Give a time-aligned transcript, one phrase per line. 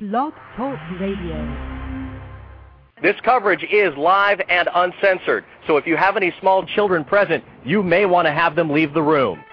[0.00, 2.16] Blog Talk Radio.
[3.02, 7.82] This coverage is live and uncensored, so if you have any small children present, you
[7.82, 9.44] may want to have them leave the room.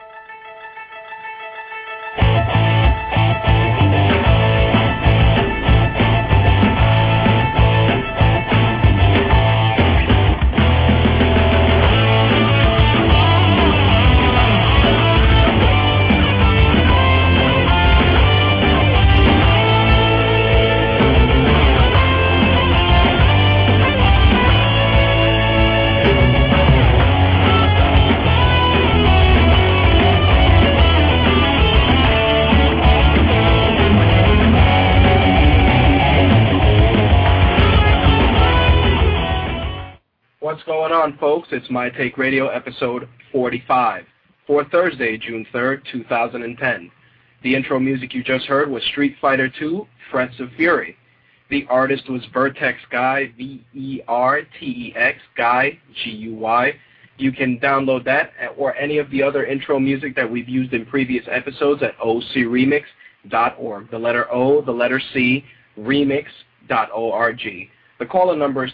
[40.97, 41.49] On, folks?
[41.51, 44.03] It's My Take Radio, episode 45,
[44.47, 46.91] for Thursday, June 3rd, 2010.
[47.43, 50.97] The intro music you just heard was Street Fighter II, Frets of Fury.
[51.51, 56.73] The artist was Vertex Guy, V-E-R-T-E-X, Guy, G-U-Y.
[57.17, 60.83] You can download that or any of the other intro music that we've used in
[60.83, 63.91] previous episodes at ocremix.org.
[63.91, 65.45] The letter O, the letter C,
[65.77, 67.41] remix.org.
[67.99, 68.71] The caller number is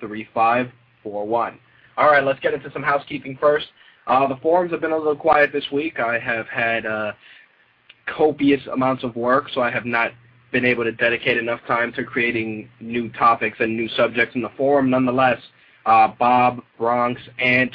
[0.00, 1.58] 347-324-3541.
[1.96, 3.66] All right, let's get into some housekeeping first.
[4.06, 6.00] Uh, the forums have been a little quiet this week.
[6.00, 7.12] I have had uh,
[8.06, 10.12] copious amounts of work, so I have not
[10.52, 14.50] been able to dedicate enough time to creating new topics and new subjects in the
[14.56, 14.90] forum.
[14.90, 15.40] Nonetheless,
[15.86, 17.72] uh, Bob, Bronx, Ant,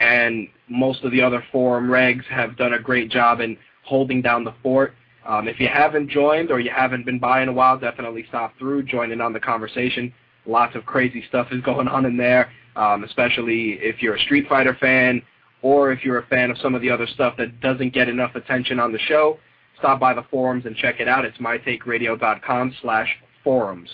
[0.00, 4.44] and most of the other forum regs have done a great job in holding down
[4.44, 4.94] the fort.
[5.24, 8.58] Um, if you haven't joined or you haven't been by in a while, definitely stop
[8.58, 10.12] through, join in on the conversation.
[10.46, 14.48] Lots of crazy stuff is going on in there, um, especially if you're a Street
[14.48, 15.22] Fighter fan
[15.62, 18.34] or if you're a fan of some of the other stuff that doesn't get enough
[18.34, 19.38] attention on the show.
[19.78, 21.24] Stop by the forums and check it out.
[21.24, 23.08] It's mytakeradio.com slash
[23.44, 23.88] forums.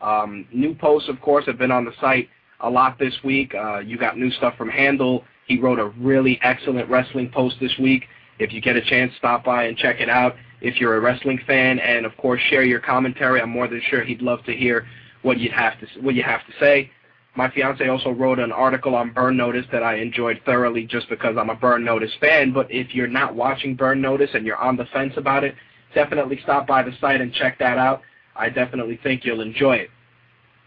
[0.00, 2.28] Um, new posts, of course, have been on the site
[2.60, 3.54] a lot this week.
[3.54, 5.24] Uh, you got new stuff from Handel.
[5.46, 8.04] He wrote a really excellent wrestling post this week.
[8.38, 11.40] If you get a chance, stop by and check it out if you're a wrestling
[11.46, 13.40] fan, and of course share your commentary.
[13.40, 14.86] I'm more than sure he'd love to hear
[15.22, 16.90] what you'd have to what you have to say.
[17.34, 21.36] My fiance also wrote an article on Burn Notice that I enjoyed thoroughly just because
[21.38, 22.52] I'm a Burn Notice fan.
[22.52, 25.54] But if you're not watching Burn Notice and you're on the fence about it,
[25.94, 28.02] definitely stop by the site and check that out.
[28.36, 29.90] I definitely think you'll enjoy it.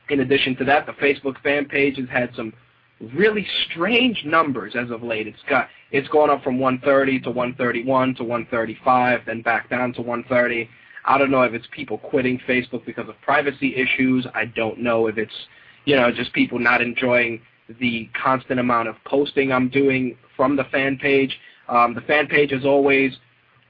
[0.09, 2.51] In addition to that, the Facebook fan page has had some
[3.13, 5.27] really strange numbers as of late.
[5.27, 10.01] It's got it's gone up from 130 to 131 to 135, then back down to
[10.01, 10.69] 130.
[11.05, 14.25] I don't know if it's people quitting Facebook because of privacy issues.
[14.33, 15.33] I don't know if it's
[15.85, 17.41] you know just people not enjoying
[17.79, 21.37] the constant amount of posting I'm doing from the fan page.
[21.67, 23.13] Um, the fan page, as always,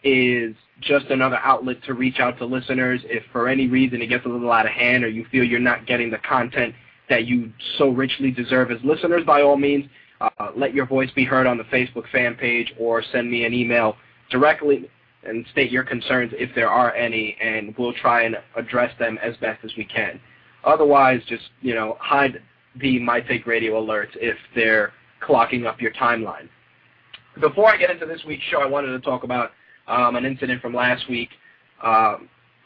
[0.04, 3.02] is just another outlet to reach out to listeners.
[3.06, 5.60] If for any reason it gets a little out of hand or you feel you're
[5.60, 6.76] not getting the content
[7.10, 9.86] that you so richly deserve as listeners, by all means,
[10.22, 13.54] uh, let your voice be heard on the Facebook fan page or send me an
[13.54, 13.96] email
[14.30, 14.90] directly
[15.26, 19.36] and state your concerns if there are any, and we'll try and address them as
[19.38, 20.20] best as we can.
[20.64, 22.42] Otherwise, just you know, hide
[22.82, 24.92] the My Take Radio alerts if they're
[25.22, 26.50] clocking up your timeline.
[27.40, 29.52] Before I get into this week's show, I wanted to talk about
[29.88, 31.30] um, an incident from last week.
[31.82, 32.18] Uh,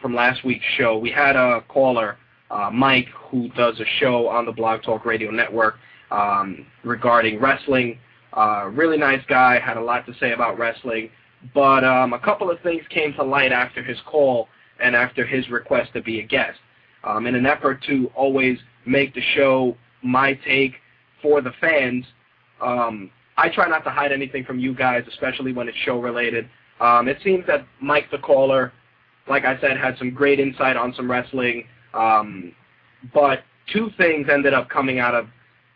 [0.01, 2.17] from last week's show, we had a caller
[2.51, 5.75] uh, Mike, who does a show on the Blog Talk Radio Network
[6.11, 7.99] um, regarding wrestling.
[8.33, 11.09] Uh, really nice guy, had a lot to say about wrestling.
[11.53, 15.49] But um, a couple of things came to light after his call and after his
[15.49, 16.59] request to be a guest.
[17.03, 20.73] Um, in an effort to always make the show my take
[21.21, 22.05] for the fans,
[22.61, 26.49] um, I try not to hide anything from you guys, especially when it's show related.
[26.81, 28.73] Um, it seems that Mike the caller,
[29.29, 31.65] like I said, had some great insight on some wrestling.
[31.93, 32.53] Um,
[33.13, 35.27] but two things ended up coming out of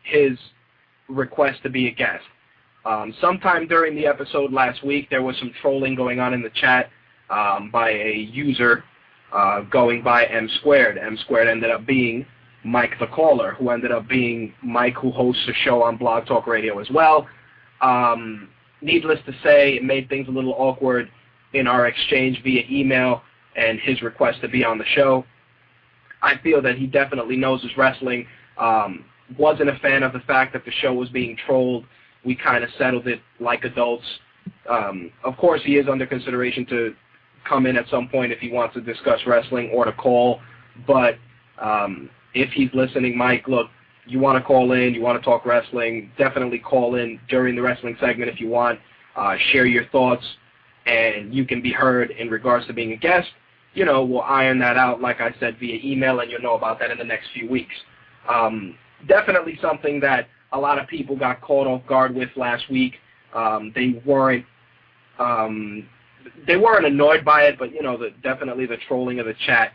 [0.03, 0.37] his
[1.07, 2.23] request to be a guest.
[2.85, 6.49] Um, sometime during the episode last week, there was some trolling going on in the
[6.49, 6.89] chat
[7.29, 8.83] um, by a user
[9.31, 10.97] uh, going by M squared.
[10.97, 12.25] M squared ended up being
[12.63, 16.47] Mike the caller, who ended up being Mike, who hosts a show on Blog Talk
[16.47, 17.27] Radio as well.
[17.81, 18.49] Um,
[18.81, 21.09] needless to say, it made things a little awkward
[21.53, 23.21] in our exchange via email
[23.55, 25.25] and his request to be on the show.
[26.21, 28.27] I feel that he definitely knows his wrestling.
[28.57, 29.05] Um,
[29.37, 31.85] wasn't a fan of the fact that the show was being trolled.
[32.25, 34.05] We kind of settled it like adults.
[34.69, 36.95] Um, of course, he is under consideration to
[37.47, 40.39] come in at some point if he wants to discuss wrestling or to call.
[40.87, 41.17] But
[41.59, 43.67] um, if he's listening, Mike, look,
[44.05, 47.61] you want to call in, you want to talk wrestling, definitely call in during the
[47.61, 48.79] wrestling segment if you want.
[49.15, 50.25] Uh, share your thoughts,
[50.87, 53.29] and you can be heard in regards to being a guest
[53.73, 56.79] you know, we'll iron that out, like I said, via email, and you'll know about
[56.79, 57.73] that in the next few weeks.
[58.29, 58.75] Um,
[59.07, 62.93] definitely something that a lot of people got caught off guard with last week.
[63.33, 64.45] Um, they weren't
[65.19, 65.87] um,
[66.47, 69.73] they weren't annoyed by it, but you know, the, definitely the trolling of the chat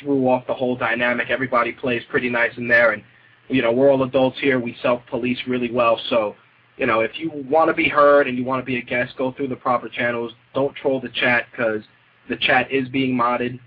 [0.00, 1.28] threw off the whole dynamic.
[1.30, 3.02] Everybody plays pretty nice in there, and
[3.48, 4.60] you know, we're all adults here.
[4.60, 6.36] We self-police really well, so
[6.76, 9.14] you know, if you want to be heard and you want to be a guest,
[9.18, 10.32] go through the proper channels.
[10.54, 11.82] Don't troll the chat because
[12.28, 13.58] the chat is being modded.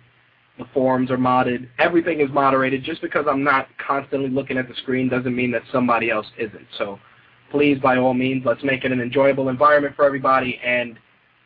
[0.58, 1.68] The forums are modded.
[1.80, 2.84] Everything is moderated.
[2.84, 6.68] Just because I'm not constantly looking at the screen doesn't mean that somebody else isn't.
[6.78, 7.00] So
[7.50, 10.60] please, by all means, let's make it an enjoyable environment for everybody.
[10.64, 11.00] And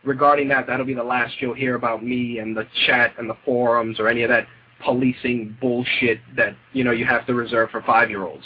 [0.04, 3.38] regarding that, that'll be the last you'll hear about me and the chat and the
[3.46, 4.48] forums or any of that
[4.84, 8.46] policing bullshit that you know you have to reserve for five-year-olds.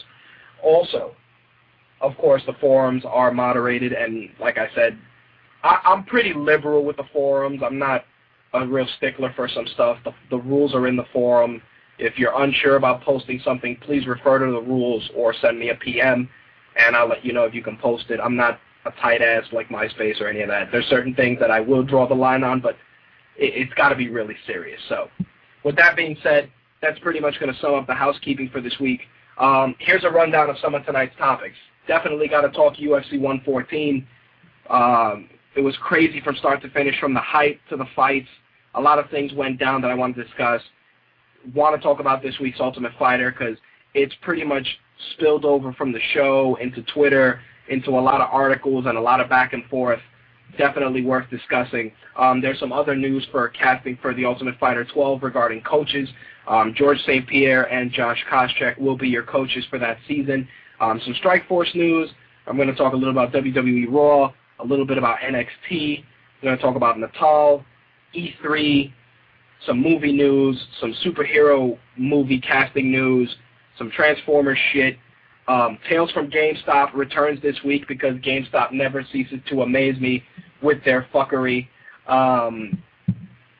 [0.64, 1.16] Also,
[2.02, 4.98] of course, the forums are moderated, and like I said,
[5.64, 7.62] I, I'm pretty liberal with the forums.
[7.64, 8.06] I'm not
[8.54, 9.98] a real stickler for some stuff.
[10.04, 11.62] The, the rules are in the forum.
[11.98, 15.76] If you're unsure about posting something, please refer to the rules or send me a
[15.76, 16.30] PM,
[16.78, 18.20] and I'll let you know if you can post it.
[18.24, 20.70] I'm not a tight ass like MySpace or any of that.
[20.72, 22.76] There's certain things that I will draw the line on, but
[23.38, 24.80] it, it's got to be really serious.
[24.88, 25.10] So,
[25.64, 26.50] with that being said,
[26.82, 29.02] that's pretty much going to sum up the housekeeping for this week.
[29.38, 31.56] Um, here's a rundown of some of tonight's topics.
[31.88, 34.08] Definitely got to talk UFC 114.
[34.70, 35.30] Um,
[35.60, 38.30] it was crazy from start to finish, from the hype to the fights.
[38.76, 40.62] A lot of things went down that I want to discuss.
[41.54, 43.58] Want to talk about this week's Ultimate Fighter because
[43.94, 44.66] it's pretty much
[45.12, 49.20] spilled over from the show into Twitter, into a lot of articles and a lot
[49.20, 50.00] of back and forth.
[50.58, 51.92] Definitely worth discussing.
[52.16, 56.08] Um, there's some other news for casting for the Ultimate Fighter 12 regarding coaches.
[56.48, 57.28] Um, George St.
[57.28, 60.48] Pierre and Josh Koscheck will be your coaches for that season.
[60.80, 62.10] Um, some Strikeforce news.
[62.48, 66.04] I'm going to talk a little about WWE Raw a little bit about NXT.
[66.42, 67.64] We're going to talk about Natal,
[68.16, 68.94] E3,
[69.66, 73.36] some movie news, some superhero movie casting news,
[73.78, 74.98] some Transformers shit.
[75.48, 80.24] Um, Tales from GameStop returns this week because GameStop never ceases to amaze me
[80.62, 81.68] with their fuckery.
[82.08, 82.82] Um,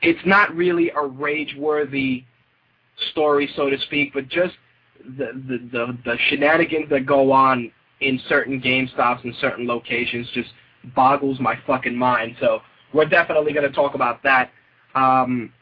[0.00, 2.24] it's not really a rage-worthy
[3.10, 4.54] story, so to speak, but just
[5.04, 10.50] the, the the the shenanigans that go on in certain GameStops in certain locations just
[10.94, 12.36] boggles my fucking mind.
[12.40, 12.60] So
[12.92, 14.50] we're definitely going to talk about that.
[14.94, 15.52] Um,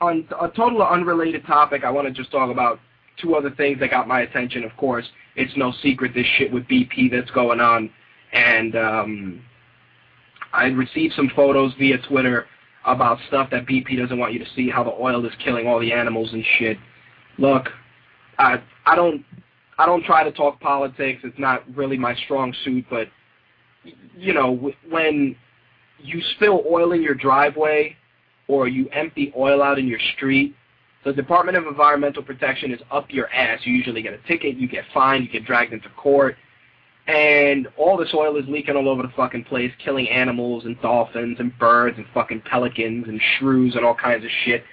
[0.00, 2.80] on a totally unrelated topic, I want to just talk about
[3.20, 4.64] two other things that got my attention.
[4.64, 5.06] Of course,
[5.36, 7.90] it's no secret this shit with BP that's going on,
[8.32, 9.42] and um,
[10.52, 12.46] I received some photos via Twitter
[12.84, 15.80] about stuff that BP doesn't want you to see, how the oil is killing all
[15.80, 16.76] the animals and shit.
[17.38, 17.68] Look,
[18.38, 19.24] I I don't
[19.78, 21.22] I don't try to talk politics.
[21.24, 23.08] It's not really my strong suit, but
[24.16, 25.36] you know, when
[25.98, 27.96] you spill oil in your driveway
[28.48, 30.54] or you empty oil out in your street,
[31.04, 33.60] the Department of Environmental Protection is up your ass.
[33.64, 36.36] You usually get a ticket, you get fined, you get dragged into court,
[37.06, 41.36] and all this oil is leaking all over the fucking place, killing animals and dolphins
[41.38, 44.64] and birds and fucking pelicans and shrews and all kinds of shit.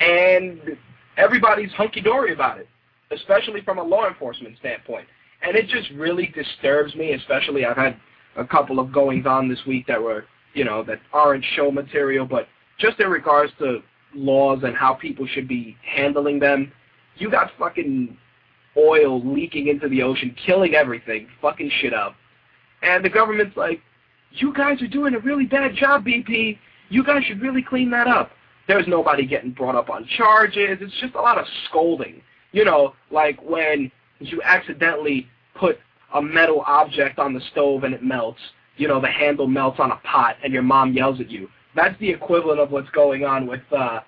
[0.00, 0.78] And
[1.18, 2.68] everybody's hunky-dory about it,
[3.10, 5.06] especially from a law enforcement standpoint.
[5.42, 8.00] And it just really disturbs me, especially I've had
[8.36, 10.24] a couple of goings on this week that were,
[10.54, 12.48] you know, that aren't show material, but
[12.78, 13.80] just in regards to
[14.14, 16.72] laws and how people should be handling them,
[17.16, 18.16] you got fucking
[18.76, 22.14] oil leaking into the ocean, killing everything, fucking shit up.
[22.82, 23.80] And the government's like,
[24.32, 26.58] you guys are doing a really bad job, BP.
[26.90, 28.30] You guys should really clean that up.
[28.68, 30.78] There's nobody getting brought up on charges.
[30.80, 32.20] It's just a lot of scolding.
[32.52, 35.78] You know, like when you accidentally put
[36.16, 38.40] a metal object on the stove and it melts.
[38.76, 41.48] You know, the handle melts on a pot and your mom yells at you.
[41.74, 44.00] That's the equivalent of what's going on with uh,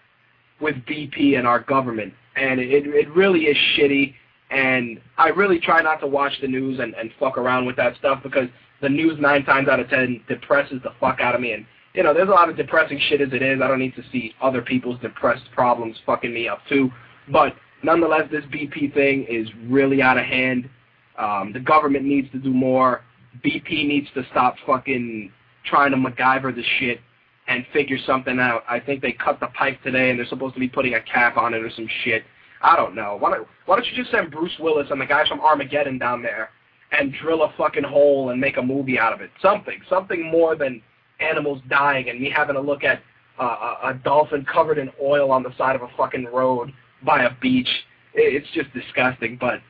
[0.61, 4.15] with BP and our government, and it it really is shitty.
[4.51, 7.97] And I really try not to watch the news and, and fuck around with that
[7.97, 8.49] stuff because
[8.81, 11.53] the news nine times out of ten depresses the fuck out of me.
[11.53, 13.61] And you know, there's a lot of depressing shit as it is.
[13.63, 16.91] I don't need to see other people's depressed problems fucking me up too.
[17.31, 20.71] But nonetheless, this BP thing is really out of hand.
[21.19, 23.03] Um, the government needs to do more.
[23.45, 25.33] BP needs to stop fucking
[25.65, 27.01] trying to MacGyver the shit
[27.49, 28.63] and figure something out.
[28.69, 31.37] I think they cut the pipe today and they're supposed to be putting a cap
[31.37, 32.23] on it or some shit.
[32.63, 33.17] I don't know.
[33.19, 36.23] Why don't, why don't you just send Bruce Willis and the guys from Armageddon down
[36.23, 36.51] there
[36.93, 39.31] and drill a fucking hole and make a movie out of it?
[39.41, 39.81] Something.
[39.89, 40.83] Something more than
[41.21, 43.01] animals dying and me having to look at
[43.41, 46.73] uh, a, a dolphin covered in oil on the side of a fucking road
[47.05, 47.69] by a beach.
[48.15, 49.61] It's just disgusting, but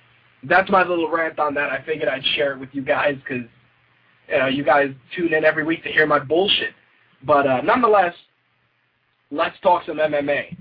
[0.44, 1.70] that's my little rant on that.
[1.70, 3.44] I figured I'd share it with you guys because
[4.28, 6.74] you know you guys tune in every week to hear my bullshit.
[7.24, 8.14] But uh, nonetheless,
[9.30, 10.56] let's talk some MMA.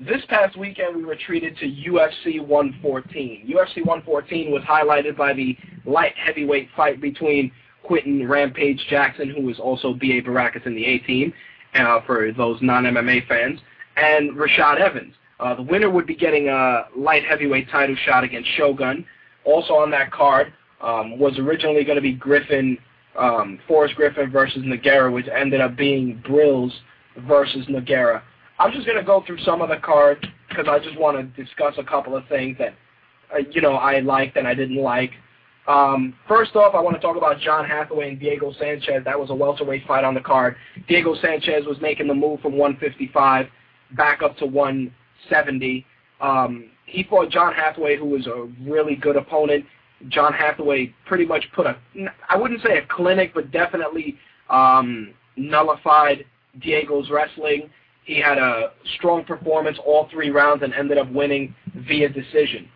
[0.00, 3.46] this past weekend we were treated to UFC 114.
[3.48, 7.52] UFC 114 was highlighted by the light heavyweight fight between
[7.84, 10.22] Quinton Rampage Jackson, who was also B.A.
[10.22, 11.32] Baracus in the A-team,
[11.74, 13.60] uh, for those non-MMA fans,
[13.96, 15.14] and Rashad Evans.
[15.40, 19.04] Uh, the winner would be getting a light heavyweight title shot against Shogun.
[19.44, 22.78] Also on that card um, was originally going to be Griffin,
[23.16, 26.70] um, Forrest Griffin versus Nogueira, which ended up being Brilz
[27.26, 28.22] versus Nogueira.
[28.58, 31.44] I'm just going to go through some of the cards because I just want to
[31.44, 32.74] discuss a couple of things that,
[33.34, 35.10] uh, you know, I liked and I didn't like.
[35.66, 39.02] Um, first off, I want to talk about John Hathaway and Diego Sanchez.
[39.04, 40.56] That was a welterweight fight on the card.
[40.86, 43.46] Diego Sanchez was making the move from 155
[43.96, 44.46] back up to
[45.30, 45.86] 170.
[46.20, 49.64] Um, he fought John Hathaway, who was a really good opponent.
[50.08, 51.76] John Hathaway pretty much put a,
[52.28, 54.16] I wouldn't say a clinic, but definitely
[54.50, 56.24] um, nullified
[56.60, 57.70] Diego's wrestling.
[58.04, 61.54] He had a strong performance all three rounds and ended up winning
[61.88, 62.68] via decision.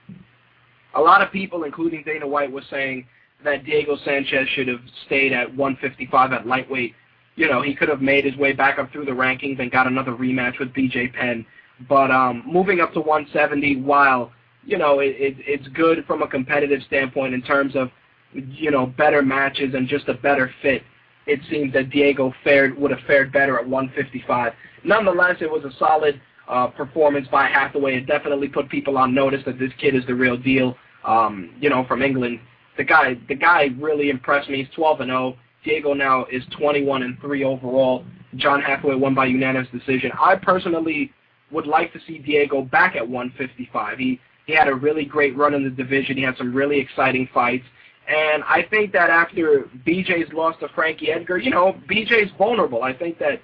[0.94, 3.06] A lot of people, including Dana White, was saying
[3.44, 6.94] that Diego Sanchez should have stayed at 155 at lightweight.
[7.36, 9.86] You know, he could have made his way back up through the rankings and got
[9.86, 11.46] another rematch with BJ Penn.
[11.88, 14.32] But um, moving up to 170, while
[14.64, 17.90] you know it, it, it's good from a competitive standpoint in terms of
[18.32, 20.82] you know better matches and just a better fit,
[21.26, 24.52] it seems that Diego fared would have fared better at 155.
[24.84, 27.96] Nonetheless, it was a solid uh, performance by Hathaway.
[27.96, 30.76] It definitely put people on notice that this kid is the real deal.
[31.04, 32.40] Um, you know, from England,
[32.76, 34.64] the guy the guy really impressed me.
[34.64, 35.36] He's 12 and 0.
[35.64, 38.04] Diego now is 21 and 3 overall.
[38.36, 40.10] John Hathaway won by unanimous decision.
[40.18, 41.12] I personally
[41.50, 43.98] would like to see Diego back at 155.
[43.98, 46.16] He he had a really great run in the division.
[46.16, 47.66] He had some really exciting fights.
[48.08, 52.82] And I think that after BJ's loss to Frankie Edgar, you know, BJ's vulnerable.
[52.82, 53.42] I think that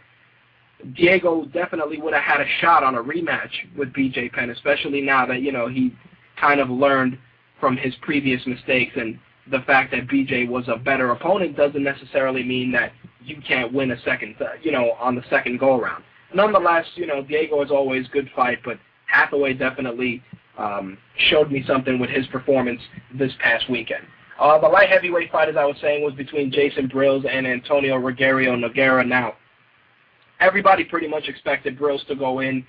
[0.96, 5.26] Diego definitely would have had a shot on a rematch with BJ Penn, especially now
[5.26, 5.94] that, you know, he
[6.40, 7.18] kind of learned
[7.60, 9.18] from his previous mistakes and
[9.50, 12.92] the fact that BJ was a better opponent doesn't necessarily mean that
[13.22, 16.02] you can't win a second, uh, you know, on the second go around.
[16.32, 20.22] Nonetheless, you know, Diego is always good fight, but Hathaway definitely
[20.58, 20.98] um,
[21.30, 22.80] showed me something with his performance
[23.14, 24.04] this past weekend.
[24.38, 27.96] Uh, the light heavyweight fight, as I was saying, was between Jason Brilz and Antonio
[27.96, 29.06] Rogerio Nogueira.
[29.06, 29.34] Now,
[30.40, 32.66] everybody pretty much expected Brilz to go in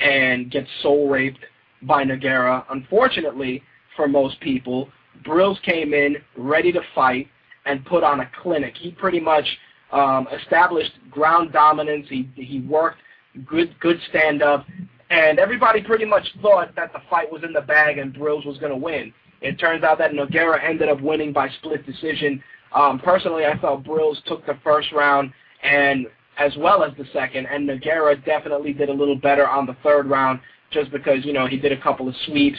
[0.00, 1.38] and get soul raped
[1.82, 2.64] by Nogueira.
[2.70, 3.62] Unfortunately,
[3.94, 4.88] for most people,
[5.24, 7.28] Brilz came in ready to fight
[7.64, 8.74] and put on a clinic.
[8.76, 9.46] He pretty much
[9.94, 12.06] um, established ground dominance.
[12.08, 12.98] He he worked
[13.46, 14.66] good good stand up,
[15.10, 18.58] and everybody pretty much thought that the fight was in the bag and Brilz was
[18.58, 19.12] going to win.
[19.40, 22.42] It turns out that Nogueira ended up winning by split decision.
[22.74, 25.32] Um, personally, I felt Brilz took the first round
[25.62, 29.76] and as well as the second, and Nogueira definitely did a little better on the
[29.84, 32.58] third round just because, you know, he did a couple of sweeps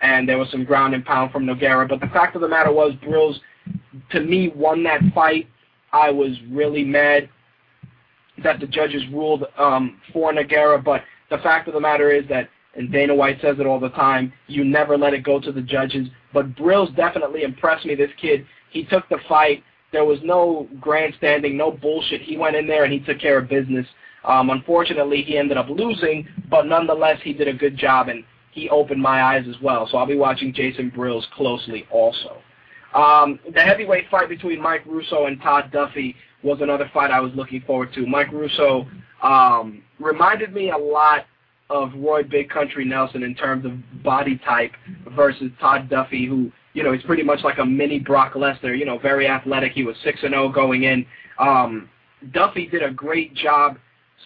[0.00, 1.88] and there was some ground and pound from Nogueira.
[1.88, 3.36] But the fact of the matter was, Brilz,
[4.10, 5.46] to me, won that fight.
[5.92, 7.28] I was really mad
[8.42, 12.48] that the judges ruled um, for Nogueira, but the fact of the matter is that,
[12.74, 15.60] and Dana White says it all the time, you never let it go to the
[15.60, 16.08] judges.
[16.32, 17.94] But Brilz definitely impressed me.
[17.94, 19.62] This kid, he took the fight.
[19.92, 22.22] There was no grandstanding, no bullshit.
[22.22, 23.86] He went in there and he took care of business.
[24.24, 28.70] Um, unfortunately, he ended up losing, but nonetheless, he did a good job and he
[28.70, 29.86] opened my eyes as well.
[29.90, 32.38] So I'll be watching Jason Brilz closely also.
[32.94, 37.32] Um, the heavyweight fight between Mike Russow and Todd Duffy was another fight I was
[37.34, 38.06] looking forward to.
[38.06, 38.86] Mike Russow
[39.22, 41.26] um, reminded me a lot
[41.70, 43.72] of Roy Big Country Nelson in terms of
[44.02, 44.72] body type
[45.14, 48.84] versus Todd Duffy, who you know, he's pretty much like a mini Brock Lesnar, you
[48.84, 49.72] know, very athletic.
[49.72, 51.04] He was 6 and 0 going in.
[51.38, 51.88] Um,
[52.32, 53.78] Duffy did a great job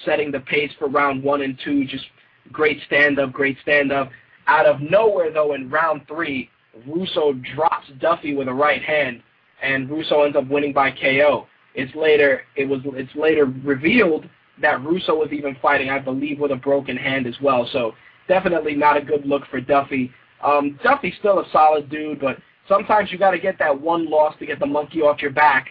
[0.04, 2.04] setting the pace for round 1 and 2, just
[2.52, 4.10] great stand up, great stand up.
[4.46, 6.48] Out of nowhere though in round 3,
[6.88, 9.22] Russow drops Duffy with a right hand
[9.62, 11.46] and Russow ends up winning by KO.
[11.74, 14.28] It's later it was it's later revealed
[14.60, 17.68] that Russow was even fighting, I believe, with a broken hand as well.
[17.72, 17.92] So
[18.28, 20.10] definitely not a good look for Duffy.
[20.42, 24.34] Um, Duffy's still a solid dude, but sometimes you got to get that one loss
[24.38, 25.68] to get the monkey off your back,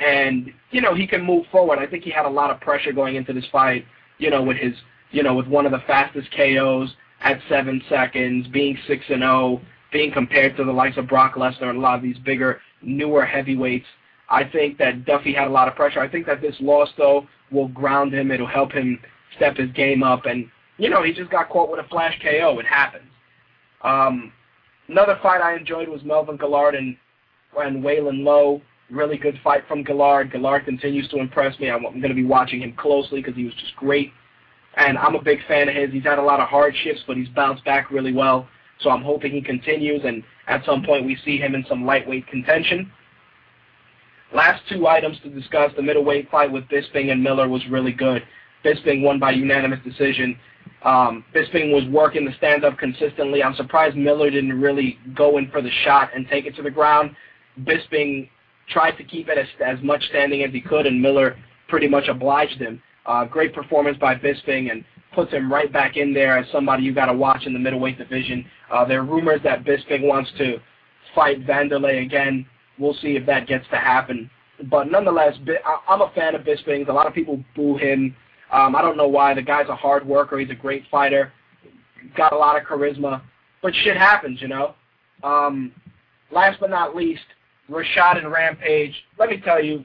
[0.00, 1.78] and you know he can move forward.
[1.78, 3.84] I think he had a lot of pressure going into this fight.
[4.18, 4.74] You know, with his
[5.10, 9.30] you know with one of the fastest KOs at seven seconds, being six and zero,
[9.30, 9.60] oh,
[9.92, 13.24] being compared to the likes of Brock Lesnar and a lot of these bigger, newer
[13.24, 13.86] heavyweights.
[14.28, 16.00] I think that Duffy had a lot of pressure.
[16.00, 18.30] I think that this loss though will ground him.
[18.30, 18.98] It'll help him
[19.36, 22.58] step his game up, and you know he just got caught with a flash KO.
[22.58, 23.08] It happens.
[23.82, 24.32] Um,
[24.88, 26.96] another fight I enjoyed was Melvin Guillard and,
[27.56, 28.60] and Waylon Lowe.
[28.90, 30.32] Really good fight from Guillard.
[30.32, 31.70] Guillard continues to impress me.
[31.70, 34.12] I'm, I'm going to be watching him closely because he was just great.
[34.76, 35.92] and I'm a big fan of his.
[35.92, 38.48] He's had a lot of hardships, but he's bounced back really well.
[38.80, 42.26] So I'm hoping he continues, and at some point we see him in some lightweight
[42.26, 42.90] contention.
[44.34, 45.72] Last two items to discuss.
[45.76, 48.22] The middleweight fight with Bisping and Miller was really good.
[48.64, 50.38] Bisping won by unanimous decision.
[50.82, 53.42] Um, Bisping was working the stand-up consistently.
[53.42, 56.70] I'm surprised Miller didn't really go in for the shot and take it to the
[56.70, 57.14] ground.
[57.62, 58.28] Bisping
[58.68, 61.36] tried to keep it as, as much standing as he could, and Miller
[61.68, 62.82] pretty much obliged him.
[63.06, 64.84] Uh, great performance by Bisping and
[65.16, 67.98] puts him right back in there as somebody you got to watch in the middleweight
[67.98, 68.44] division.
[68.70, 70.58] Uh, there are rumors that Bisping wants to
[71.14, 72.46] fight Vanderlei again.
[72.78, 74.30] We'll see if that gets to happen.
[74.70, 75.34] But nonetheless,
[75.88, 76.86] I'm a fan of Bisping.
[76.86, 78.14] A lot of people boo him.
[78.52, 79.34] Um, I don't know why.
[79.34, 80.38] The guy's a hard worker.
[80.38, 81.32] He's a great fighter.
[82.14, 83.22] Got a lot of charisma.
[83.62, 84.74] But shit happens, you know.
[85.24, 85.72] Um,
[86.30, 87.24] last but not least,
[87.70, 88.94] Rashad and Rampage.
[89.18, 89.84] Let me tell you,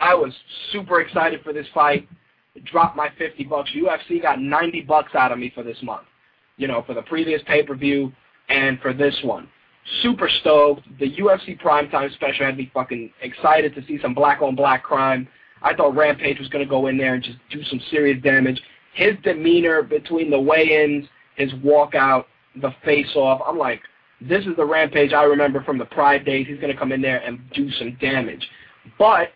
[0.00, 0.32] I was
[0.70, 2.06] super excited for this fight.
[2.64, 3.70] Dropped my 50 bucks.
[3.76, 6.06] UFC got 90 bucks out of me for this month.
[6.56, 8.12] You know, for the previous pay-per-view
[8.48, 9.48] and for this one.
[10.02, 10.82] Super stoked.
[10.98, 15.28] The UFC primetime special had me fucking excited to see some black-on-black crime.
[15.62, 18.60] I thought Rampage was going to go in there and just do some serious damage.
[18.94, 22.24] His demeanor between the weigh-ins, his walkout,
[22.60, 23.80] the face-off, I'm like,
[24.20, 26.46] this is the Rampage I remember from the Pride days.
[26.46, 28.48] He's going to come in there and do some damage.
[28.98, 29.28] But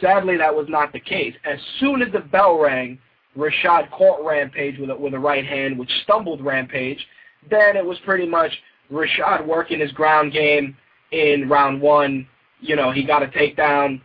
[0.00, 1.34] sadly, that was not the case.
[1.44, 2.98] As soon as the bell rang,
[3.36, 7.04] Rashad caught Rampage with a, with a right hand, which stumbled Rampage.
[7.50, 8.52] Then it was pretty much
[8.92, 10.76] Rashad working his ground game
[11.10, 12.26] in round one.
[12.60, 14.00] You know, he got a takedown.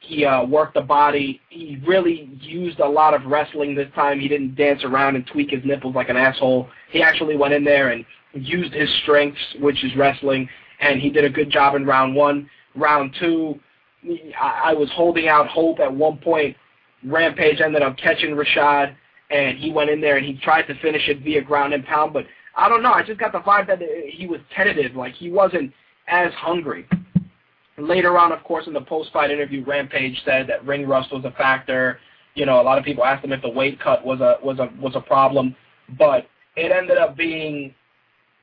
[0.00, 1.40] He uh, worked the body.
[1.48, 4.20] He really used a lot of wrestling this time.
[4.20, 6.68] He didn't dance around and tweak his nipples like an asshole.
[6.90, 10.48] He actually went in there and used his strengths, which is wrestling,
[10.80, 12.50] and he did a good job in round one.
[12.76, 13.58] Round two,
[14.40, 16.56] I, I was holding out hope at one point.
[17.04, 18.94] Rampage ended up catching Rashad,
[19.30, 22.12] and he went in there and he tried to finish it via ground and pound,
[22.12, 22.92] but I don't know.
[22.92, 25.72] I just got the vibe that he was tentative, like he wasn't
[26.08, 26.86] as hungry.
[27.76, 31.32] Later on, of course, in the post-fight interview, Rampage said that ring rust was a
[31.32, 31.98] factor.
[32.34, 34.58] You know, a lot of people asked him if the weight cut was a was
[34.60, 35.56] a was a problem,
[35.98, 37.74] but it ended up being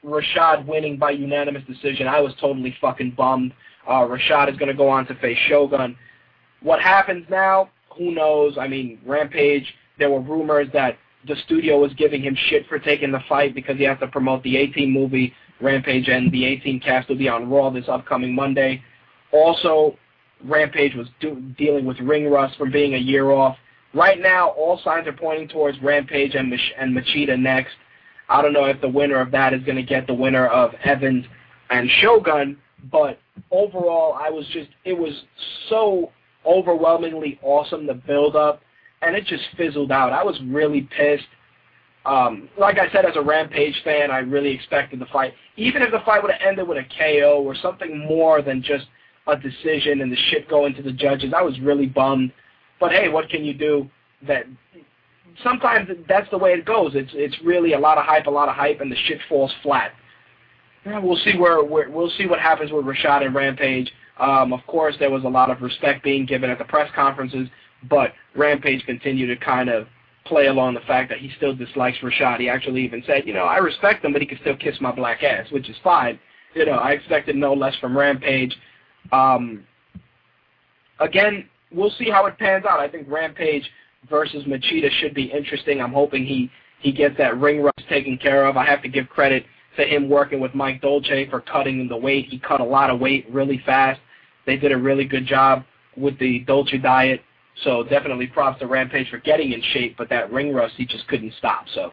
[0.04, 2.08] Rashad winning by unanimous decision.
[2.08, 3.54] I was totally fucking bummed.
[3.88, 5.96] Uh, Rashad is going to go on to face Shogun.
[6.62, 7.70] What happens now?
[7.98, 8.58] Who knows?
[8.58, 9.65] I mean, Rampage.
[9.98, 13.78] There were rumors that the studio was giving him shit for taking the fight because
[13.78, 17.50] he has to promote the A-Team movie Rampage, and the A-Team cast will be on
[17.50, 18.84] Raw this upcoming Monday.
[19.32, 19.98] Also,
[20.44, 23.58] Rampage was do- dealing with ring rust from being a year off.
[23.94, 27.74] Right now, all signs are pointing towards Rampage and, and Machida next.
[28.30, 30.74] I don't know if the winner of that is going to get the winner of
[30.84, 31.26] Evans
[31.70, 32.58] and Shogun,
[32.91, 35.13] but overall, I was just, it was
[35.69, 36.12] so
[36.45, 38.62] overwhelmingly awesome, the build up,
[39.01, 40.13] and it just fizzled out.
[40.13, 41.27] I was really pissed.
[42.06, 45.34] Um, like I said, as a Rampage fan, I really expected the fight.
[45.56, 48.86] Even if the fight would have ended with a KO or something more than just
[49.27, 52.32] a decision and the shit going to the judges, I was really bummed.
[52.80, 53.89] But hey, what can you do?
[54.27, 54.45] That
[55.43, 56.93] sometimes that's the way it goes.
[56.95, 59.51] It's it's really a lot of hype, a lot of hype, and the shit falls
[59.62, 59.91] flat.
[60.86, 63.91] Yeah, we'll see where, where we'll see what happens with Rashad and Rampage.
[64.20, 67.48] Um, of course, there was a lot of respect being given at the press conferences,
[67.89, 69.88] but Rampage continued to kind of
[70.26, 72.39] play along the fact that he still dislikes Rashad.
[72.39, 74.91] He actually even said, you know, I respect him, but he can still kiss my
[74.91, 76.20] black ass, which is fine.
[76.54, 78.56] You know, I expected no less from Rampage.
[79.12, 79.65] Um,
[81.00, 82.80] again, we'll see how it pans out.
[82.80, 83.70] I think Rampage
[84.10, 85.82] versus Machida should be interesting.
[85.82, 88.58] I'm hoping he he gets that ring rust taken care of.
[88.58, 89.46] I have to give credit
[89.77, 92.27] to him working with Mike Dolce for cutting the weight.
[92.29, 93.99] He cut a lot of weight really fast.
[94.45, 95.63] They did a really good job
[95.95, 97.21] with the Dolce diet.
[97.63, 101.07] So definitely props to Rampage for getting in shape, but that ring rust he just
[101.07, 101.65] couldn't stop.
[101.73, 101.91] So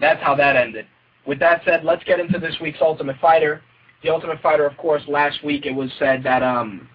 [0.00, 0.86] that's how that ended.
[1.26, 3.62] With that said, let's get into this week's Ultimate Fighter.
[4.02, 6.88] The Ultimate Fighter, of course, last week it was said that um,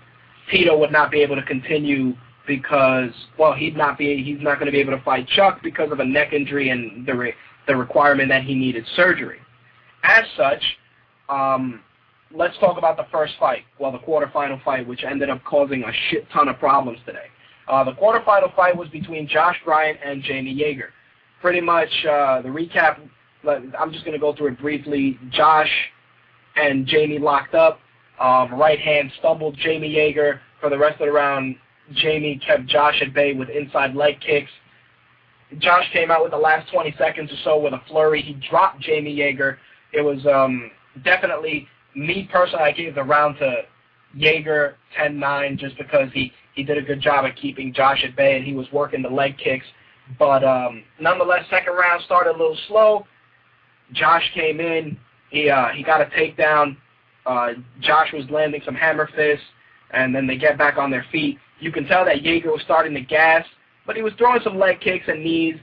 [0.50, 2.14] Tito would not be able to continue
[2.48, 5.92] because, well, he'd not be, he's not going to be able to fight Chuck because
[5.92, 7.34] of a neck injury and the re-
[7.68, 9.40] the requirement that he needed surgery.
[10.04, 10.64] As such,
[11.30, 11.82] um,
[12.34, 15.92] let's talk about the first fight, well, the quarterfinal fight, which ended up causing a
[16.10, 17.28] shit ton of problems today.
[17.68, 20.90] Uh, the quarterfinal fight was between Josh Bryant and Jamie Yager.
[21.42, 23.00] Pretty much uh, the recap,
[23.48, 25.20] I'm just going to go through it briefly.
[25.32, 25.70] Josh
[26.56, 27.80] and Jamie locked up.
[28.20, 30.42] Um, right hand stumbled Jamie Yager.
[30.60, 31.56] For the rest of the round,
[31.94, 34.52] Jamie kept Josh at bay with inside leg kicks.
[35.58, 38.22] Josh came out with the last 20 seconds or so with a flurry.
[38.22, 39.60] He dropped Jamie Yager.
[39.94, 40.72] It was um,
[41.04, 42.64] definitely me personally.
[42.64, 43.64] I gave the round to
[44.14, 48.36] Yager 10-9 just because he he did a good job at keeping Josh at bay
[48.36, 49.66] and he was working the leg kicks.
[50.20, 53.08] But um, nonetheless, second round started a little slow.
[53.94, 54.98] Josh came in.
[55.30, 56.76] He uh, he got a takedown.
[57.26, 59.46] Uh, Josh was landing some hammer fists,
[59.92, 61.38] and then they get back on their feet.
[61.60, 63.46] You can tell that Yager was starting to gas,
[63.86, 65.56] but he was throwing some leg kicks and knees.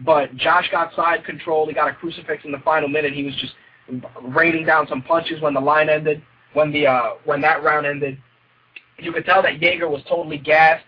[0.00, 1.68] But Josh got side control.
[1.68, 3.12] He got a crucifix in the final minute.
[3.12, 3.52] He was just
[4.22, 6.22] raining down some punches when the line ended,
[6.54, 8.18] when the uh, when that round ended.
[8.98, 10.84] You could tell that Yager was totally gassed,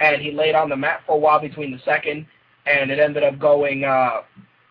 [0.00, 2.26] and he laid on the mat for a while between the second,
[2.66, 3.84] and it ended up going.
[3.84, 4.22] Uh,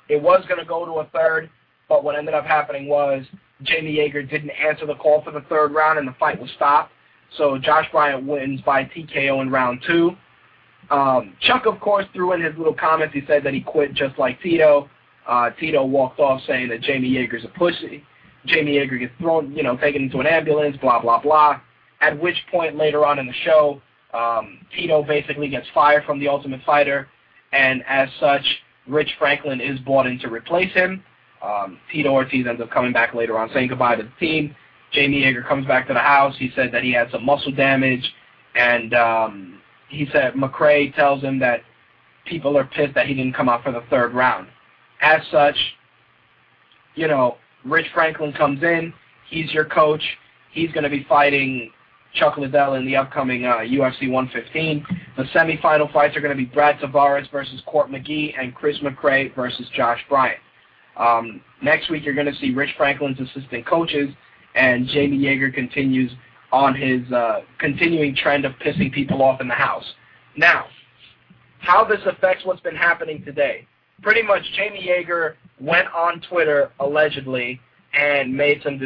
[0.10, 1.50] it was going to go to a third,
[1.88, 3.26] but what ended up happening was
[3.63, 6.91] Jamie Yager didn't answer the call for the third round, and the fight was stopped.
[7.38, 10.12] So Josh Bryant wins by TKO in round two.
[10.89, 13.13] Um, Chuck, of course, threw in his little comments.
[13.13, 14.89] He said that he quit just like Tito.
[15.27, 18.03] Uh, Tito walked off saying that Jamie Yager's a pussy.
[18.45, 21.60] Jamie Yager gets thrown, you know, taken into an ambulance, blah, blah, blah.
[22.01, 23.81] At which point later on in the show,
[24.13, 27.07] um, Tito basically gets fired from The Ultimate Fighter,
[27.53, 28.43] and as such,
[28.88, 31.03] Rich Franklin is brought in to replace him.
[31.41, 34.55] Um, Tito Ortiz ends up coming back later on, saying goodbye to the team.
[34.91, 36.36] Jamie Yager comes back to the house.
[36.38, 38.13] He said that he had some muscle damage,
[38.55, 41.62] and um, he said McCray tells him that
[42.25, 44.47] people are pissed that he didn't come out for the third round.
[45.02, 45.56] As such,
[46.96, 48.94] you know, Rich Franklin comes in.
[49.30, 50.04] He's your coach.
[50.52, 51.72] He's going to be fighting
[52.14, 54.86] Chuck Liddell in the upcoming uh, UFC 115.
[55.18, 59.34] The semifinal fights are going to be Brad Tavares versus Court McGee and Chris McCray
[59.36, 60.40] versus Josh Bryant.
[60.98, 64.10] Um, next week, you're going to see Rich Franklin's assistant coaches,
[64.56, 66.12] and Jamie Yager continues
[66.52, 69.86] on his uh, continuing trend of pissing people off in the house.
[70.36, 70.66] Now,
[71.60, 73.68] how this affects what's been happening today.
[74.02, 77.60] Pretty much, Jamie Yager went on Twitter allegedly
[77.94, 78.80] and made some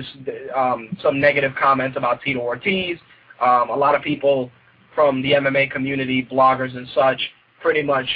[0.56, 2.98] um, some negative comments about Tito Ortiz.
[3.40, 4.52] Um, a lot of people
[4.94, 7.22] from the MMA community, bloggers and such,
[7.62, 8.08] pretty much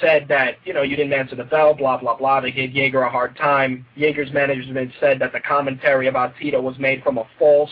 [0.00, 2.40] said that, you know, you didn't answer the bell, blah, blah, blah.
[2.40, 3.86] They gave Yager a hard time.
[3.96, 7.70] Yager's management said that the commentary about Tito was made from a false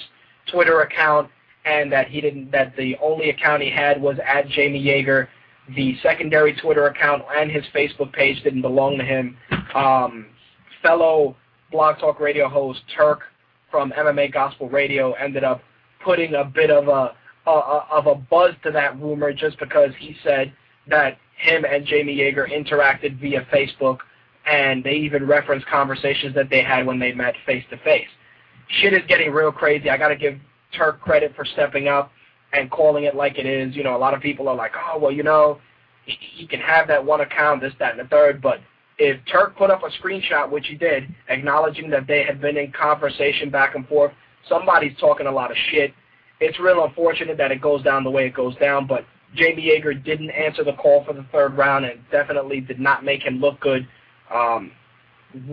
[0.51, 1.31] Twitter account
[1.65, 5.29] and that he didn't, that the only account he had was at Jamie Yager.
[5.75, 9.37] The secondary Twitter account and his Facebook page didn't belong to him.
[9.75, 10.27] Um,
[10.83, 11.37] fellow
[11.73, 13.23] Blog Talk Radio host Turk
[13.71, 15.63] from MMA Gospel Radio ended up
[16.05, 17.15] putting a bit of a,
[17.47, 20.53] a, a of a buzz to that rumor just because he said
[20.89, 23.99] that him and Jamie Yager interacted via Facebook,
[24.47, 28.09] and they even referenced conversations that they had when they met face to face.
[28.69, 29.91] Shit is getting real crazy.
[29.91, 30.39] I got to give
[30.77, 32.11] Turk credit for stepping up
[32.57, 33.77] and calling it like it is.
[33.77, 35.61] You know, a lot of people are like, oh, well, you know,
[36.05, 38.61] he, can have that one account, this, that, and the third, but
[38.99, 42.73] if Turk put up a screenshot, which he did, acknowledging that they had been in
[42.73, 44.13] conversation back and forth,
[44.49, 45.93] somebody's talking a lot of shit.
[46.41, 49.93] It's real unfortunate that it goes down the way it goes down, but Jamie Yager
[49.93, 53.61] didn't answer the call for the third round and definitely did not make him look
[53.61, 53.87] good.
[54.33, 54.73] Um,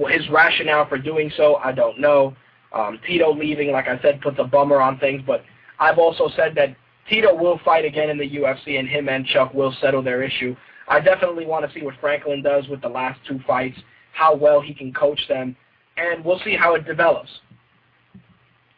[0.09, 2.35] his rationale for doing so, I don't know.
[2.71, 5.43] Um, Tito leaving, like I said, puts a bummer on things, but
[5.79, 6.75] I've also said that
[7.09, 10.55] Tito will fight again in the UFC and him and Chuck will settle their issue.
[10.87, 13.77] I definitely want to see what Franklin does with the last two fights,
[14.13, 15.55] how well he can coach them,
[15.97, 17.29] and we'll see how it develops.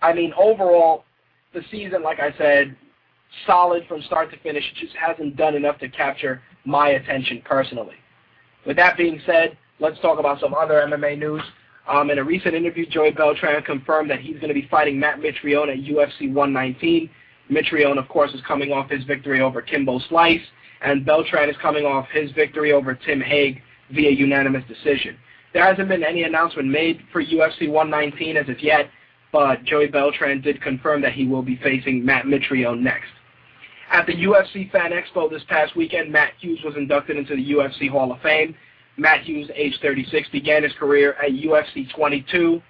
[0.02, 1.06] I mean, overall,
[1.54, 2.76] the season, like I said,
[3.46, 4.64] solid from start to finish.
[4.64, 7.96] It just hasn't done enough to capture my attention personally.
[8.66, 11.42] With that being said, let's talk about some other MMA news.
[11.88, 15.20] Um, in a recent interview, Joey Beltran confirmed that he's going to be fighting Matt
[15.20, 17.10] Mitrione at UFC 119.
[17.50, 20.42] Mitrione, of course, is coming off his victory over Kimbo Slice,
[20.82, 25.18] and Beltran is coming off his victory over Tim Hague via unanimous decision.
[25.54, 28.90] There hasn't been any announcement made for UFC 119 as of yet,
[29.32, 33.10] but Joey Beltran did confirm that he will be facing Matt Mitrione next.
[33.92, 37.90] At the UFC Fan Expo this past weekend, Matt Hughes was inducted into the UFC
[37.90, 38.56] Hall of Fame.
[38.98, 42.62] Matt Hughes, age 36, began his career at UFC 22.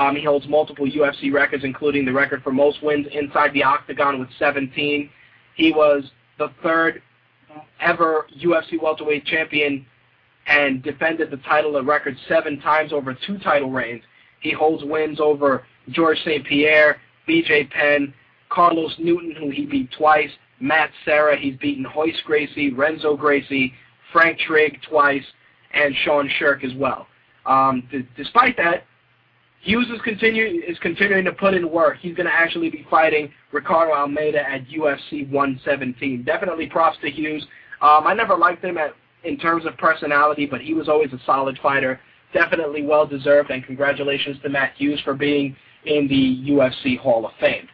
[0.00, 4.18] Um, he holds multiple UFC records, including the record for most wins inside the octagon
[4.18, 5.10] with 17.
[5.56, 6.04] He was
[6.38, 7.02] the third
[7.80, 9.84] ever UFC welterweight champion
[10.46, 14.02] and defended the title a record seven times over two title reigns.
[14.40, 16.46] He holds wins over George St.
[16.46, 16.96] Pierre,
[17.28, 18.14] BJ Penn,
[18.48, 23.74] Carlos Newton, who he beat twice, Matt Serra, he's beaten Royce Gracie, Renzo Gracie,
[24.14, 25.24] Frank Trigg twice,
[25.74, 27.06] and Sean Sherk as well.
[27.44, 27.86] Um,
[28.16, 28.84] despite that,
[29.62, 31.98] Hughes is, continue, is continuing to put in work.
[32.00, 36.22] He's going to actually be fighting Ricardo Almeida at UFC 117.
[36.24, 37.46] Definitely props to Hughes.
[37.82, 38.94] Um, I never liked him at,
[39.24, 42.00] in terms of personality, but he was always a solid fighter.
[42.32, 47.32] Definitely well deserved, and congratulations to Matt Hughes for being in the UFC Hall of
[47.40, 47.68] Fame.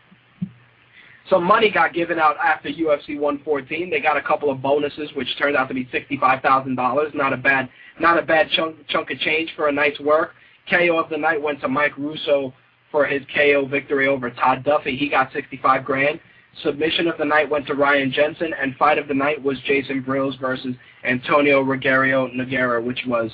[1.28, 3.90] some money got given out after UFC 114.
[3.90, 7.12] They got a couple of bonuses, which turned out to be sixty-five thousand dollars.
[7.14, 7.68] Not a bad,
[8.00, 10.34] not a bad chunk chunk of change for a night's work.
[10.68, 12.52] KO of the night went to Mike Russow
[12.90, 14.96] for his KO victory over Todd Duffy.
[14.96, 16.20] He got sixty-five grand.
[16.62, 20.02] Submission of the night went to Ryan Jensen, and fight of the night was Jason
[20.02, 20.74] Brilz versus
[21.04, 23.30] Antonio Rogerio Nogueira, which was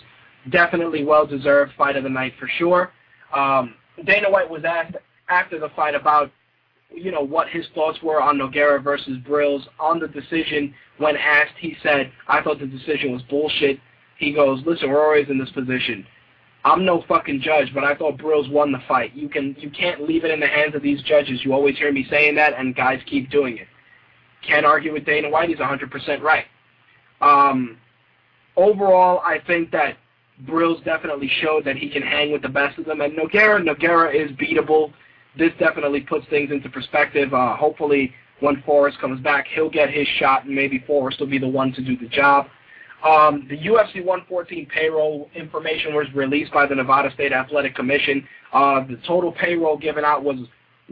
[0.50, 2.90] definitely well-deserved fight of the night for sure.
[3.32, 4.96] Um, Dana White was asked
[5.28, 6.32] after the fight about
[6.94, 9.62] you know, what his thoughts were on Nogueira versus Brilz.
[9.78, 13.78] On the decision, when asked, he said, I thought the decision was bullshit.
[14.18, 16.06] He goes, listen, we're always in this position.
[16.64, 19.14] I'm no fucking judge, but I thought Brilz won the fight.
[19.14, 21.44] You can you can't leave it in the hands of these judges.
[21.44, 23.66] You always hear me saying that, and guys keep doing it.
[24.46, 25.48] Can't argue with Dana White.
[25.48, 26.46] He's 100% right.
[27.20, 27.79] Um,
[28.57, 29.96] overall, I think that
[30.44, 34.12] Brilz definitely showed that he can hang with the best of them, and Nogueira, Nogueira
[34.12, 34.92] is beatable
[35.37, 37.33] this definitely puts things into perspective.
[37.33, 41.38] Uh, hopefully, when Forrest comes back, he'll get his shot, and maybe Forrest will be
[41.38, 42.46] the one to do the job.
[43.04, 48.26] Um, the UFC 114 payroll information was released by the Nevada State Athletic Commission.
[48.52, 50.36] Uh, the total payroll given out was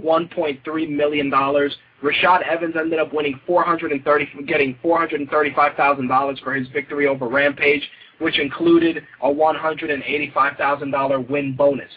[0.01, 1.31] $1.3 million.
[1.31, 9.05] Rashad Evans ended up winning 430, getting $435,000 for his victory over Rampage, which included
[9.23, 11.93] a $185,000 win bonus.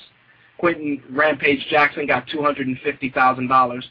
[0.58, 3.84] Quinton Rampage Jackson got $250,000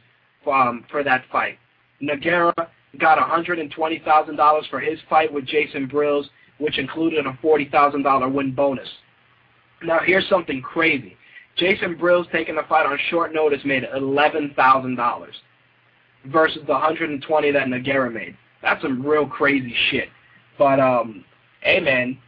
[0.46, 1.58] um, for that fight.
[2.02, 2.52] Nogueira
[2.98, 6.24] got $120,000 for his fight with Jason Brilz,
[6.58, 8.88] which included a $40,000 win bonus.
[9.82, 11.16] Now, here's something crazy.
[11.56, 15.26] Jason Brilz taking the fight on short notice made $11,000
[16.26, 18.36] versus the 120 that Nogueira made.
[18.62, 20.08] That's some real crazy shit.
[20.58, 21.24] But um,
[21.60, 22.18] hey man,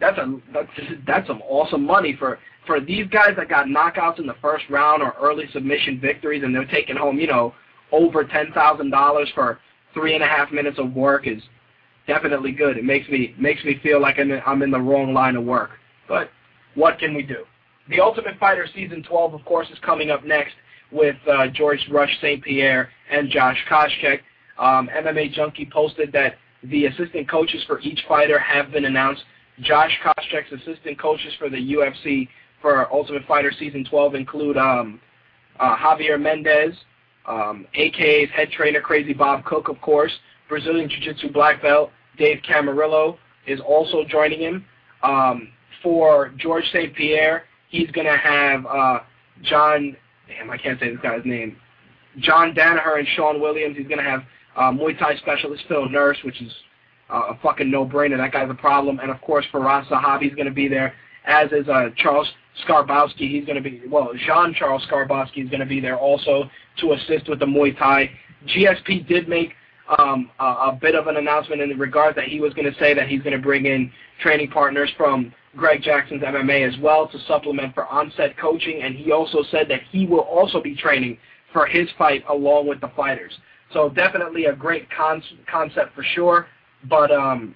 [0.00, 0.68] that's a that's
[1.06, 5.02] that's some awesome money for for these guys that got knockouts in the first round
[5.02, 7.54] or early submission victories and they're taking home, you know,
[7.92, 9.58] over ten thousand dollars for
[9.98, 11.42] three and a half minutes of work is
[12.06, 12.76] definitely good.
[12.76, 15.44] It makes me makes me feel like I'm in, I'm in the wrong line of
[15.44, 15.70] work.
[16.08, 16.30] But
[16.74, 17.44] what can we do?
[17.88, 20.54] The Ultimate Fighter season 12, of course, is coming up next
[20.92, 22.42] with uh, George Rush St.
[22.42, 24.20] Pierre and Josh Koscheck.
[24.58, 29.22] Um, MMA Junkie posted that the assistant coaches for each fighter have been announced.
[29.60, 32.28] Josh Koscheck's assistant coaches for the UFC
[32.60, 35.00] for Ultimate Fighter Season 12 include um,
[35.58, 36.74] uh, Javier Mendez,
[37.28, 40.12] um, AKA's head trainer Crazy Bob Cook, of course,
[40.48, 44.64] Brazilian Jiu-Jitsu black belt Dave Camarillo is also joining him.
[45.02, 45.48] Um,
[45.82, 46.94] for George St.
[46.94, 49.00] Pierre, he's going to have uh,
[49.42, 51.56] John, damn, I can't say this guy's name,
[52.18, 53.76] John Danaher and Sean Williams.
[53.76, 54.22] He's going to have
[54.56, 56.52] uh, Muay Thai specialist Phil Nurse, which is
[57.10, 58.16] uh, a fucking no-brainer.
[58.16, 58.98] That guy's a problem.
[58.98, 62.28] And, of course, Zahabi is going to be there, as is uh, Charles
[62.66, 66.92] Skarbowski, he's going to be, well, Jean-Charles Skarbowski is going to be there also to
[66.92, 68.10] assist with the Muay Thai.
[68.46, 69.52] GSP did make
[69.98, 72.94] um, a, a bit of an announcement in regard that he was going to say
[72.94, 73.90] that he's going to bring in
[74.20, 79.12] training partners from Greg Jackson's MMA as well to supplement for on-set coaching, and he
[79.12, 81.18] also said that he will also be training
[81.52, 83.32] for his fight along with the fighters.
[83.72, 86.46] So definitely a great con- concept for sure,
[86.88, 87.54] but um,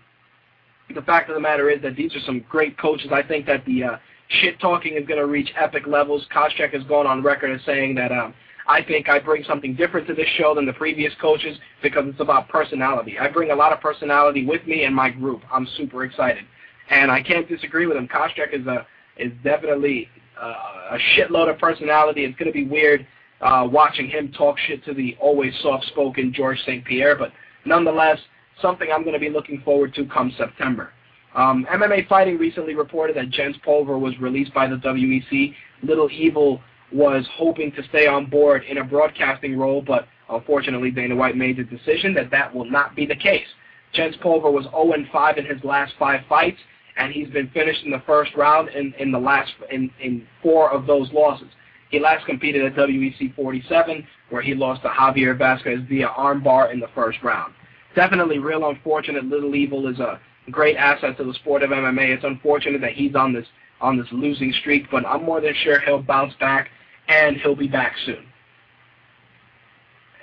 [0.94, 3.10] the fact of the matter is that these are some great coaches.
[3.12, 3.96] I think that the uh,
[4.40, 6.26] shit talking is going to reach epic levels.
[6.34, 8.34] Koscheck has gone on record as saying that um,
[8.66, 12.20] I think I bring something different to this show than the previous coaches because it's
[12.20, 13.18] about personality.
[13.18, 15.42] I bring a lot of personality with me and my group.
[15.52, 16.44] I'm super excited,
[16.90, 18.08] and I can't disagree with him.
[18.08, 18.86] Koscheck is a
[19.18, 20.08] is definitely
[20.40, 22.24] uh, a shitload of personality.
[22.24, 23.06] It's going to be weird
[23.42, 26.84] uh, watching him talk shit to the always soft-spoken George St.
[26.84, 27.32] Pierre, but
[27.66, 28.18] nonetheless,
[28.60, 30.92] something I'm going to be looking forward to come September.
[31.34, 35.54] Um, MMA Fighting recently reported that Jens Pulver was released by the WEC.
[35.82, 36.60] Little Evil
[36.92, 41.56] was hoping to stay on board in a broadcasting role, but unfortunately Dana White made
[41.56, 43.46] the decision that that will not be the case.
[43.94, 46.58] Jens Pulver was 0-5 in his last five fights,
[46.96, 50.70] and he's been finished in the first round in, in the last in, in four
[50.70, 51.48] of those losses.
[51.90, 56.80] He last competed at WEC 47, where he lost to Javier Vasquez via armbar in
[56.80, 57.52] the first round.
[57.94, 59.24] Definitely real unfortunate.
[59.24, 60.18] Little Evil is a
[60.50, 62.14] great asset to the sport of MMA.
[62.14, 63.46] It's unfortunate that he's on this
[63.80, 66.68] on this losing streak, but I'm more than sure he'll bounce back
[67.08, 68.24] and he'll be back soon.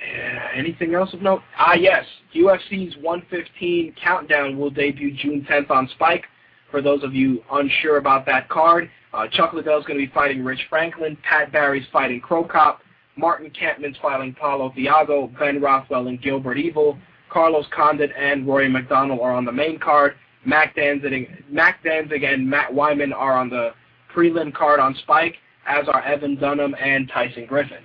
[0.01, 1.41] Uh, anything else of note?
[1.57, 2.05] Ah, yes.
[2.33, 6.25] UFC's 115 Countdown will debut June 10th on Spike.
[6.71, 10.43] For those of you unsure about that card, uh, Chuck Liddell's going to be fighting
[10.43, 11.17] Rich Franklin.
[11.23, 12.81] Pat Barry's fighting Cro Cop.
[13.17, 15.37] Martin Kampmann's fighting Paulo Thiago.
[15.37, 16.97] Ben Rothwell and Gilbert Yvel.
[17.29, 20.15] Carlos Condit and Rory MacDonald are on the main card.
[20.45, 23.71] Mac Danzig, Mac Danzig and Matt Wiman are on the
[24.15, 25.35] prelim card on Spike,
[25.67, 27.83] as are Evan Dunham and Tyson Griffin.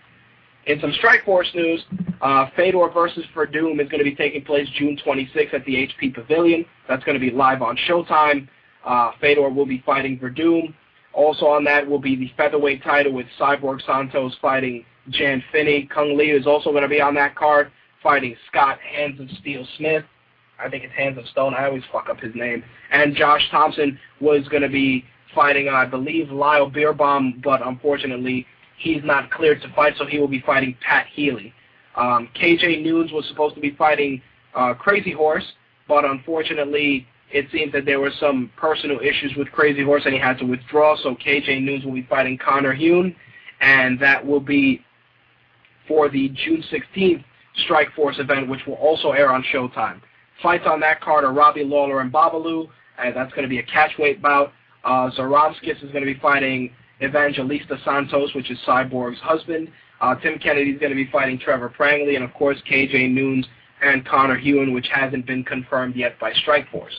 [0.66, 1.85] In some Strikeforce news,
[2.22, 6.14] Uh, Fedor versus Werdum is going to be taking place June 26th at the HP
[6.14, 6.64] Pavilion.
[6.88, 8.48] That's going to be live on Showtime.
[8.83, 10.72] Uh, Fedor will be fighting Werdum.
[11.12, 15.87] Also on that will be the featherweight title with Cyborg Santos fighting Jan Finney.
[15.94, 17.70] Cung Le is also going to be on that card
[18.05, 20.05] fighting Scott Hands of Steel Smith.
[20.61, 21.55] I think it's Hands of Stone.
[21.55, 22.62] I always fuck up his name.
[22.93, 28.47] And Josh Thompson was going to be fighting, I believe, Lyle Beerbohm, but unfortunately
[28.79, 31.53] he's not cleared to fight, so he will be fighting Pat Healy.
[31.97, 34.23] Um, KJ Noons was supposed to be fighting
[34.55, 35.45] uh, Crazy Horse,
[35.88, 40.21] but unfortunately it seems that there were some personal issues with Crazy Horse and he
[40.21, 43.17] had to withdraw, so KJ Noons will be fighting Conor Heun,
[43.61, 44.85] and that will be
[45.88, 47.25] for the June 16th
[47.69, 50.01] Strikeforce event, which will also air on Showtime.
[50.43, 53.62] Fights on that card are Robbie Lawler and Babalu, and that's going to be a
[53.62, 54.53] catchweight bout.
[54.85, 56.71] Uh, Zaromskis is going to be fighting
[57.03, 59.69] Evangelista Santos, which is Cyborg's husband.
[60.01, 63.47] Uh, Tim Kennedy is going to be fighting Trevor Prangley, and of course KJ Noons
[63.83, 66.95] and Conor Heun, which hasn't been confirmed yet by Strikeforce.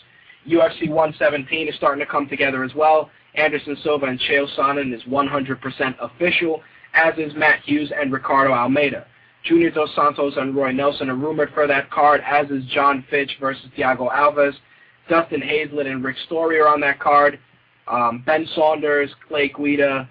[0.48, 3.10] UFC 117 is starting to come together as well.
[3.36, 6.62] Anderson Silva and Chael Sonnen is 100% official,
[6.94, 9.06] as is Matt Hughes and Ricardo Almeida.
[9.45, 13.38] Junior Dos Santos and Roy Nelson are rumored for that card, as is John Fitch
[13.39, 14.53] versus Thiago Alves.
[15.08, 17.39] Dustin Hazlett and Rick Story are on that card.
[17.88, 20.10] Um, ben Saunders, Clay Guida,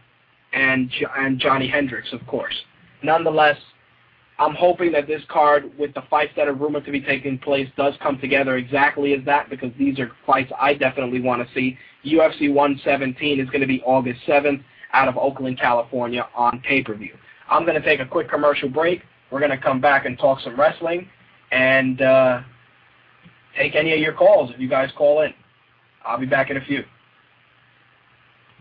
[0.53, 2.55] and, and Johny Hendricks, of course.
[3.03, 3.57] Nonetheless,
[4.39, 7.69] I'm hoping that this card, with the fights that are rumored to be taking place,
[7.77, 11.77] does come together exactly as that because these are fights I definitely want to see.
[12.05, 17.17] UFC 117 is going to be August 7th out of Oakland, California on pay-per-view.
[17.49, 19.03] I'm going to take a quick commercial break.
[19.31, 21.09] We're going to come back and talk some wrestling
[21.51, 22.41] and uh,
[23.57, 25.35] take any of your calls if you guys call in.
[26.05, 26.85] I'll be back in a few.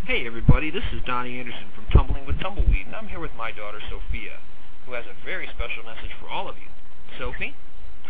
[0.06, 3.52] Hey everybody, this is Donnie Anderson from Tumbling with Tumbleweed, and I'm here with my
[3.52, 4.38] daughter Sophia,
[4.86, 6.68] who has a very special message for all of you.
[7.18, 7.56] Sophie?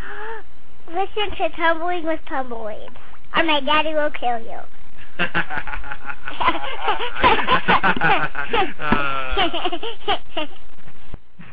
[0.87, 2.89] Listen to Tumbling with Tumbleweed,
[3.35, 4.59] or my daddy will kill you.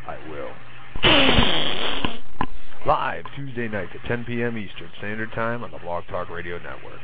[0.06, 0.50] I will.
[2.86, 4.58] Live Tuesday nights at 10 p.m.
[4.58, 7.00] Eastern Standard Time on the Blog Talk Radio Network.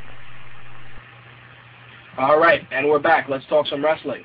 [2.17, 3.27] All right, and we're back.
[3.29, 4.23] Let's talk some wrestling.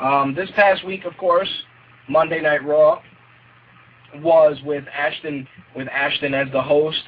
[0.00, 1.48] Um, this past week, of course,
[2.08, 3.00] Monday Night Raw
[4.16, 7.02] was with Ashton with Ashton as the host.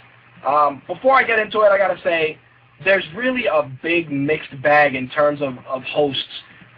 [0.46, 2.38] Um, before I get into it, I gotta say
[2.84, 6.22] there's really a big mixed bag in terms of, of hosts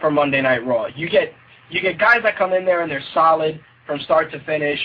[0.01, 0.87] for Monday Night Raw.
[0.95, 1.33] You get
[1.71, 4.79] you get guys that come in there and they're solid from start to finish,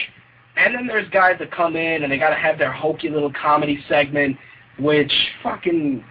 [0.56, 3.84] and then there's guys that come in and they gotta have their hokey little comedy
[3.88, 4.38] segment,
[4.80, 5.12] which
[5.42, 6.04] fucking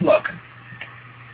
[0.00, 0.24] look.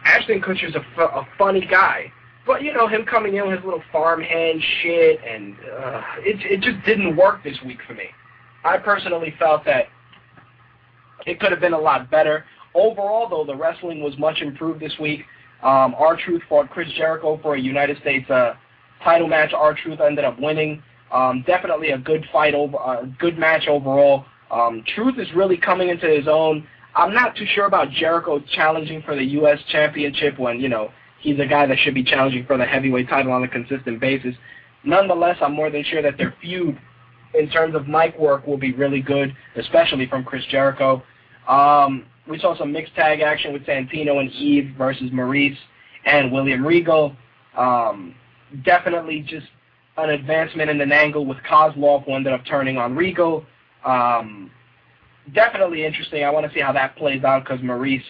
[0.05, 2.13] Ashton Kutcher's a, a funny guy,
[2.47, 6.61] but you know him coming in with his little farmhand shit, and uh, it it
[6.61, 8.07] just didn't work this week for me.
[8.65, 9.87] I personally felt that
[11.27, 12.45] it could have been a lot better.
[12.75, 15.25] Overall, though, the wrestling was much improved this week.
[15.63, 18.55] Um, R-Truth fought Chris Jericho for a United States uh,
[19.05, 19.53] title match.
[19.53, 20.83] R-Truth ended up winning.
[21.13, 24.25] Um, definitely a good fight, over, uh, good match overall.
[24.51, 26.67] Um, Truth is really coming into his own.
[26.95, 29.59] I'm not too sure about Jericho challenging for the U.S.
[29.69, 33.33] Championship when, you know, he's a guy that should be challenging for the heavyweight title
[33.33, 34.35] on a consistent basis.
[34.85, 36.79] Nonetheless, I'm more than sure that their feud
[37.35, 41.03] in terms of mic work will be really good, especially from Chris Jericho.
[41.49, 45.59] Um, we saw some mixed tag action with Santino and Eve versus Maurice
[46.05, 47.17] and William Regal.
[47.57, 48.15] Um,
[48.65, 49.47] definitely just
[49.97, 53.45] an advancement in an angle with Kozlov who ended up turning on Regal.
[53.85, 54.51] Um,
[55.35, 56.25] definitely interesting.
[56.25, 58.03] I want to see how that plays out because Maurice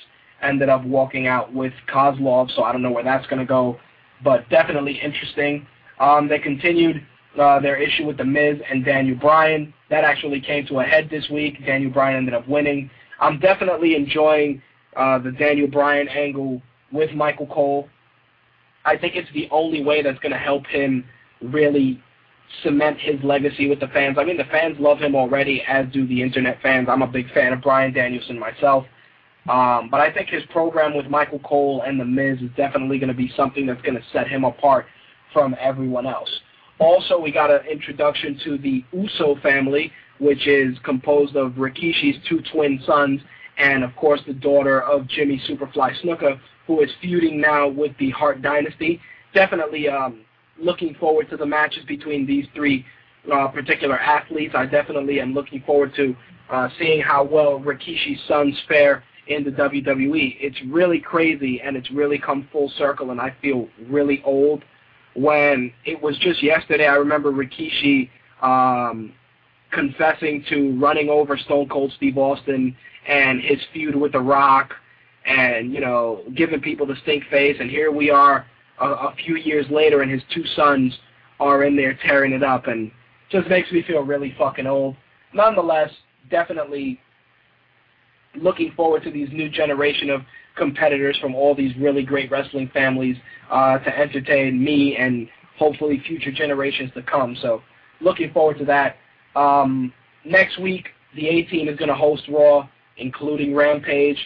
[0.42, 3.78] ended up walking out with Kozlov, so I don't know where that's going to go,
[4.22, 5.66] but definitely interesting.
[6.00, 7.06] Um, they continued
[7.38, 9.72] uh, their issue with The Miz and Daniel Bryan.
[9.90, 11.64] That actually came to a head this week.
[11.64, 12.90] Daniel Bryan ended up winning.
[13.20, 14.62] I'm definitely enjoying
[14.96, 17.88] uh, the Daniel Bryan angle with Michael Cole.
[18.84, 21.04] I think it's the only way that's going to help him
[21.42, 22.02] really
[22.62, 24.18] cement his legacy with the fans.
[24.18, 26.88] I mean, the fans love him already, as do the internet fans.
[26.90, 28.84] I'm a big fan of Bryan Danielson myself.
[29.48, 33.08] Um, but I think his program with Michael Cole and The Miz is definitely going
[33.08, 34.86] to be something that's going to set him apart
[35.32, 36.30] from everyone else.
[36.78, 42.40] Also, we got an introduction to the Uso family, which is composed of Rikishi's two
[42.52, 43.20] twin sons
[43.58, 48.10] and, of course, the daughter of Jimmy Superfly Snuka, who is feuding now with the
[48.10, 49.00] Hart Dynasty.
[49.34, 50.20] Definitely um,
[50.62, 52.84] looking forward to the matches between these three
[53.32, 54.54] uh, particular athletes.
[54.56, 56.16] I definitely am looking forward to
[56.50, 60.36] uh, seeing how well Rikishi's sons fare in the WWE.
[60.40, 64.64] It's really crazy, and it's really come full circle, and I feel really old.
[65.14, 68.08] When it was just yesterday, I remember Rikishi
[68.40, 69.12] um,
[69.70, 72.74] confessing to running over Stone Cold Steve Austin
[73.06, 74.72] and his feud with The Rock
[75.24, 77.56] and, you know, giving people the stink face.
[77.60, 78.46] And here we are
[78.82, 80.98] a, a few years later and his two sons
[81.40, 82.90] are in there tearing it up and
[83.30, 84.96] just makes me feel really fucking old.
[85.32, 85.90] Nonetheless,
[86.30, 87.00] definitely
[88.34, 90.22] looking forward to these new generation of
[90.56, 93.16] competitors from all these really great wrestling families
[93.50, 95.28] uh, to entertain me and
[95.58, 97.36] hopefully future generations to come.
[97.40, 97.62] So
[98.00, 98.96] looking forward to that.
[99.34, 99.92] Um,
[100.24, 104.18] next week, the A-Team is going to host Raw, including Rampage.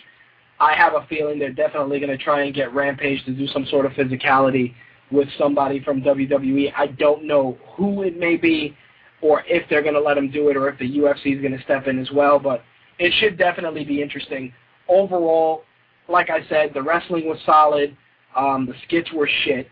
[0.58, 3.66] I have a feeling they're definitely going to try and get Rampage to do some
[3.66, 4.74] sort of physicality
[5.10, 6.72] with somebody from WWE.
[6.76, 8.76] I don't know who it may be
[9.20, 11.56] or if they're going to let him do it or if the UFC is going
[11.56, 12.62] to step in as well, but
[12.98, 14.52] it should definitely be interesting.
[14.88, 15.64] Overall,
[16.08, 17.96] like I said, the wrestling was solid.
[18.34, 19.68] Um, the skits were shit.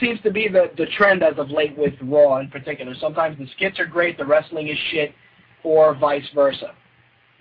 [0.00, 2.94] Seems to be the, the trend as of late with Raw in particular.
[3.00, 5.14] Sometimes the skits are great, the wrestling is shit,
[5.62, 6.74] or vice versa.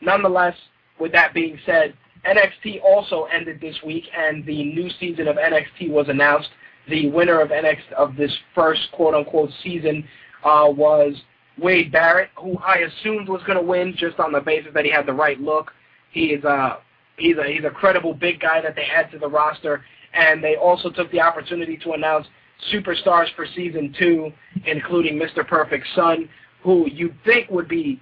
[0.02, 0.56] Nonetheless,
[1.00, 1.96] with that being said,
[2.26, 6.50] NXT also ended this week, and the new season of NXT was announced.
[6.90, 10.08] The winner of NXT of this first quote-unquote season
[10.44, 11.16] uh, was
[11.58, 14.92] Wade Barrett, who I assumed was going to win just on the basis that he
[14.92, 15.72] had the right look.
[16.12, 16.80] He is a
[17.18, 20.56] he's a he's a credible big guy that they add to the roster, and they
[20.56, 22.28] also took the opportunity to announce
[22.72, 24.32] superstars for season two,
[24.66, 25.48] including Mr.
[25.48, 26.30] Perfect's son,
[26.62, 28.02] who you'd think would be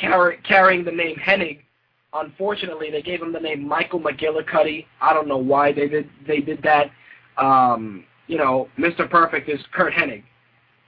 [0.00, 1.60] car- carrying the name Hennig.
[2.14, 4.86] Unfortunately, they gave him the name Michael McGillicuddy.
[5.00, 6.90] I don't know why they did they did that.
[7.36, 9.08] Um, you know, Mr.
[9.10, 10.22] Perfect is Curt Hennig.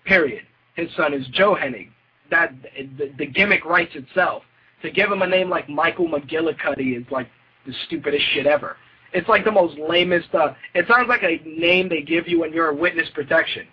[0.05, 0.45] Period.
[0.75, 1.89] His son is Joe Hennig.
[2.31, 2.55] That
[2.97, 4.43] the, the gimmick writes itself.
[4.83, 7.29] To give him a name like Michael McGillicuddy is like
[7.67, 8.77] the stupidest shit ever.
[9.13, 10.33] It's like the most lamest.
[10.35, 13.67] Uh, it sounds like a name they give you when you're a witness protection.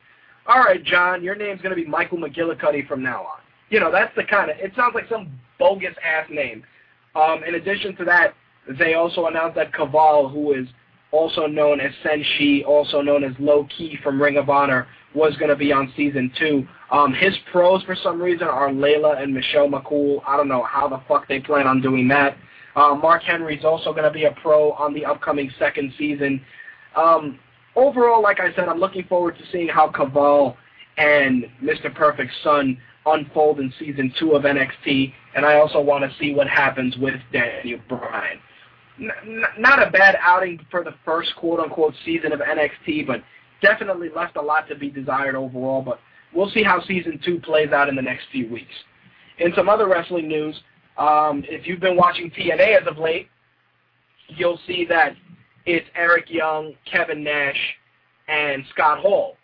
[0.48, 3.40] All right, John, your name's to be Michael McGillicuddy from now on.
[3.70, 4.58] You know, that's the kind of.
[4.58, 6.64] It sounds like some bogus ass name.
[7.16, 8.34] Um, in addition to that,
[8.80, 10.68] they also announced that Kaval, who is
[11.12, 15.50] also known as Senshi, also known as Low Ki from Ring of Honor, was going
[15.50, 16.68] to be on season two.
[16.92, 20.22] Um, his pros, for some reason, are Layla and Michelle McCool.
[20.26, 22.36] I don't know how the fuck they plan on doing that.
[22.76, 26.42] Uh, Mark Henry's also going to be a pro on the upcoming second season.
[26.96, 27.38] Um,
[27.76, 30.56] overall, like I said, I'm looking forward to seeing how Kaval
[30.98, 31.94] and Mr.
[31.94, 36.48] Perfect's son unfold in season two of NXT, and I also want to see what
[36.48, 38.40] happens with Daniel Bryan.
[39.00, 43.24] N- not a bad outing for the first quote-unquote season of NXT, but
[43.62, 46.00] definitely left a lot to be desired overall, but
[46.34, 48.74] we'll see how season two plays out in the next few weeks.
[49.40, 50.56] In some other wrestling news,
[50.98, 53.28] um, if you've been watching TNA as of late,
[54.28, 55.16] you'll see that
[55.66, 57.60] it's Eric Young, Kevin Nash,
[58.28, 59.38] and Scott Hall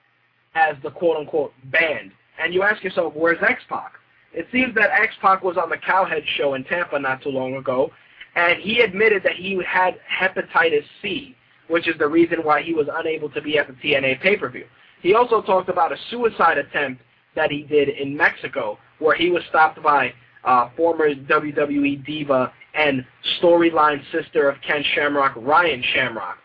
[0.55, 2.11] as the quote-unquote band.
[2.39, 3.93] And you ask yourself, where's X-Pac?
[4.33, 7.91] It seems that X-Pac was on the Cowhead show in Tampa not too long ago,
[8.35, 11.35] and he admitted that he had hepatitis C,
[11.67, 14.65] which is the reason why he was unable to be at the TNA pay-per-view.
[15.01, 17.01] He also talked about a suicide attempt
[17.35, 20.13] that he did in Mexico, where he was stopped by
[20.43, 23.05] uh, former WWE diva and
[23.41, 26.37] storyline sister of Ken Shamrock, Ryan Shamrock.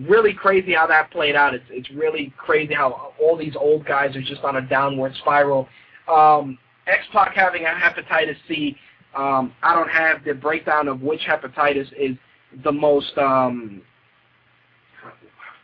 [0.00, 1.54] Really crazy how that played out.
[1.54, 5.68] It's it's really crazy how all these old guys are just on a downward spiral.
[6.08, 6.58] Um,
[6.88, 8.76] X-Pac having a hepatitis C.
[9.14, 12.16] Um, I don't have the breakdown of which hepatitis is
[12.64, 13.82] the most um,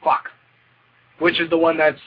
[0.03, 0.29] fuck,
[1.19, 1.99] which is the one that's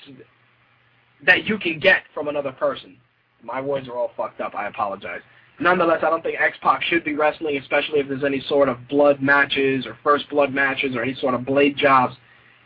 [1.26, 2.96] that you can get from another person.
[3.44, 4.56] My words are all fucked up.
[4.56, 5.22] I apologize.
[5.60, 9.22] Nonetheless, I don't think X-Pac should be wrestling, especially if there's any sort of blood
[9.22, 12.16] matches or first blood matches or any sort of blade jobs.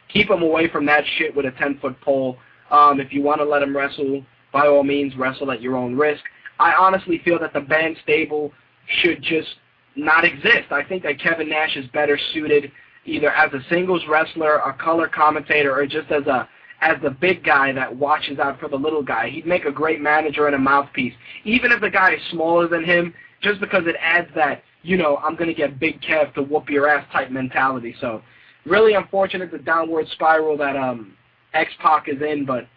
[0.09, 2.37] Keep him away from that shit with a 10-foot pole.
[2.69, 5.95] Um, if you want to let him wrestle, by all means, wrestle at your own
[5.95, 6.21] risk.
[6.59, 8.51] I honestly feel that the band stable
[9.01, 9.49] should just
[9.95, 10.71] not exist.
[10.71, 12.71] I think that Kevin Nash is better suited
[13.05, 16.47] either as a singles wrestler, a color commentator, or just as a
[16.81, 19.29] as the big guy that watches out for the little guy.
[19.29, 21.13] He'd make a great manager and a mouthpiece.
[21.43, 25.17] Even if the guy is smaller than him, just because it adds that, you know,
[25.17, 27.95] I'm going to get Big Kev to whoop your ass type mentality.
[28.01, 28.21] So
[28.65, 31.13] really unfortunate the downward spiral that um,
[31.53, 32.67] X-Pac is in, but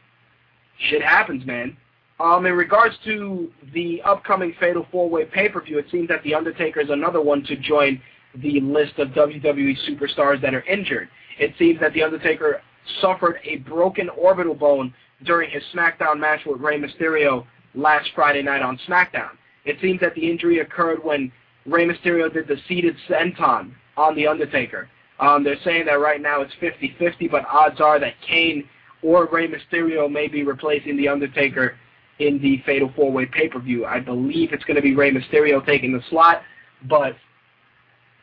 [0.91, 1.77] shit happens, man.
[2.21, 6.91] Um, in regards to the upcoming Fatal 4-Way pay-per-view, it seems that The Undertaker is
[6.91, 8.01] another one to join
[8.37, 11.09] the list of WWE superstars that are injured.
[11.39, 12.63] It seems that The Undertaker
[13.01, 14.93] suffered a broken orbital bone
[15.24, 19.30] during his SmackDown match with Rey Mysterio last Friday night on SmackDown.
[19.64, 21.32] It seems that the injury occurred when
[21.66, 24.89] Rey Mysterio did the seated senton on The Undertaker.
[25.20, 28.68] Um, they're saying that right now it's 50-50, but odds are that Kane
[29.03, 31.76] or Rey Mysterio may be replacing The Undertaker
[32.18, 33.87] in the Fatal 4-Way pay-per-view.
[33.87, 36.43] I believe it's going to be Rey Mysterio taking the slot,
[36.89, 37.16] but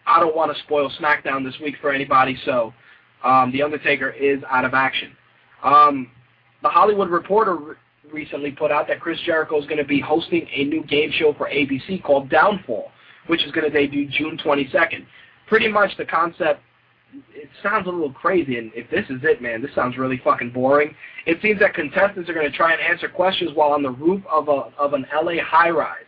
[0.06, 2.74] I don't want to spoil SmackDown this week for anybody, so
[3.24, 5.12] um, The Undertaker is out of action.
[5.64, 6.10] Um,
[6.64, 7.76] the Hollywood Reporter re
[8.12, 11.34] recently put out that Chris Jericho is going to be hosting a new game show
[11.34, 12.92] for ABC called Downfall,
[13.28, 15.06] which is going to debut June 22nd.
[15.48, 16.62] Pretty much the concept
[17.34, 20.52] it sounds a little crazy, and if this is it, man, this sounds really fucking
[20.52, 20.96] boring.
[21.26, 24.24] It seems that contestants are going to try and answer questions while on the roof
[24.32, 26.06] of a of an LA high-rise.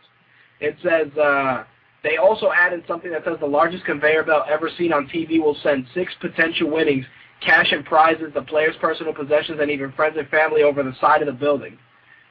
[0.60, 1.64] It says uh,
[2.04, 5.56] they also added something that says the largest conveyor belt ever seen on TV will
[5.62, 7.04] send six potential winnings,
[7.40, 11.20] cash and prizes, the players' personal possessions, and even friends and family over the side
[11.22, 11.76] of the building.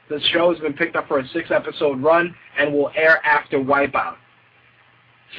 [0.08, 4.16] The show has been picked up for a six-episode run and will air after Wipeout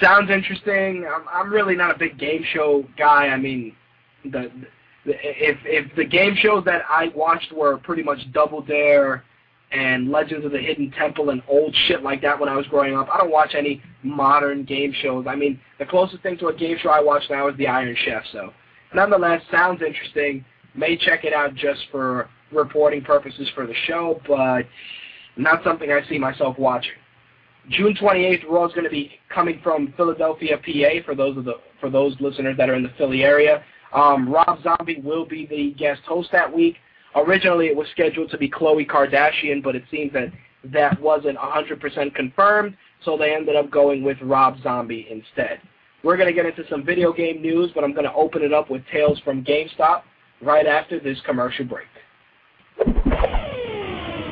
[0.02, 1.06] sounds interesting.
[1.06, 3.28] I'm, I'm really not a big game show guy.
[3.28, 3.76] I mean,
[4.24, 4.52] the,
[5.06, 9.24] the if if the game shows that I watched were pretty much Double Dare
[9.72, 12.96] and Legends of the Hidden Temple and old shit like that when I was growing
[12.96, 15.26] up, I don't watch any modern game shows.
[15.28, 17.96] I mean, the closest thing to a game show I watch now is The Iron
[18.06, 18.24] Chef.
[18.32, 18.54] So,
[18.94, 20.46] nonetheless, sounds interesting.
[20.76, 24.64] May check it out just for reporting purposes for the show, but
[25.36, 26.92] not something I see myself watching.
[27.70, 31.56] June 28th, Raw is going to be coming from Philadelphia, PA, for those of the
[31.82, 33.64] for those listeners that are in the Philly area.
[33.94, 36.76] Um, Rob Zombie will be the guest host that week.
[37.16, 40.32] Originally, it was scheduled to be Khloe Kardashian, but it seems that
[40.66, 45.62] that wasn't 100% confirmed, so they ended up going with Rob Zombie instead.
[46.04, 48.54] We're going to get into some video game news, but I'm going to open it
[48.54, 50.04] up with tales from GameStop
[50.42, 51.88] right after this commercial break.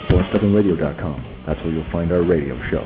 [0.09, 1.43] BourneStubbornRadio.com.
[1.47, 2.83] That's where you'll find our radio show.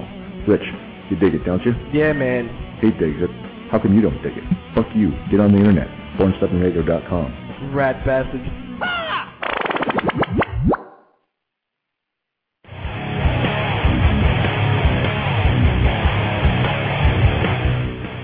[0.48, 0.64] Rich,
[1.10, 1.74] you dig it, don't you?
[1.91, 2.78] Yeah, man.
[2.82, 3.30] He digs it.
[3.72, 4.43] How come you don't dig it?
[4.76, 5.12] Fuck you.
[5.30, 5.88] Get on the internet.
[6.18, 7.74] BourneStubbornRadio.com.
[7.74, 8.41] Rat bastard.
[8.82, 9.34] Ah!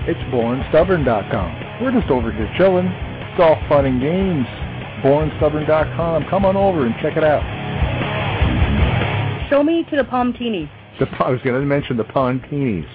[0.06, 1.82] It's BourneStubborn.com.
[1.82, 2.86] We're just over here chilling.
[2.86, 4.46] It's all fun and games.
[5.02, 6.26] BourneStubborn.com.
[6.28, 7.42] Come on over and check it out.
[9.48, 10.70] Show me to the Palmtini.
[10.98, 12.86] The, I was going to mention the Pontinis.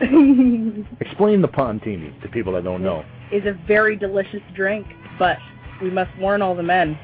[1.00, 3.04] Explain the Pontini to people that don't know.
[3.32, 4.86] Is a very delicious drink,
[5.18, 5.38] but
[5.82, 6.98] we must warn all the men.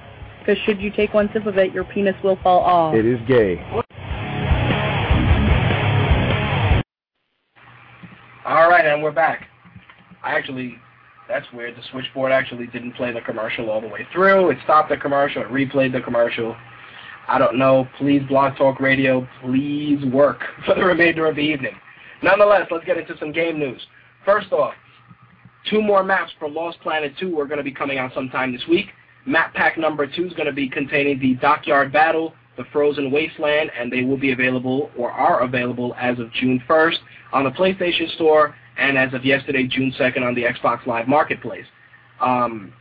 [0.45, 2.95] Because should you take one sip of it, your penis will fall off.
[2.95, 3.59] It is gay.
[8.45, 9.49] All right, and we're back.
[10.23, 10.77] I actually,
[11.29, 11.77] that's weird.
[11.77, 14.51] The switchboard actually didn't play the commercial all the way through.
[14.51, 15.41] It stopped the commercial.
[15.41, 16.55] It replayed the commercial.
[17.27, 17.89] I don't know.
[17.97, 21.75] Please, Blog Talk Radio, please work for the remainder of the evening.
[22.23, 23.81] Nonetheless, let's get into some game news.
[24.27, 24.75] First off,
[25.71, 28.67] two more maps for Lost Planet 2 are going to be coming out sometime this
[28.69, 28.89] week.
[29.27, 33.71] Map pack number 2 is going to be containing the Dockyard Battle, the Frozen Wasteland,
[33.79, 36.99] and they will be available or are available as of June 1st
[37.33, 41.67] on the PlayStation Store and as of yesterday, June 2nd on the Xbox Live Marketplace.
[42.21, 42.73] Um,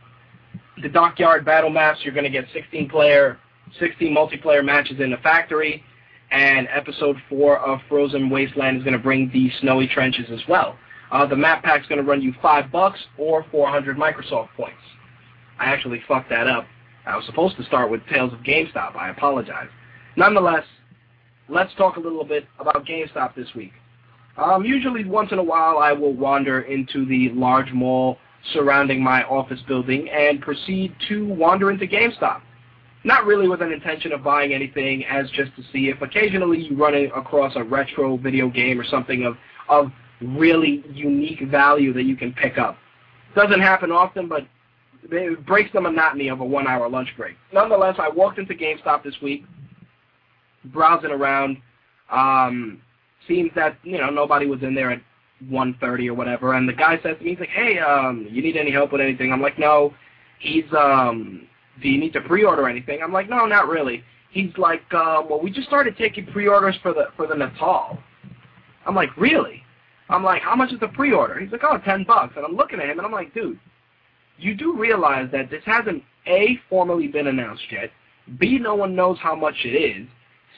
[0.82, 3.38] the Dockyard Battle maps, you're going to get 16 player
[3.80, 5.82] 16 multiplayer matches in the factory,
[6.30, 10.76] and episode 4 of Frozen Wasteland is going to bring the snowy trenches as well.
[11.10, 14.78] Uh, the map pack is going to run you 5 bucks or 400 Microsoft points.
[15.58, 16.66] I actually fucked that up.
[17.06, 18.96] I was supposed to start with Tales of GameStop.
[18.96, 19.68] I apologize.
[20.16, 20.64] Nonetheless,
[21.48, 23.72] let's talk a little bit about GameStop this week.
[24.36, 28.18] Um, usually once in a while I will wander into the large mall
[28.52, 32.40] surrounding my office building and proceed to wander into GameStop
[33.04, 36.76] not really with an intention of buying anything, as just to see if occasionally you
[36.76, 39.36] run across a retro video game or something of
[39.68, 42.76] of really unique value that you can pick up.
[43.34, 44.46] Doesn't happen often, but
[45.10, 47.36] it breaks the monotony of a one-hour lunch break.
[47.52, 49.44] Nonetheless, I walked into GameStop this week,
[50.66, 51.58] browsing around.
[52.10, 52.80] Um,
[53.26, 55.00] seems that you know nobody was in there at
[55.48, 58.56] 1:30 or whatever, and the guy says to me, he's like, "Hey, um, you need
[58.56, 59.94] any help with anything?" I'm like, "No."
[60.40, 61.48] He's um
[61.82, 63.00] do you need to pre-order anything?
[63.02, 64.02] I'm like, no, not really.
[64.30, 67.98] He's like, uh, well, we just started taking pre-orders for the for the Natal.
[68.86, 69.62] I'm like, really?
[70.08, 71.38] I'm like, how much is the pre-order?
[71.38, 72.34] He's like, oh, ten bucks.
[72.36, 73.58] And I'm looking at him and I'm like, dude,
[74.38, 77.90] you do realize that this hasn't a formally been announced yet.
[78.38, 80.06] B, no one knows how much it is.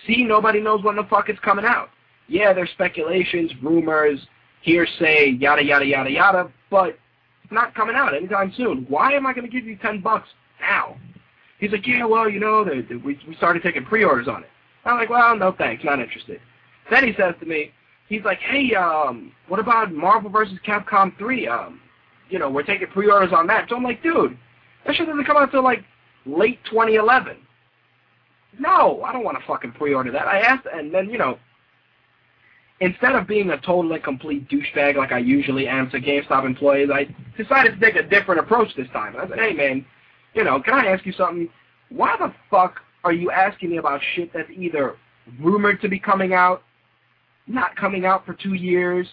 [0.06, 1.90] C, nobody knows when the fuck it's coming out.
[2.28, 4.26] Yeah, there's speculations, rumors,
[4.62, 6.98] hearsay, yada yada yada yada, but
[7.42, 8.86] it's not coming out anytime soon.
[8.88, 10.28] Why am I going to give you ten bucks
[10.60, 10.96] now?
[11.58, 14.50] He's like, yeah, well, you know, the, we, we started taking pre-orders on it.
[14.84, 16.40] I'm like, well, no thanks, not interested.
[16.90, 17.72] Then he says to me,
[18.08, 20.58] he's like, hey, um, what about Marvel vs.
[20.66, 21.48] Capcom 3?
[21.48, 21.80] Um,
[22.28, 23.68] you know, we're taking pre-orders on that.
[23.68, 24.36] So I'm like, dude,
[24.86, 25.84] that shit doesn't come out until like
[26.24, 27.36] late 2011.
[28.58, 30.26] no, I don't want to fucking pre-order that.
[30.26, 31.38] I asked, and then you know,
[32.80, 36.90] instead of being a total and complete douchebag like I usually am to GameStop employees,
[36.92, 37.06] I
[37.40, 39.16] decided to take a different approach this time.
[39.16, 39.84] I said, hey man,
[40.34, 41.48] you know, can I ask you something?
[41.88, 44.96] Why the fuck are you asking me about shit that's either
[45.40, 46.62] rumored to be coming out,
[47.46, 49.06] not coming out for two years,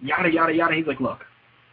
[0.00, 0.74] yada yada yada?
[0.74, 1.20] He's like, look,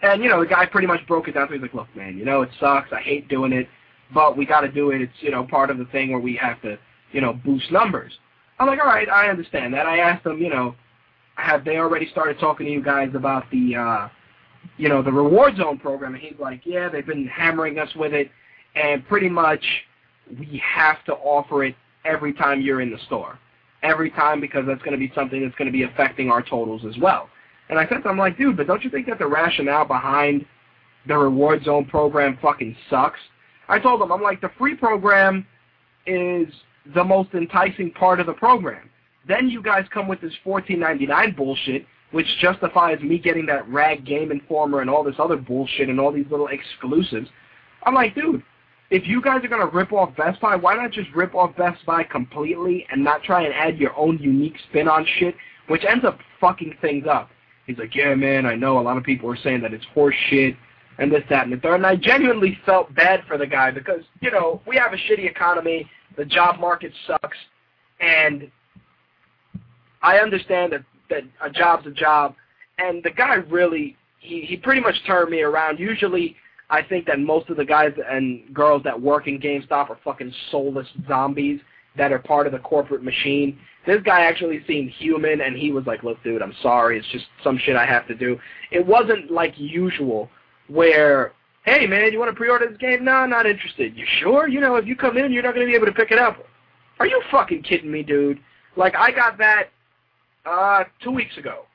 [0.02, 1.48] and you know, the guy pretty much broke it down.
[1.52, 2.92] He's like, look, man, you know, it sucks.
[2.92, 3.68] I hate doing it,
[4.14, 5.02] but we got to do it.
[5.02, 6.78] It's you know part of the thing where we have to,
[7.12, 8.14] you know, boost numbers.
[8.60, 9.88] I'm like, all right, I understand that.
[9.88, 10.76] I asked him, you know,
[11.36, 14.10] have they already started talking to you guys about the, uh,
[14.78, 16.14] you know, the reward zone program?
[16.14, 18.30] And he's like, yeah, they've been hammering us with it,
[18.76, 19.64] and pretty much
[20.40, 21.76] we have to offer it
[22.06, 23.40] every time you're in the store,
[23.84, 26.84] every time because that's going to be something that's going to be affecting our totals
[26.88, 27.30] as well.
[27.72, 30.46] And I said to him, like, dude, but don't you think that the rationale behind
[31.08, 33.20] the reward zone program fucking sucks?
[33.70, 35.48] I told him, I'm like, the free program
[36.06, 36.48] is
[36.94, 38.90] the most enticing part of the program.
[39.26, 44.32] Then you guys come with this $14.99 bullshit, which justifies me getting that rag Game
[44.32, 47.30] Informer and all this other bullshit and all these little exclusives.
[47.84, 48.44] I'm like, dude,
[48.90, 51.56] if you guys are going to rip off Best Buy, why not just rip off
[51.56, 55.36] Best Buy completely and not try and add your own unique spin on shit,
[55.68, 57.30] which ends up fucking things up.
[57.68, 60.16] He's like, yeah, man, I know a lot of people are saying that it's horse
[60.30, 60.56] shit
[60.98, 61.76] and this, that, and the third.
[61.76, 65.30] And I genuinely felt bad for the guy because, you know, we have a shitty
[65.30, 65.90] economy.
[66.18, 67.38] The job market sucks.
[68.00, 68.52] And
[70.02, 72.36] I understand that, that a job's a job.
[72.78, 75.80] And the guy really, he, he pretty much turned me around.
[75.80, 76.36] Usually,
[76.70, 80.34] I think that most of the guys and girls that work in GameStop are fucking
[80.50, 81.60] soulless zombies
[81.98, 83.60] that are part of the corporate machine.
[83.86, 86.98] This guy actually seemed human, and he was like, look, dude, I'm sorry.
[86.98, 88.40] It's just some shit I have to do.
[88.72, 90.30] It wasn't like usual
[90.68, 91.34] where,
[91.66, 93.04] hey, man, you want to pre-order this game?
[93.04, 93.98] No, I'm not interested.
[93.98, 94.48] You sure?
[94.48, 96.20] You know, if you come in, you're not going to be able to pick it
[96.20, 96.38] up.
[97.00, 98.40] Are you fucking kidding me, dude?
[98.76, 99.70] Like, I got that
[100.46, 101.66] uh, two weeks ago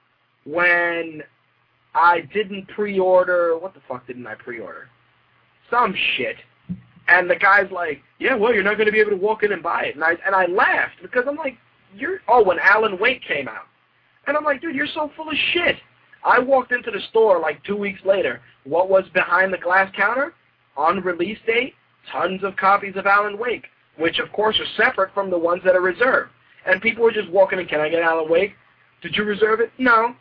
[0.44, 1.22] when
[1.94, 3.58] I didn't pre-order.
[3.58, 4.88] What the fuck didn't I pre-order?
[5.70, 6.36] Some shit.
[7.08, 9.52] And the guy's like, yeah, well, you're not going to be able to walk in
[9.52, 9.94] and buy it.
[9.94, 11.56] And I and I laughed because I'm like,
[11.94, 13.66] you're oh, when Alan Wake came out,
[14.26, 15.76] and I'm like, dude, you're so full of shit.
[16.24, 18.40] I walked into the store like two weeks later.
[18.64, 20.34] What was behind the glass counter?
[20.76, 21.74] On release date,
[22.10, 25.76] tons of copies of Alan Wake, which of course are separate from the ones that
[25.76, 26.30] are reserved.
[26.66, 28.52] And people were just walking in, can I get Alan Wake?
[29.00, 29.70] Did you reserve it?
[29.78, 30.14] No.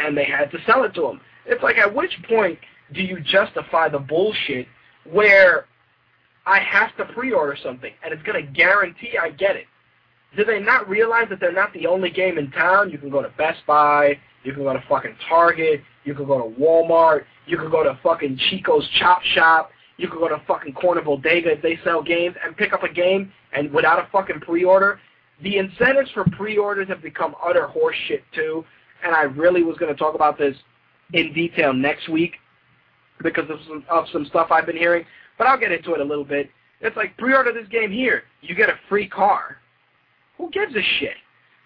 [0.00, 1.20] And they had to sell it to them.
[1.46, 2.58] It's like, at which point
[2.94, 4.68] do you justify the bullshit
[5.04, 5.66] where
[6.46, 9.66] I have to pre-order something and it's going to guarantee I get it?
[10.36, 12.90] Do they not realize that they're not the only game in town?
[12.90, 16.38] You can go to Best Buy, you can go to fucking Target, you can go
[16.48, 20.72] to Walmart, you can go to fucking Chico's Chop Shop, you can go to fucking
[20.74, 24.40] Corner Bodega if they sell games and pick up a game and without a fucking
[24.40, 25.00] pre-order
[25.42, 28.64] the incentives for pre-orders have become utter horseshit too,
[29.02, 30.56] and I really was going to talk about this
[31.12, 32.34] in detail next week
[33.22, 35.04] because of some, of some stuff I've been hearing,
[35.40, 36.50] but I'll get into it a little bit.
[36.82, 39.56] It's like pre-order this game here, you get a free car.
[40.36, 41.14] Who gives a shit?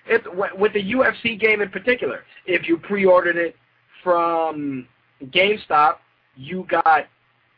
[0.07, 0.25] It's,
[0.57, 3.57] with the UFC game in particular, if you pre-ordered it
[4.05, 4.87] from
[5.25, 5.97] GameStop,
[6.37, 7.09] you got,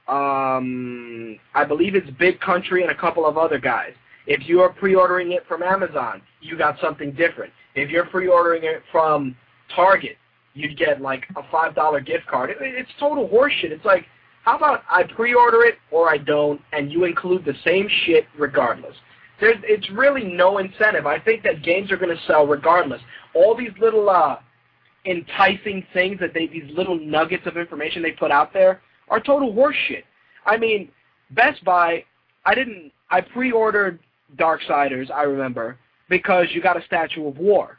[0.08, 3.92] um, I believe it's Big Country and a couple of other guys.
[4.26, 7.52] If you are pre-ordering it from Amazon, you got something different.
[7.74, 9.36] If you're pre-ordering it from
[9.74, 10.16] Target,
[10.54, 12.48] you'd get like a $5 gift card.
[12.48, 13.70] It, it's total horseshit.
[13.70, 14.06] It's like,
[14.46, 18.94] how about I pre-order it or I don't, and you include the same shit regardless.
[19.40, 21.04] There's, it's really no incentive.
[21.04, 23.00] I think that games are going to sell regardless.
[23.34, 24.38] All these little uh,
[25.04, 29.52] enticing things that they, these little nuggets of information they put out there are total
[29.52, 30.04] horseshit.
[30.46, 30.90] I mean,
[31.32, 32.04] Best Buy,
[32.44, 33.98] I didn't, I pre-ordered
[34.36, 35.76] Darksiders, I remember,
[36.08, 37.78] because you got a Statue of War.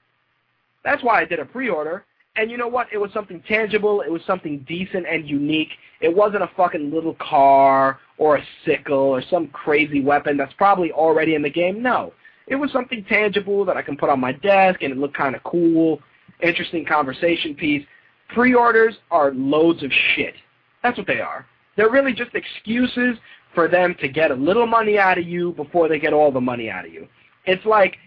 [0.84, 2.04] That's why I did a pre-order.
[2.38, 2.88] And you know what?
[2.94, 4.02] It was something tangible.
[4.02, 5.72] It was something decent and unique.
[6.02, 10.92] It wasn't a fucking little car or a sickle or some crazy weapon that's probably
[10.92, 11.82] already in the game.
[11.82, 12.14] No.
[12.46, 15.36] It was something tangible that I can put on my desk and it looked kind
[15.36, 16.00] of cool.
[16.42, 17.86] Interesting conversation piece.
[18.30, 20.36] Pre-orders are loads of shit.
[20.84, 21.46] That's what they are.
[21.76, 23.18] They're really just excuses
[23.56, 26.42] for them to get a little money out of you before they get all the
[26.42, 27.08] money out of you.
[27.46, 27.98] It's like,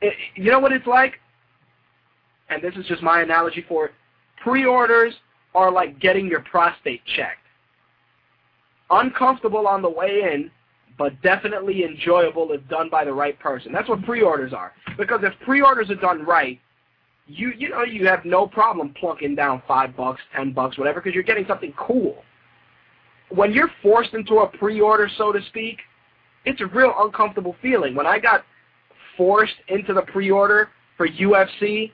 [0.00, 1.20] it, you know what it's like?
[2.50, 3.92] And this is just my analogy for it.
[4.42, 5.14] Pre-orders
[5.54, 7.38] are like getting your prostate checked.
[8.90, 10.50] Uncomfortable on the way in,
[10.98, 13.72] but definitely enjoyable if done by the right person.
[13.72, 14.72] That's what pre-orders are.
[14.98, 16.58] Because if pre-orders are done right,
[17.26, 21.14] you you know you have no problem plunking down five bucks, ten bucks, whatever, because
[21.14, 22.24] you're getting something cool
[23.30, 25.78] when you're forced into a pre-order, so to speak,
[26.44, 27.94] it's a real uncomfortable feeling.
[27.94, 28.44] When I got
[29.16, 31.92] forced into the pre-order for UFC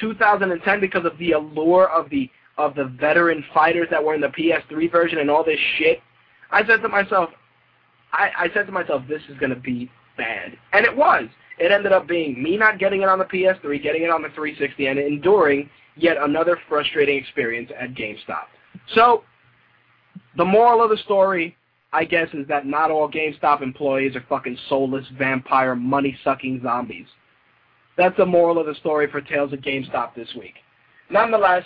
[0.00, 4.28] 2010 because of the allure of the of the veteran fighters that were in the
[4.28, 6.00] PS3 version and all this shit.
[6.50, 7.30] I said to myself,
[8.12, 10.56] I, I said to myself, this is going to be bad.
[10.72, 11.24] And it was.
[11.58, 14.28] It ended up being me not getting it on the PS3, getting it on the
[14.30, 18.46] 360, and enduring yet another frustrating experience at GameStop.
[18.94, 19.24] So,
[20.36, 21.56] the moral of the story,
[21.92, 27.06] I guess, is that not all GameStop employees are fucking soulless, vampire, money-sucking zombies.
[27.96, 30.54] That's the moral of the story for Tales of GameStop this week.
[31.10, 31.64] Nonetheless,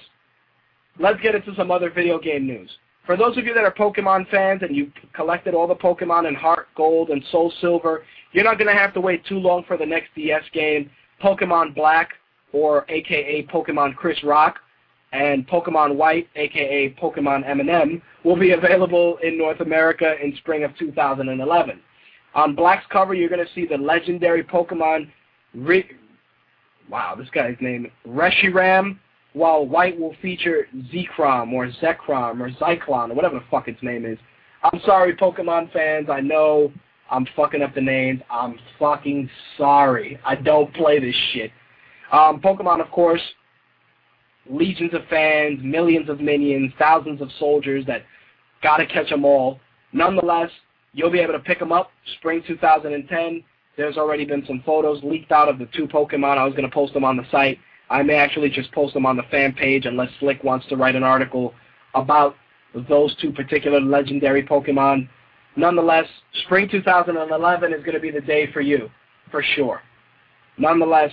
[0.99, 2.71] let's get into some other video game news.
[3.07, 6.35] For those of you that are Pokemon fans and you've collected all the Pokemon in
[6.35, 9.77] Heart Gold and Soul Silver, you're not going to have to wait too long for
[9.77, 10.91] the next DS game,
[11.23, 12.11] Pokemon Black,
[12.53, 14.59] or aka Pokemon Chris Rock,
[15.13, 20.77] and Pokemon White, aka Pokemon M&M, will be available in North America in spring of
[20.77, 21.81] 2011.
[22.35, 25.11] On Black's cover, you're going to see the legendary Pokemon,
[26.91, 28.99] wow, this guy's name, Reshiram,
[29.33, 34.05] while White will feature Zekrom or Zekrom or Zyklon or whatever the fuck its name
[34.05, 34.19] is.
[34.63, 36.09] I'm sorry, Pokemon fans.
[36.11, 36.73] I know
[37.11, 38.21] I'm fucking up the names.
[38.31, 40.19] I'm fucking sorry.
[40.25, 41.51] I don't play this shit.
[42.13, 43.23] Um, Pokemon, of course,
[44.49, 48.03] legions of fans, millions of minions, thousands of soldiers that
[48.63, 49.61] gotta catch them all.
[49.93, 50.51] Nonetheless,
[50.93, 53.45] you'll be able to pick them up spring 2010.
[53.77, 56.39] There's already been some photos leaked out of the two Pokemon.
[56.39, 57.59] I was going to post them on the site.
[57.89, 60.97] I may actually just post them on the fan page unless Slick wants to write
[60.97, 61.55] an article
[61.95, 62.37] about
[62.89, 65.09] those two particular legendary Pokemon.
[65.57, 66.07] Nonetheless,
[66.45, 68.89] spring 2011 is going to be the day for you,
[69.31, 69.83] for sure.
[70.57, 71.11] Nonetheless,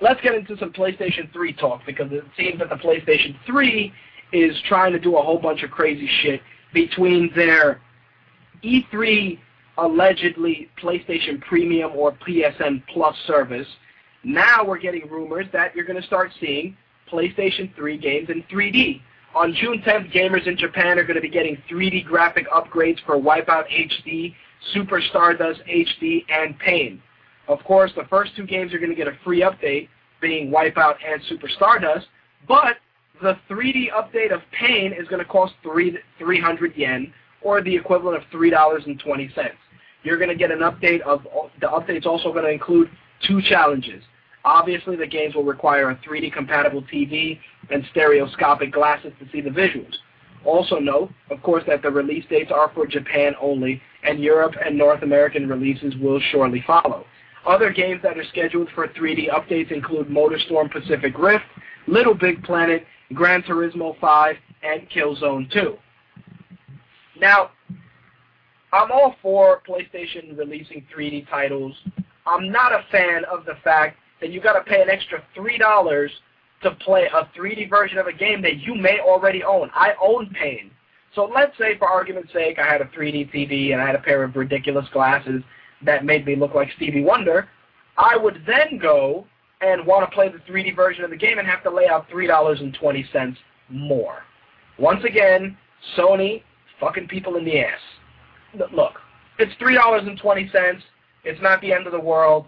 [0.00, 3.92] let's get into some PlayStation 3 talk because it seems that the PlayStation 3
[4.32, 6.40] is trying to do a whole bunch of crazy shit
[6.74, 7.80] between their
[8.64, 9.38] E3
[9.78, 13.66] allegedly PlayStation Premium or PSN Plus service.
[14.24, 16.76] Now we're getting rumors that you're going to start seeing
[17.10, 19.00] PlayStation 3 games in 3D.
[19.34, 23.16] On June 10th, gamers in Japan are going to be getting 3D graphic upgrades for
[23.16, 24.34] Wipeout HD,
[24.72, 27.02] Super Stardust HD, and Pain.
[27.46, 29.88] Of course, the first two games are going to get a free update,
[30.20, 32.06] being Wipeout and Super Stardust,
[32.48, 32.78] but
[33.22, 37.12] the 3D update of Pain is going to cost three, 300 yen,
[37.42, 39.30] or the equivalent of $3.20.
[40.02, 41.22] You're going to get an update of,
[41.60, 42.90] the update's also going to include
[43.26, 44.02] two challenges.
[44.44, 47.38] Obviously, the games will require a 3D compatible TV
[47.70, 49.94] and stereoscopic glasses to see the visuals.
[50.44, 54.78] Also note, of course, that the release dates are for Japan only, and Europe and
[54.78, 57.04] North American releases will shortly follow.
[57.44, 61.44] Other games that are scheduled for 3D updates include MotorStorm Pacific Rift,
[61.88, 62.84] Little Big Planet,
[63.14, 65.76] Gran Turismo 5, and Killzone 2.
[67.20, 67.50] Now,
[68.76, 71.74] I'm all for PlayStation releasing 3D titles.
[72.26, 76.08] I'm not a fan of the fact that you got to pay an extra $3
[76.62, 79.70] to play a 3D version of a game that you may already own.
[79.74, 80.70] I own Pain.
[81.14, 84.00] So let's say, for argument's sake, I had a 3D TV and I had a
[84.00, 85.42] pair of ridiculous glasses
[85.82, 87.48] that made me look like Stevie Wonder.
[87.96, 89.26] I would then go
[89.62, 92.10] and want to play the 3D version of the game and have to lay out
[92.10, 93.36] $3.20
[93.70, 94.18] more.
[94.78, 95.56] Once again,
[95.96, 96.42] Sony
[96.78, 97.80] fucking people in the ass.
[98.54, 98.94] Look,
[99.38, 100.80] it's $3.20.
[101.24, 102.46] It's not the end of the world,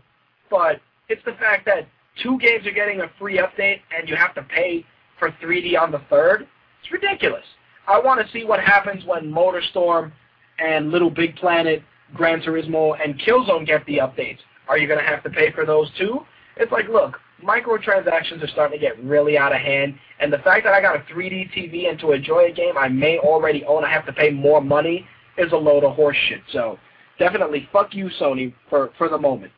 [0.51, 1.89] but it's the fact that
[2.23, 4.85] two games are getting a free update and you have to pay
[5.19, 6.47] for 3D on the third.
[6.83, 7.45] It's ridiculous.
[7.87, 10.13] I want to see what happens when MotorStorm
[10.59, 11.83] and Little Big Planet,
[12.15, 14.39] Gran Turismo, and Killzone get the updates.
[14.69, 16.21] Are you going to have to pay for those too?
[16.57, 20.65] It's like, look, microtransactions are starting to get really out of hand, and the fact
[20.65, 23.85] that I got a 3D TV and to enjoy a game I may already own,
[23.85, 25.07] I have to pay more money,
[25.39, 26.43] is a load of horseshit.
[26.53, 26.79] So
[27.19, 29.53] definitely fuck you, Sony, for, for the moment.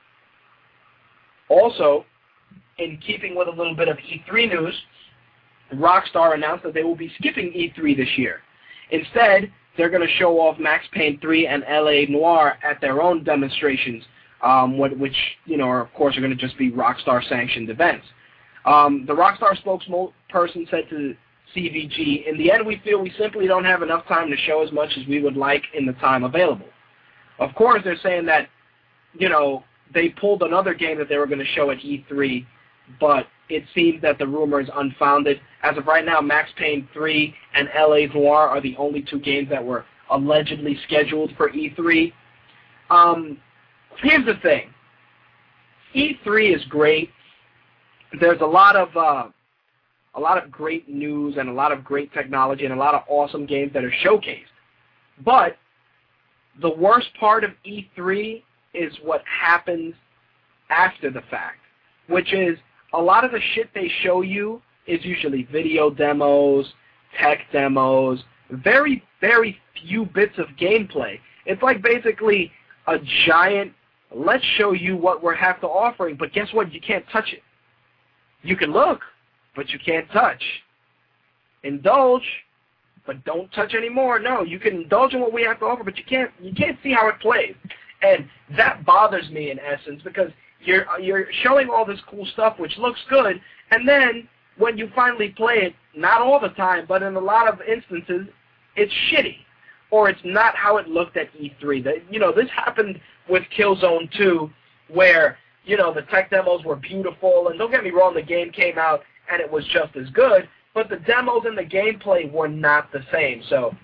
[1.48, 2.04] Also,
[2.78, 4.74] in keeping with a little bit of E3 news,
[5.74, 8.40] Rockstar announced that they will be skipping E3 this year.
[8.90, 13.22] Instead, they're going to show off Max Payne 3 and LA Noire at their own
[13.24, 14.02] demonstrations,
[14.42, 18.06] um, which, you know, are, of course, are going to just be Rockstar-sanctioned events.
[18.64, 21.14] Um, the Rockstar spokesperson said to
[21.54, 24.72] CVG, in the end, we feel we simply don't have enough time to show as
[24.72, 26.68] much as we would like in the time available.
[27.38, 28.48] Of course, they're saying that,
[29.14, 32.46] you know, they pulled another game that they were going to show at E3,
[33.00, 35.40] but it seems that the rumor is unfounded.
[35.62, 39.48] As of right now, Max Payne 3 and LA Noire are the only two games
[39.50, 42.12] that were allegedly scheduled for E3.
[42.90, 43.38] Um,
[44.02, 44.72] here's the thing.
[45.94, 47.10] E3 is great.
[48.20, 49.28] There's a lot of uh,
[50.14, 53.02] a lot of great news and a lot of great technology and a lot of
[53.08, 54.44] awesome games that are showcased.
[55.24, 55.56] But
[56.60, 58.42] the worst part of E3
[58.74, 59.94] is what happens
[60.68, 61.58] after the fact,
[62.08, 62.58] which is
[62.92, 66.66] a lot of the shit they show you is usually video demos,
[67.20, 71.18] tech demos, very, very few bits of gameplay.
[71.46, 72.50] It's like basically
[72.86, 72.96] a
[73.26, 73.72] giant,
[74.14, 76.72] let's show you what we have to offering, but guess what?
[76.72, 77.42] You can't touch it.
[78.42, 79.00] You can look,
[79.56, 80.42] but you can't touch.
[81.62, 82.26] Indulge,
[83.06, 84.18] but don't touch anymore.
[84.18, 86.78] No, you can indulge in what we have to offer, but you can't you can't
[86.82, 87.54] see how it plays.
[88.02, 90.30] And that bothers me in essence because
[90.62, 93.40] you're you're showing all this cool stuff which looks good,
[93.70, 94.28] and then
[94.60, 98.28] when you finally play it, not all the time, but in a lot of instances,
[98.76, 99.36] it's shitty.
[99.90, 101.82] Or it's not how it looked at E3.
[101.82, 104.48] The, you know, this happened with Killzone 2,
[104.88, 108.52] where, you know, the tech demos were beautiful, and don't get me wrong, the game
[108.52, 112.48] came out and it was just as good, but the demos and the gameplay were
[112.48, 113.42] not the same.
[113.48, 113.74] So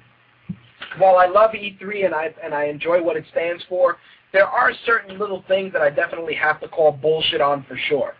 [0.98, 3.96] while I love E3 and I and I enjoy what it stands for,
[4.32, 8.14] there are certain little things that I definitely have to call bullshit on for sure.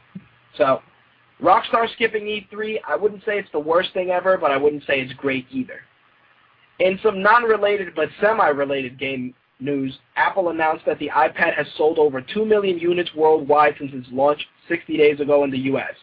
[0.56, 0.80] So
[1.42, 5.00] Rockstar skipping E3, I wouldn't say it's the worst thing ever, but I wouldn't say
[5.00, 5.80] it's great either.
[6.78, 12.20] In some non-related but semi-related game news, Apple announced that the iPad has sold over
[12.20, 15.94] 2 million units worldwide since its launch 60 days ago in the U.S.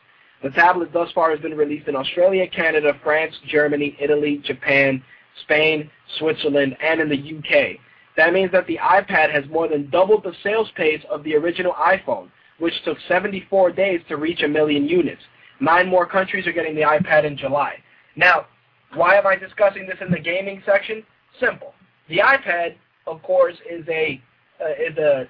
[0.43, 5.01] The tablet thus far has been released in Australia, Canada, France, Germany, Italy, Japan,
[5.43, 5.89] Spain,
[6.19, 7.79] Switzerland, and in the UK.
[8.17, 11.73] That means that the iPad has more than doubled the sales pace of the original
[11.73, 12.29] iPhone,
[12.59, 15.21] which took 74 days to reach a million units.
[15.59, 17.81] Nine more countries are getting the iPad in July.
[18.15, 18.47] Now,
[18.93, 21.03] why am I discussing this in the gaming section?
[21.39, 21.73] Simple.
[22.09, 22.75] The iPad,
[23.07, 24.21] of course, is a
[24.61, 25.27] uh, is a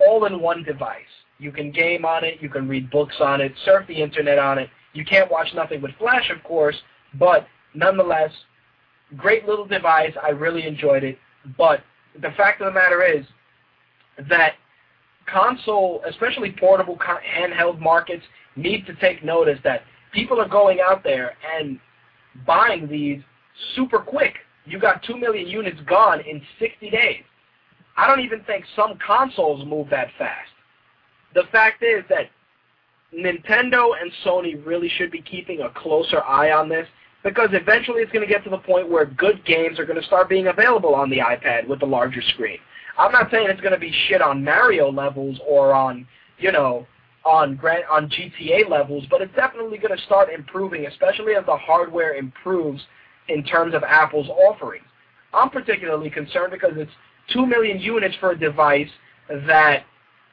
[0.00, 1.02] all-in-one device.
[1.40, 4.58] You can game on it, you can read books on it, surf the internet on
[4.58, 4.68] it.
[4.92, 6.76] You can't watch nothing with Flash, of course,
[7.14, 8.30] but nonetheless,
[9.16, 10.12] great little device.
[10.22, 11.18] I really enjoyed it.
[11.56, 11.80] But
[12.14, 13.24] the fact of the matter is
[14.28, 14.54] that
[15.26, 18.24] console, especially portable handheld markets,
[18.56, 19.82] need to take notice that
[20.12, 21.78] people are going out there and
[22.46, 23.22] buying these
[23.74, 24.34] super quick.
[24.66, 27.24] You got 2 million units gone in 60 days.
[27.96, 30.50] I don't even think some consoles move that fast.
[31.34, 32.30] The fact is that
[33.14, 36.86] Nintendo and Sony really should be keeping a closer eye on this
[37.22, 40.06] because eventually it's going to get to the point where good games are going to
[40.06, 42.58] start being available on the iPad with the larger screen.
[42.98, 46.06] I'm not saying it's going to be shit on Mario levels or on,
[46.38, 46.86] you know,
[47.24, 51.56] on Grand, on GTA levels, but it's definitely going to start improving, especially as the
[51.56, 52.80] hardware improves
[53.28, 54.84] in terms of Apple's offerings.
[55.32, 56.90] I'm particularly concerned because it's
[57.32, 58.88] 2 million units for a device
[59.28, 59.84] that,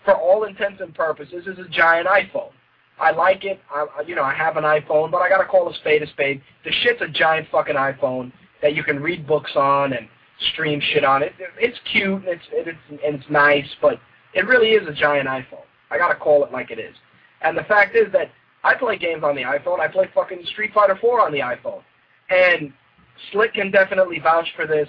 [0.07, 2.51] for all intents and purposes, is a giant iPhone.
[2.97, 3.59] I like it.
[3.69, 6.07] I, you know, I have an iPhone, but I got to call a spade a
[6.07, 6.41] spade.
[6.63, 8.31] The shit's a giant fucking iPhone
[8.61, 10.07] that you can read books on and
[10.53, 11.33] stream shit on it.
[11.59, 13.99] It's cute and it's, it's, and it's nice, but
[14.33, 15.65] it really is a giant iPhone.
[15.91, 16.95] I gotta call it like it is.
[17.41, 18.31] And the fact is that
[18.63, 19.81] I play games on the iPhone.
[19.81, 21.81] I play fucking Street Fighter 4 on the iPhone.
[22.29, 22.71] And
[23.33, 24.87] Slick can definitely vouch for this.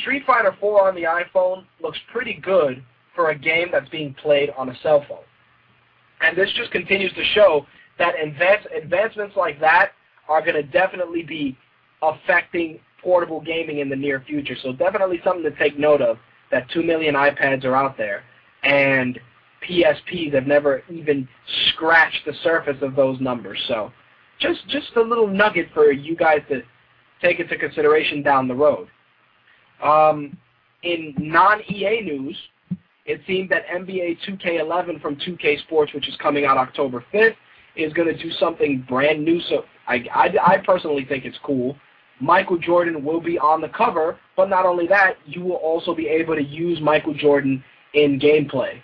[0.00, 2.84] Street Fighter 4 on the iPhone looks pretty good
[3.18, 5.18] for a game that's being played on a cell phone.
[6.20, 7.66] And this just continues to show
[7.98, 9.90] that advance, advancements like that
[10.28, 11.58] are going to definitely be
[12.00, 14.54] affecting portable gaming in the near future.
[14.62, 16.16] So definitely something to take note of
[16.52, 18.22] that 2 million iPads are out there.
[18.62, 19.18] And
[19.68, 21.28] PSPs have never even
[21.70, 23.58] scratched the surface of those numbers.
[23.66, 23.90] So
[24.38, 26.62] just just a little nugget for you guys to
[27.20, 28.86] take into consideration down the road.
[29.82, 30.38] Um,
[30.84, 32.36] in non-EA news,
[33.08, 37.34] it seems that NBA 2K11 from 2K Sports, which is coming out October 5th,
[37.74, 39.40] is going to do something brand new.
[39.48, 41.76] So I, I, I personally think it's cool.
[42.20, 46.06] Michael Jordan will be on the cover, but not only that, you will also be
[46.06, 48.80] able to use Michael Jordan in gameplay.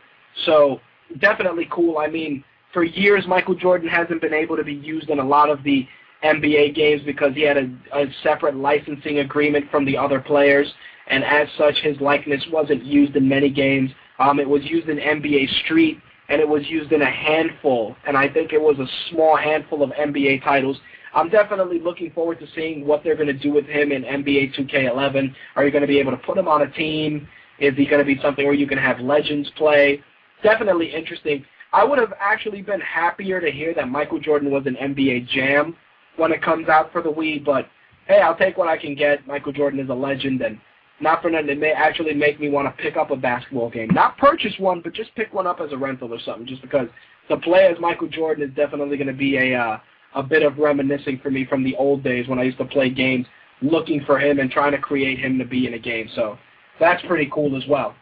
[0.46, 0.80] So
[1.18, 1.98] definitely cool.
[1.98, 5.50] I mean, for years, Michael Jordan hasn't been able to be used in a lot
[5.50, 5.86] of the
[6.24, 10.72] NBA games because he had a, a separate licensing agreement from the other players,
[11.08, 13.90] and as such, his likeness wasn't used in many games.
[14.18, 15.98] Um, it was used in NBA Street,
[16.28, 19.82] and it was used in a handful, and I think it was a small handful
[19.82, 20.78] of NBA titles.
[21.14, 24.54] I'm definitely looking forward to seeing what they're going to do with him in NBA
[24.58, 25.34] 2K11.
[25.56, 27.28] Are you going to be able to put him on a team?
[27.58, 30.02] Is he going to be something where you can have legends play?
[30.44, 31.44] definitely interesting.
[31.72, 35.76] I would have actually been happier to hear that Michael Jordan was an NBA Jam
[36.16, 37.66] when it comes out for the Wii, but
[38.06, 39.26] hey, I'll take what I can get.
[39.26, 40.60] Michael Jordan is a legend, and
[41.00, 43.88] not for nothing, it may actually make me want to pick up a basketball game.
[43.92, 46.88] Not purchase one, but just pick one up as a rental or something, just because
[47.28, 49.78] to play as Michael Jordan is definitely going to be a uh,
[50.14, 52.88] a bit of reminiscing for me from the old days when I used to play
[52.88, 53.26] games
[53.62, 56.08] looking for him and trying to create him to be in a game.
[56.14, 56.38] So
[56.78, 57.94] that's pretty cool as well.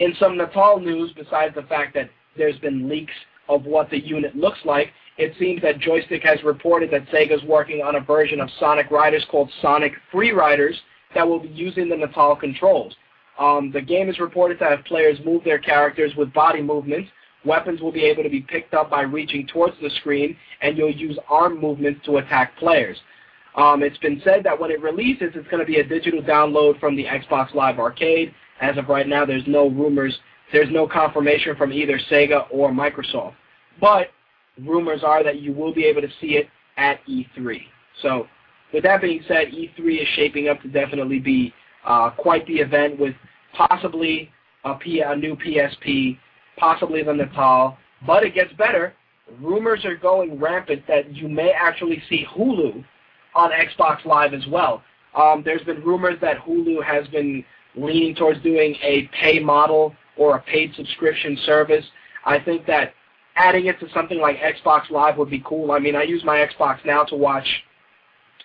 [0.00, 3.14] In some Natal news, besides the fact that there's been leaks
[3.48, 7.82] of what the unit looks like, it seems that Joystiq has reported that Sega's working
[7.82, 10.78] on a version of Sonic Riders called Sonic Free Riders
[11.14, 12.94] that will be using the Natal controls.
[13.38, 17.10] Um, the game is reported to have players move their characters with body movements.
[17.44, 20.90] Weapons will be able to be picked up by reaching towards the screen, and you'll
[20.90, 22.98] use arm movements to attack players.
[23.54, 26.78] Um, it's been said that when it releases, it's going to be a digital download
[26.80, 28.34] from the Xbox Live Arcade.
[28.60, 30.16] As of right now, there's no rumors,
[30.52, 33.34] there's no confirmation from either Sega or Microsoft.
[33.80, 34.08] But
[34.64, 37.60] rumors are that you will be able to see it at E3.
[38.02, 38.26] So
[38.72, 41.52] with that being said, E3 is shaping up to definitely be
[41.84, 43.14] uh, quite the event with
[43.54, 44.30] possibly
[44.64, 46.18] a, P- a new PSP,
[46.56, 47.78] possibly the Natal.
[48.06, 48.94] But it gets better.
[49.40, 52.84] Rumors are going rampant that you may actually see Hulu
[53.34, 54.82] on Xbox Live as well.
[55.14, 57.44] Um, there's been rumors that Hulu has been
[57.74, 61.84] leaning towards doing a pay model or a paid subscription service.
[62.24, 62.92] I think that
[63.36, 65.72] adding it to something like Xbox Live would be cool.
[65.72, 67.46] I mean, I use my Xbox now to watch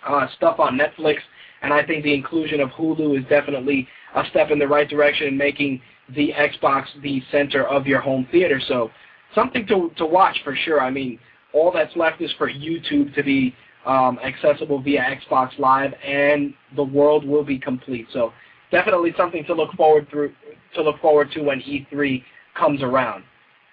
[0.05, 1.17] uh, stuff on Netflix,
[1.61, 5.27] and I think the inclusion of Hulu is definitely a step in the right direction
[5.27, 5.81] in making
[6.15, 8.61] the Xbox the center of your home theater.
[8.67, 8.91] So
[9.33, 10.81] something to, to watch for sure.
[10.81, 11.19] I mean,
[11.53, 16.83] all that's left is for YouTube to be um, accessible via Xbox Live, and the
[16.83, 18.07] world will be complete.
[18.11, 18.33] So
[18.71, 20.33] definitely something to look forward through
[20.75, 22.23] to look forward to when E3
[22.55, 23.23] comes around.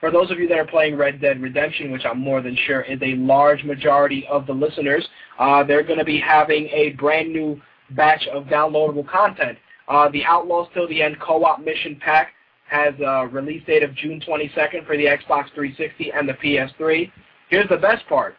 [0.00, 2.80] For those of you that are playing Red Dead Redemption, which I'm more than sure
[2.80, 5.06] is a large majority of the listeners,
[5.38, 9.58] uh, they're going to be having a brand new batch of downloadable content.
[9.88, 12.32] Uh, the Outlaws Till the End co-op mission pack
[12.68, 17.10] has a release date of June 22nd for the Xbox 360 and the PS3.
[17.50, 18.36] Here's the best part.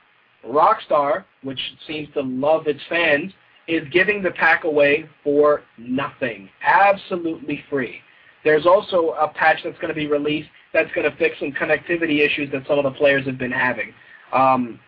[0.47, 3.34] Rockstar, which seems to love its fans,
[3.68, 6.49] is giving the pack away for nothing.
[6.64, 7.99] Absolutely free.
[8.43, 12.26] There's also a patch that's going to be released that's going to fix some connectivity
[12.26, 13.93] issues that some of the players have been having.
[14.32, 14.80] Um,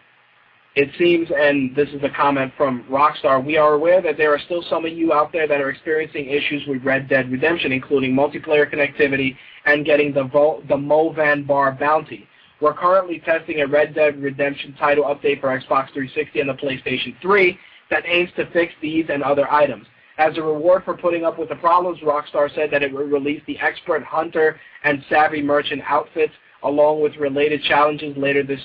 [0.75, 4.39] it seems, and this is a comment from Rockstar, we are aware that there are
[4.39, 8.13] still some of you out there that are experiencing issues with Red Dead Redemption, including
[8.13, 12.27] multiplayer connectivity and getting the, Vo- the Movan Bar bounty.
[12.59, 17.13] We're currently testing a Red Dead Redemption title update for Xbox 360 and the PlayStation
[17.21, 17.59] 3
[17.91, 19.85] that aims to fix these and other items.
[20.17, 23.41] As a reward for putting up with the problems, Rockstar said that it would release
[23.47, 26.33] the Expert Hunter and Savvy Merchant outfits
[26.63, 28.61] along with related challenges later this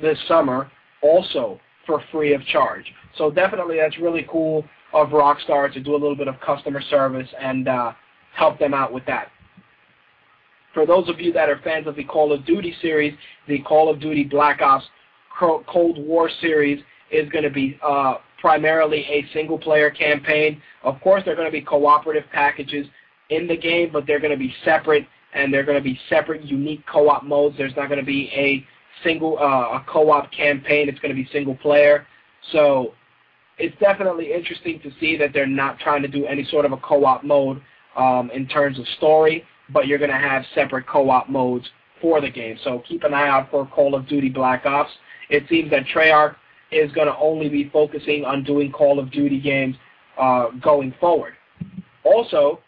[0.00, 0.70] this summer,
[1.02, 2.84] also for free of charge.
[3.16, 7.28] So definitely that's really cool of Rockstar to do a little bit of customer service
[7.40, 7.92] and uh,
[8.34, 9.28] help them out with that.
[10.72, 13.14] For those of you that are fans of the Call of Duty series,
[13.48, 14.84] the Call of Duty Black Ops
[15.38, 20.62] Cold War series is going to be uh, primarily a single-player campaign.
[20.82, 22.86] Of course, there are going to be cooperative packages
[23.30, 26.44] in the game, but they're going to be separate, and they're going to be separate,
[26.44, 27.56] unique co-op modes.
[27.58, 28.64] There's not going to be a
[29.04, 30.88] single uh, a co-op campaign.
[30.88, 32.06] It's going to be single-player.
[32.52, 32.94] So
[33.58, 36.76] it's definitely interesting to see that they're not trying to do any sort of a
[36.78, 37.60] co-op mode
[37.96, 41.68] um, in terms of story, but you're going to have separate co-op modes
[42.00, 42.56] for the game.
[42.62, 44.90] So keep an eye out for Call of Duty Black Ops.
[45.28, 46.36] It seems that Treyarch
[46.70, 49.76] is going to only be focusing on doing Call of Duty games
[50.18, 51.34] uh, going forward.
[52.04, 52.60] Also,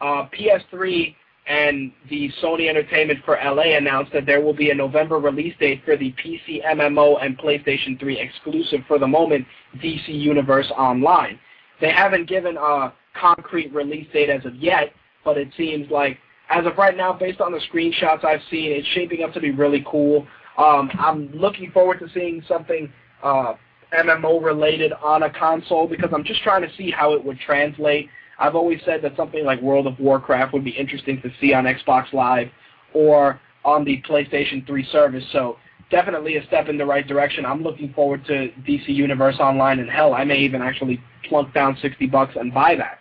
[0.00, 1.14] uh, PS3
[1.46, 5.82] and the Sony Entertainment for LA announced that there will be a November release date
[5.84, 9.46] for the PC MMO and PlayStation 3 exclusive for the moment,
[9.76, 11.38] DC Universe Online.
[11.80, 14.92] They haven't given a concrete release date as of yet,
[15.24, 16.18] but it seems like,
[16.50, 19.50] as of right now, based on the screenshots I've seen, it's shaping up to be
[19.50, 20.26] really cool.
[20.58, 22.92] Um, I'm looking forward to seeing something
[23.22, 23.54] uh,
[23.92, 28.08] MMO related on a console because I'm just trying to see how it would translate.
[28.38, 31.64] I've always said that something like World of Warcraft would be interesting to see on
[31.64, 32.48] Xbox Live
[32.92, 35.24] or on the PlayStation 3 service.
[35.32, 35.56] So
[35.90, 37.46] definitely a step in the right direction.
[37.46, 41.76] I'm looking forward to DC Universe Online, and hell, I may even actually plunk down
[41.80, 42.98] 60 bucks and buy that.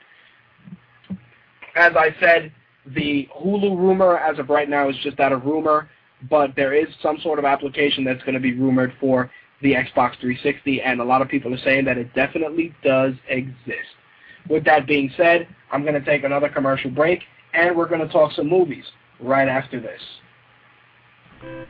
[1.75, 2.53] As I said,
[2.85, 5.89] the Hulu rumor as of right now is just that a rumor,
[6.29, 9.29] but there is some sort of application that's going to be rumored for
[9.61, 13.95] the Xbox 360, and a lot of people are saying that it definitely does exist.
[14.49, 17.21] With that being said, I'm going to take another commercial break,
[17.53, 18.85] and we're going to talk some movies
[19.19, 20.01] right after this.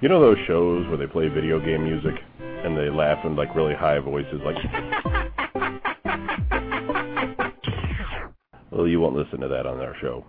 [0.02, 3.54] You know those shows where they play video game music and they laugh in like
[3.56, 4.56] really high voices, like.
[8.72, 10.26] well, you won't listen to that on our show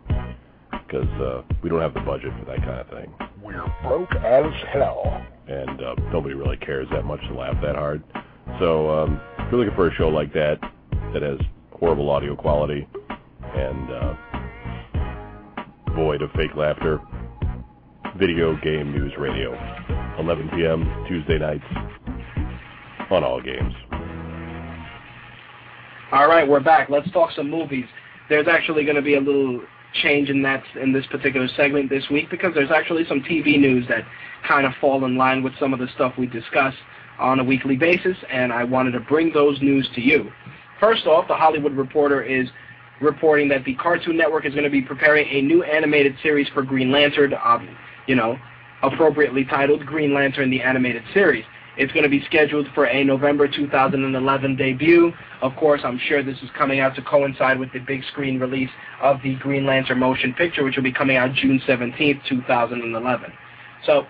[0.86, 3.12] because uh, we don't have the budget for that kind of thing.
[3.46, 5.24] We're broke as hell.
[5.46, 8.02] And uh, nobody really cares that much to laugh that hard.
[8.58, 10.58] So um, if you're looking for a show like that
[11.12, 11.38] that has
[11.70, 12.88] horrible audio quality
[13.54, 14.14] and uh,
[15.94, 17.00] void of fake laughter.
[18.18, 19.52] Video Game News Radio,
[20.18, 21.04] 11 p.m.
[21.06, 21.64] Tuesday nights
[23.10, 23.74] on all games.
[26.10, 26.88] All right, we're back.
[26.88, 27.84] Let's talk some movies.
[28.28, 29.60] There's actually going to be a little
[30.02, 33.86] change in that in this particular segment this week because there's actually some TV news
[33.88, 34.04] that
[34.46, 36.74] kind of fall in line with some of the stuff we discuss
[37.18, 40.30] on a weekly basis, and I wanted to bring those news to you.
[40.80, 42.48] First off, the Hollywood Reporter is
[43.00, 46.62] reporting that the Cartoon Network is going to be preparing a new animated series for
[46.62, 47.76] Green Lantern, um,
[48.06, 48.38] you know,
[48.82, 51.44] appropriately titled Green Lantern the Animated Series.
[51.76, 55.12] It's going to be scheduled for a November 2011 debut.
[55.42, 58.70] Of course, I'm sure this is coming out to coincide with the big screen release
[59.02, 63.32] of the Green Lantern motion picture, which will be coming out June 17th, 2011.
[63.84, 64.06] So,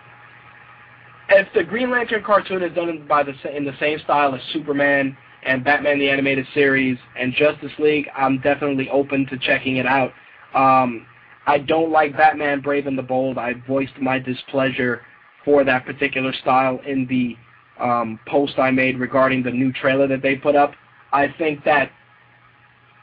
[1.29, 5.17] if the Green Lantern cartoon is done by the in the same style as Superman
[5.43, 10.13] and Batman the Animated Series and Justice League, I'm definitely open to checking it out.
[10.55, 11.05] Um,
[11.49, 13.39] I don't like Batman Brave and the Bold.
[13.39, 15.03] I voiced my displeasure
[15.45, 17.37] for that particular style in the
[17.81, 20.73] um, post I made regarding the new trailer that they put up.
[21.13, 21.91] I think that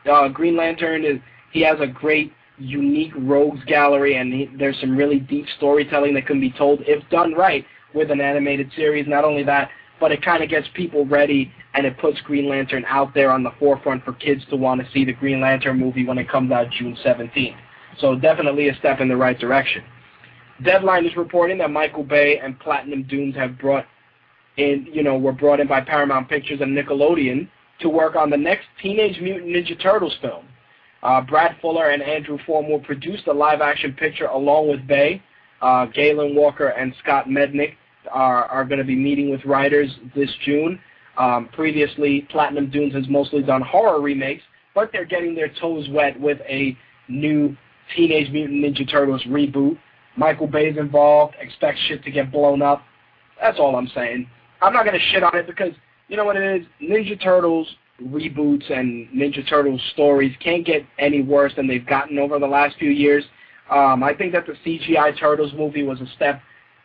[0.09, 1.19] uh, Green Lantern is
[1.51, 6.27] he has a great, unique rogues gallery, and he, there's some really deep storytelling that
[6.27, 9.07] can be told if done right with an animated series.
[9.07, 9.69] Not only that,
[9.99, 13.43] but it kind of gets people ready and it puts Green Lantern out there on
[13.43, 16.51] the forefront for kids to want to see the Green Lantern movie when it comes
[16.51, 17.55] out June 17th.
[17.99, 19.83] So definitely a step in the right direction.
[20.63, 23.85] Deadline is reporting that Michael Bay and Platinum Dunes have brought
[24.57, 27.47] in, you know, were brought in by Paramount Pictures and Nickelodeon
[27.79, 30.45] to work on the next Teenage Mutant Ninja Turtles film.
[31.01, 35.21] Uh, Brad Fuller and Andrew Form will produce the live-action picture along with Bay.
[35.61, 37.75] Uh, Galen Walker and Scott Mednick
[38.11, 40.79] are, are going to be meeting with writers this June.
[41.17, 44.43] Um, previously, Platinum Dunes has mostly done horror remakes,
[44.73, 46.77] but they're getting their toes wet with a
[47.07, 47.55] new
[47.95, 49.77] Teenage Mutant Ninja Turtles reboot.
[50.15, 51.35] Michael Bay's involved.
[51.39, 52.83] Expect shit to get blown up.
[53.41, 54.27] That's all I'm saying.
[54.63, 55.73] I'm not going to shit on it because,
[56.07, 56.67] you know what it is?
[56.81, 57.67] Ninja Turtles
[58.01, 62.77] reboots and Ninja Turtles stories can't get any worse than they've gotten over the last
[62.77, 63.25] few years.
[63.69, 66.41] Um, I think that the CGI Turtles movie was a step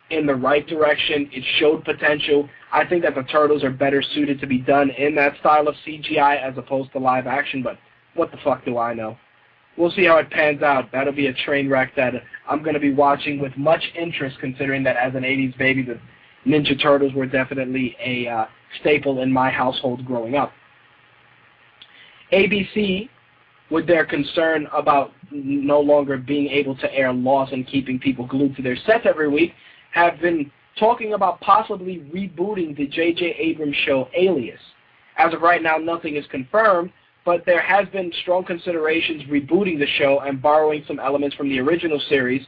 [0.09, 1.29] in the right direction.
[1.31, 2.49] It showed potential.
[2.73, 5.75] I think that the Turtles are better suited to be done in that style of
[5.87, 7.77] CGI as opposed to live action, but
[8.13, 9.17] what the fuck do I know?
[9.77, 10.91] We'll see how it pans out.
[10.91, 12.13] That'll be a train wreck that
[12.49, 15.99] I'm going to be watching with much interest considering that as an 80s baby, the
[16.45, 18.45] Ninja Turtles were definitely a uh,
[18.79, 20.51] staple in my household growing up.
[22.31, 23.09] ABC,
[23.69, 28.55] with their concern about no longer being able to air Lost and keeping people glued
[28.55, 29.53] to their sets every week,
[29.91, 33.35] have been talking about possibly rebooting the J.J.
[33.37, 34.59] Abrams show Alias.
[35.17, 36.91] As of right now, nothing is confirmed,
[37.25, 41.59] but there has been strong considerations rebooting the show and borrowing some elements from the
[41.59, 42.45] original series.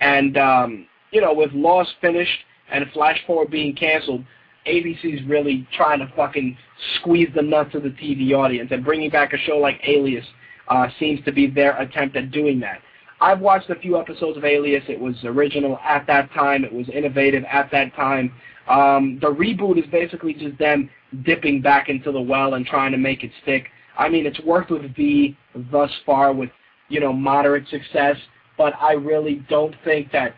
[0.00, 2.38] And, um, you know, with Lost finished
[2.70, 4.24] and Flash Forward being canceled,
[4.66, 6.56] ABC's really trying to fucking
[6.96, 8.70] squeeze the nuts of the TV audience.
[8.72, 10.24] And bringing back a show like Alias
[10.68, 12.80] uh, seems to be their attempt at doing that.
[13.20, 14.84] I've watched a few episodes of Alias.
[14.88, 16.64] It was original at that time.
[16.64, 18.32] It was innovative at that time.
[18.68, 20.88] Um, the reboot is basically just them
[21.24, 23.66] dipping back into the well and trying to make it stick.
[23.98, 25.36] I mean, it's worked with V
[25.70, 26.50] thus far with,
[26.88, 28.16] you know, moderate success,
[28.56, 30.34] but I really don't think that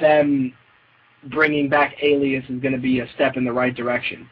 [0.00, 0.52] them
[1.28, 4.28] bringing back Alias is going to be a step in the right direction.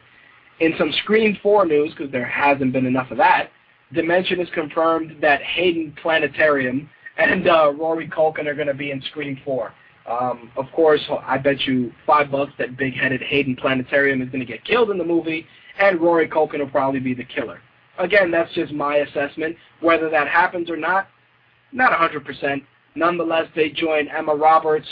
[0.59, 3.49] In some Scream 4 news, because there hasn't been enough of that,
[3.93, 9.01] Dimension has confirmed that Hayden Planetarium and uh, Rory Culkin are going to be in
[9.03, 9.73] Scream 4.
[10.07, 14.45] Um, of course, I bet you five bucks that big-headed Hayden Planetarium is going to
[14.45, 15.45] get killed in the movie,
[15.79, 17.61] and Rory Culkin will probably be the killer.
[17.99, 19.55] Again, that's just my assessment.
[19.81, 21.07] Whether that happens or not,
[21.71, 22.63] not 100%.
[22.95, 24.87] Nonetheless, they join Emma Roberts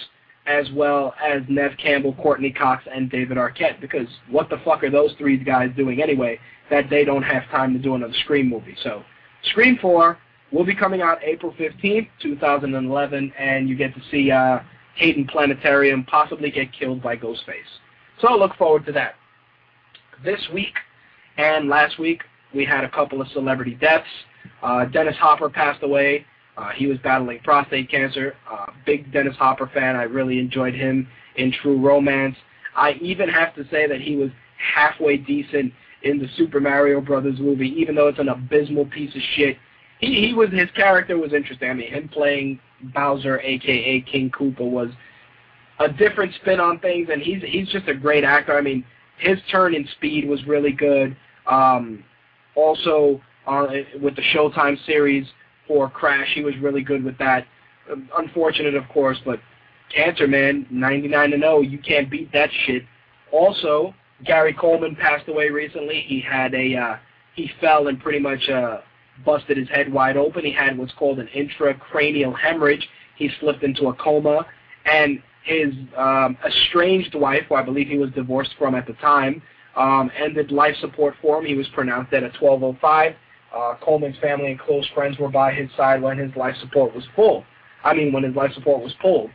[0.47, 3.79] as well as Neve Campbell, Courteney Cox, and David Arquette.
[3.81, 7.73] Because what the fuck are those three guys doing anyway that they don't have time
[7.73, 8.75] to do another Scream movie?
[8.81, 9.03] So,
[9.43, 10.17] Scream 4
[10.51, 14.59] will be coming out April 15th, 2011, and you get to see uh,
[14.95, 17.69] Hayden Planetarium possibly get killed by Ghostface.
[18.21, 19.15] So look forward to that.
[20.23, 20.73] This week
[21.37, 24.07] and last week, we had a couple of celebrity deaths.
[24.63, 26.25] Uh, Dennis Hopper passed away.
[26.57, 28.35] Uh, he was battling prostate cancer.
[28.49, 29.95] Uh, big Dennis Hopper fan.
[29.95, 32.35] I really enjoyed him in True Romance.
[32.75, 34.31] I even have to say that he was
[34.75, 35.71] halfway decent
[36.03, 39.57] in the Super Mario Brothers movie, even though it's an abysmal piece of shit.
[39.99, 41.69] He, he was his character was interesting.
[41.69, 42.59] I mean, him playing
[42.93, 44.89] Bowser, aka King Koopa, was
[45.79, 48.57] a different spin on things, and he's he's just a great actor.
[48.57, 48.83] I mean,
[49.17, 51.15] his turn in Speed was really good.
[51.45, 52.03] Um,
[52.55, 53.67] also, uh,
[54.01, 55.25] with the Showtime series
[55.67, 57.45] for Crash, he was really good with that.
[58.17, 59.39] unfortunate, of course, but
[59.93, 62.83] cancer, man, 99 to 0, you can't beat that shit.
[63.31, 66.01] Also, Gary Coleman passed away recently.
[66.01, 66.95] He had a uh,
[67.35, 68.81] he fell and pretty much uh,
[69.25, 70.43] busted his head wide open.
[70.43, 72.87] He had what's called an intracranial hemorrhage.
[73.15, 74.45] He slipped into a coma,
[74.85, 79.41] and his um, estranged wife, who I believe he was divorced from at the time,
[79.75, 81.45] um, ended life support for him.
[81.45, 83.15] He was pronounced dead at 12:05.
[83.57, 87.03] Uh, Coleman's family and close friends were by his side when his life support was
[87.15, 87.43] full.
[87.83, 89.31] I mean, when his life support was pulled.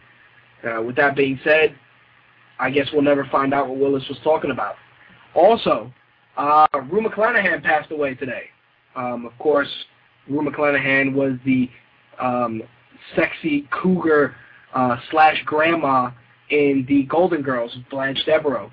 [0.62, 1.74] Uh, with that being said,
[2.60, 4.76] I guess we'll never find out what Willis was talking about.
[5.34, 5.92] Also,
[6.36, 8.44] uh, Rue McClanahan passed away today.
[8.94, 9.68] Um, of course,
[10.28, 11.68] Rue McClanahan was the
[12.20, 12.62] um,
[13.16, 14.36] sexy cougar
[14.74, 16.10] uh, slash grandma
[16.50, 18.70] in the Golden Girls, Blanche Devereaux.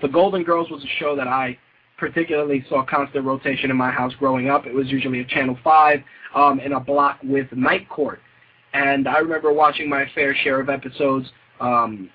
[0.00, 1.58] The Golden Girls was a show that I
[2.02, 4.66] particularly saw constant rotation in my house growing up.
[4.66, 6.00] It was usually a Channel 5
[6.34, 8.18] um, in a block with Night Court.
[8.74, 11.28] And I remember watching my fair share of episodes.
[11.60, 12.10] Um,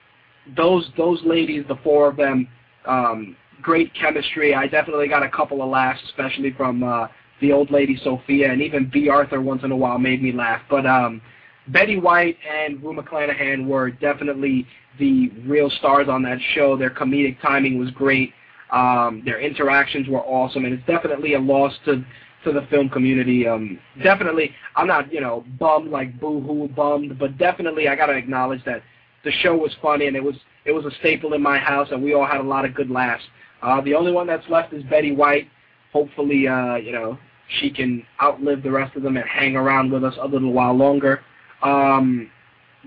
[0.58, 2.50] those those ladies, the four of them,
[2.86, 4.54] um, great chemistry.
[4.54, 7.08] I definitely got a couple of laughs, especially from uh,
[7.40, 10.62] the old lady Sophia, and even Bea Arthur once in a while made me laugh.
[10.70, 11.22] But um,
[11.70, 14.68] Betty White and Rue McClanahan were definitely
[15.00, 16.76] the real stars on that show.
[16.76, 18.34] Their comedic timing was great.
[18.72, 22.04] Um, their interactions were awesome, and it's definitely a loss to
[22.44, 23.48] to the film community.
[23.48, 28.14] Um, definitely, I'm not you know bummed like boo-hoo bummed, but definitely I got to
[28.14, 28.82] acknowledge that
[29.24, 30.36] the show was funny and it was
[30.66, 32.90] it was a staple in my house, and we all had a lot of good
[32.90, 33.24] laughs.
[33.62, 35.48] Uh, the only one that's left is Betty White.
[35.94, 37.18] Hopefully, uh, you know,
[37.60, 40.74] she can outlive the rest of them and hang around with us a little while
[40.74, 41.22] longer.
[41.64, 42.30] Um,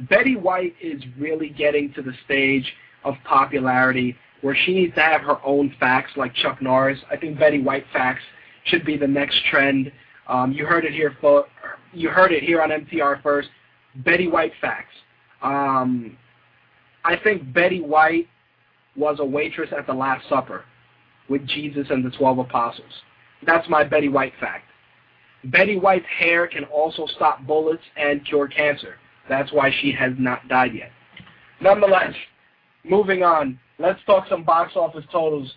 [0.09, 2.71] Betty White is really getting to the stage
[3.05, 6.99] of popularity where she needs to have her own facts like Chuck Norris.
[7.11, 8.23] I think Betty White facts
[8.65, 9.93] should be the next trend.
[10.29, 11.17] Um, you heard it here.
[11.21, 11.47] For,
[11.93, 13.49] you heard it here on MTR first.
[13.97, 14.95] Betty White facts.
[15.43, 16.17] Um,
[17.05, 18.29] I think Betty White
[18.97, 20.65] was a waitress at the Last Supper
[21.29, 22.93] with Jesus and the twelve apostles.
[23.47, 24.65] That's my Betty White fact.
[25.45, 28.97] Betty White's hair can also stop bullets and cure cancer.
[29.29, 30.91] That's why she has not died yet.
[31.61, 32.15] Nonetheless,
[32.85, 35.53] moving on, let's talk some box office totals.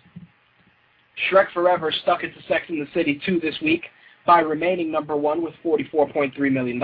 [1.30, 3.84] Shrek Forever stuck it to Sex in the City 2 this week
[4.26, 6.82] by remaining number one with $44.3 million.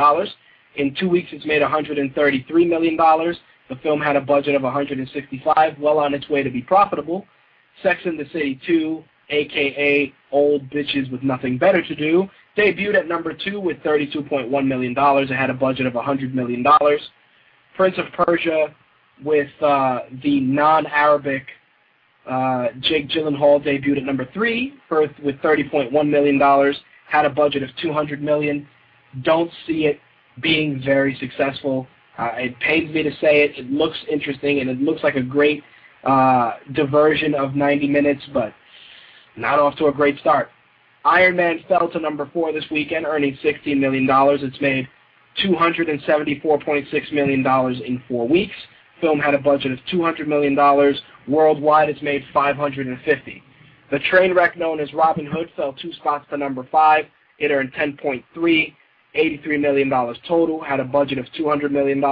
[0.77, 2.97] In two weeks, it's made $133 million.
[2.97, 7.27] The film had a budget of 165, well on its way to be profitable.
[7.83, 13.09] Sex in the City 2, aka Old Bitches with Nothing Better to Do, debuted at
[13.09, 14.95] number two with $32.1 million.
[14.97, 16.65] It had a budget of $100 million.
[17.77, 18.75] Prince of Persia
[19.25, 21.47] with uh, the non-Arabic
[22.29, 26.75] uh, Jake Gyllenhaal debuted at number three for, with $30.1 million.
[27.09, 28.67] Had a budget of 200 million.
[29.23, 30.01] Don't see it
[30.41, 31.87] being very successful.
[32.19, 33.59] Uh, it pains me to say it.
[33.59, 35.63] It looks interesting and it looks like a great
[36.05, 38.53] uh, diversion of 90 minutes, but
[39.37, 40.51] not off to a great start.
[41.05, 44.07] Iron Man fell to number four this weekend, earning $16 million.
[44.11, 44.87] It's made
[45.45, 47.47] $274.6 million
[47.85, 48.55] in four weeks.
[49.01, 50.57] Film had a budget of $200 million.
[51.29, 53.43] Worldwide, it's made 550.
[53.91, 57.07] The train wreck known as Robin Hood fell two spots to number five.
[57.39, 58.25] It earned 10.3,
[59.17, 59.91] $83 million
[60.27, 62.03] total, had a budget of $200 million.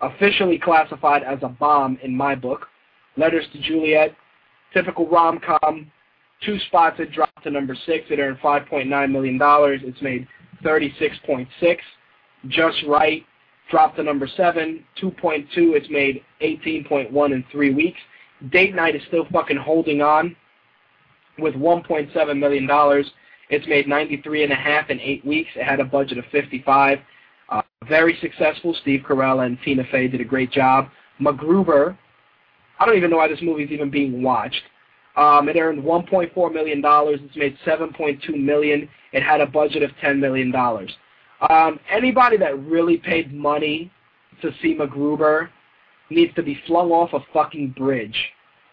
[0.00, 2.66] Officially classified as a bomb in my book.
[3.16, 4.14] Letters to Juliet,
[4.72, 5.90] typical rom-com,
[6.44, 8.06] two spots it dropped to number six.
[8.10, 9.38] It earned $5.9 million.
[9.42, 10.28] It's made
[10.62, 11.78] 36.6.
[12.46, 13.24] Just Wright
[13.68, 15.46] dropped to number seven, 2.2.
[15.56, 17.98] It's made 18.1 in three weeks.
[18.50, 20.36] Date Night is still fucking holding on
[21.38, 23.04] with $1.7 million.
[23.50, 25.50] It's made 93 and a half in eight weeks.
[25.56, 26.98] It had a budget of 55.
[27.48, 28.76] Uh, very successful.
[28.82, 30.88] Steve Carell and Tina Fey did a great job.
[31.20, 31.96] MacGruber,
[32.78, 34.62] I don't even know why this movie is even being watched.
[35.16, 37.18] Um, it earned 1.4 million dollars.
[37.22, 38.88] It's made 7.2 million.
[39.12, 40.92] It had a budget of 10 million dollars.
[41.48, 43.92] Um, anybody that really paid money
[44.42, 45.48] to see MacGruber
[46.10, 48.16] needs to be flung off a fucking bridge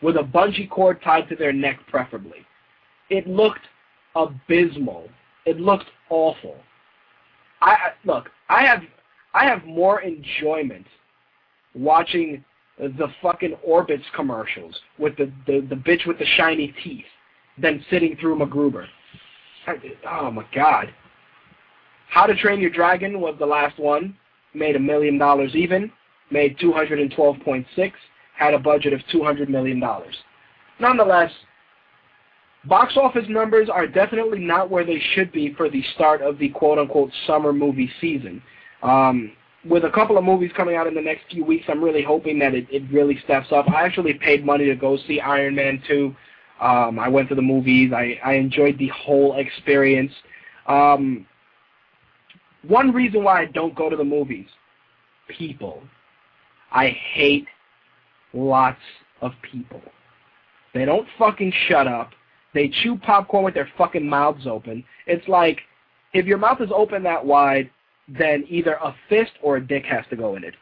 [0.02, 2.46] with a bungee cord tied to their neck, preferably.
[3.10, 3.68] It looked
[4.16, 5.10] abysmal.
[5.46, 6.58] It looked awful.
[7.62, 8.30] I look.
[8.50, 8.82] I have
[9.34, 10.86] I have more enjoyment
[11.74, 12.44] watching
[12.78, 17.06] the fucking Orbitz commercials with the, the, the bitch with the shiny teeth
[17.58, 18.86] than sitting through MacGruber.
[19.68, 19.76] I,
[20.10, 20.94] oh my god.
[22.16, 24.16] How to Train Your Dragon was the last one.
[24.54, 25.92] Made a million dollars even.
[26.32, 27.92] Made 212.6.
[28.38, 29.84] Had a budget of $200 million.
[30.80, 31.30] Nonetheless,
[32.64, 36.48] box office numbers are definitely not where they should be for the start of the
[36.48, 38.42] quote-unquote summer movie season.
[38.82, 39.34] Um,
[39.66, 42.40] with a couple of movies coming out in the next few weeks, I'm really hoping
[42.40, 43.70] that it, it really steps up.
[43.70, 46.16] I actually paid money to go see Iron Man 2.
[46.62, 47.92] Um, I went to the movies.
[47.94, 50.14] I, I enjoyed the whole experience.
[50.66, 51.28] Um,
[52.68, 54.48] one reason why I don't go to the movies,
[55.28, 55.84] people.
[56.72, 57.48] I hate
[58.34, 58.82] lots
[59.22, 59.82] of people.
[60.74, 62.12] They don't fucking shut up.
[62.54, 64.84] They chew popcorn with their fucking mouths open.
[65.08, 65.60] It's like,
[66.14, 67.70] if your mouth is open that wide,
[68.08, 70.54] then either a fist or a dick has to go in it.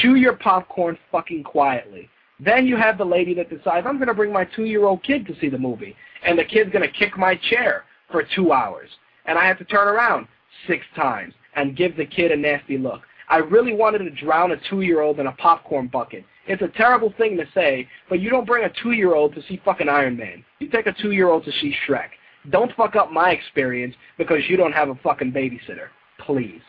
[0.00, 2.08] Chew your popcorn fucking quietly.
[2.38, 5.38] Then you have the lady that decides, I'm going to bring my two-year-old kid to
[5.40, 8.90] see the movie, and the kid's going to kick my chair for two hours,
[9.24, 10.26] and I have to turn around
[10.66, 13.02] six times and give the kid a nasty look.
[13.28, 16.24] I really wanted to drown a two-year-old in a popcorn bucket.
[16.46, 19.88] It's a terrible thing to say, but you don't bring a two-year-old to see fucking
[19.88, 20.44] Iron Man.
[20.60, 22.10] You take a two-year-old to see Shrek.
[22.50, 25.88] Don't fuck up my experience because you don't have a fucking babysitter.
[26.24, 26.60] Please.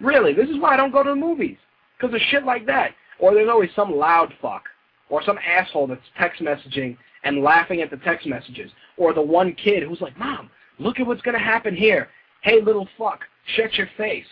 [0.00, 1.58] Really, this is why I don't go to the movies.
[1.98, 2.92] Because of shit like that.
[3.18, 4.64] Or there's always some loud fuck.
[5.10, 8.70] Or some asshole that's text messaging and laughing at the text messages.
[8.96, 10.48] Or the one kid who's like, Mom,
[10.78, 12.08] look at what's going to happen here.
[12.42, 13.20] Hey, little fuck,
[13.56, 14.26] shut your face.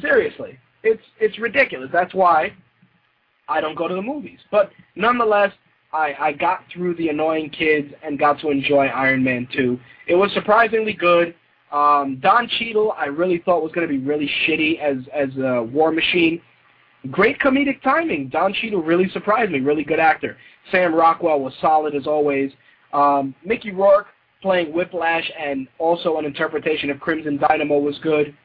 [0.00, 0.58] Seriously.
[0.82, 1.90] It's, it's ridiculous.
[1.92, 2.52] That's why
[3.48, 4.38] I don't go to the movies.
[4.50, 5.52] But nonetheless,
[5.92, 9.78] I, I got through the annoying kids and got to enjoy Iron Man 2.
[10.08, 11.34] It was surprisingly good.
[11.72, 15.62] Um, Don Cheadle, I really thought was going to be really shitty as as a
[15.62, 16.40] War Machine.
[17.10, 18.28] Great comedic timing.
[18.28, 19.60] Don Cheadle really surprised me.
[19.60, 20.36] Really good actor.
[20.70, 22.52] Sam Rockwell was solid as always.
[22.92, 24.06] Um, Mickey Rourke
[24.42, 28.36] playing Whiplash and also an interpretation of Crimson Dynamo was good.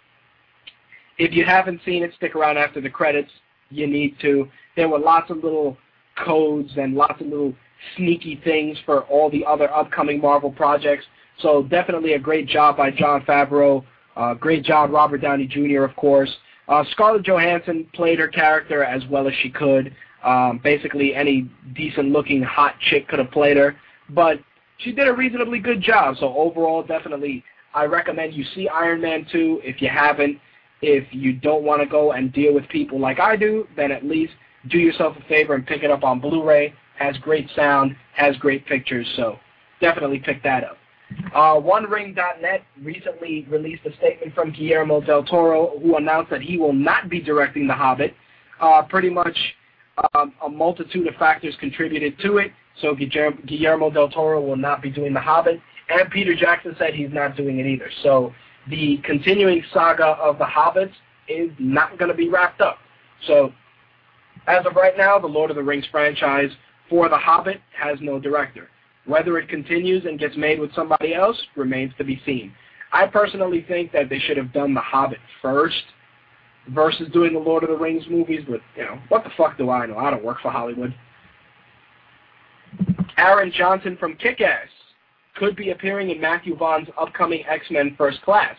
[1.18, 3.32] If you haven't seen it, stick around after the credits.
[3.70, 4.50] You need to.
[4.76, 5.78] There were lots of little
[6.18, 7.54] codes and lots of little
[7.96, 11.06] sneaky things for all the other upcoming Marvel projects.
[11.40, 13.84] So definitely a great job by Jon Favreau.
[14.16, 16.30] Uh, great job, Robert Downey Jr., of course.
[16.68, 19.96] Uh, Scarlett Johansson played her character as well as she could.
[20.24, 23.76] Um, basically, any decent-looking hot chick could have played her,
[24.10, 24.40] but
[24.84, 26.16] she did a reasonably good job.
[26.20, 27.44] So overall, definitely,
[27.74, 30.40] I recommend you see Iron Man 2 if you haven't.
[30.82, 34.04] If you don't want to go and deal with people like I do, then at
[34.04, 34.34] least
[34.70, 36.74] do yourself a favor and pick it up on Blu-ray.
[36.98, 39.38] Has great sound, has great pictures, so
[39.80, 40.78] definitely pick that up.
[41.34, 46.74] Uh, OneRing.net recently released a statement from Guillermo del Toro, who announced that he will
[46.74, 48.14] not be directing The Hobbit.
[48.60, 49.38] Uh, pretty much
[50.14, 54.90] um, a multitude of factors contributed to it, so Guillermo del Toro will not be
[54.90, 57.90] doing The Hobbit, and Peter Jackson said he's not doing it either.
[58.04, 58.34] So
[58.70, 60.94] the continuing saga of The Hobbits
[61.28, 62.78] is not going to be wrapped up.
[63.28, 63.52] So
[64.48, 66.50] as of right now, the Lord of the Rings franchise
[66.90, 68.70] for The Hobbit has no director.
[69.06, 72.54] Whether it continues and gets made with somebody else remains to be seen.
[72.94, 75.84] I personally think that they should have done The Hobbit first
[76.70, 79.70] versus doing the Lord of the Rings movies, but, you know, what the fuck do
[79.70, 79.98] I know?
[79.98, 80.94] I don't work for Hollywood.
[83.18, 84.68] Aaron Johnson from Kick-Ass
[85.36, 88.56] could be appearing in Matthew Vaughn's upcoming X-Men First Class.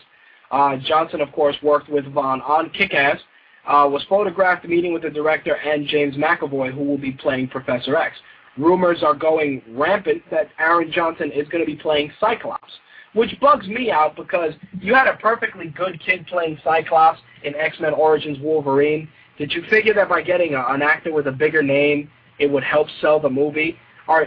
[0.51, 3.19] Uh, Johnson, of course, worked with Vaughn on Kick-Ass,
[3.67, 7.95] uh, was photographed meeting with the director and James McAvoy, who will be playing Professor
[7.95, 8.15] X.
[8.57, 12.73] Rumors are going rampant that Aaron Johnson is going to be playing Cyclops,
[13.13, 17.93] which bugs me out because you had a perfectly good kid playing Cyclops in X-Men
[17.93, 19.07] Origins Wolverine.
[19.37, 22.63] Did you figure that by getting a, an actor with a bigger name, it would
[22.63, 23.77] help sell the movie?
[24.07, 24.25] Uh,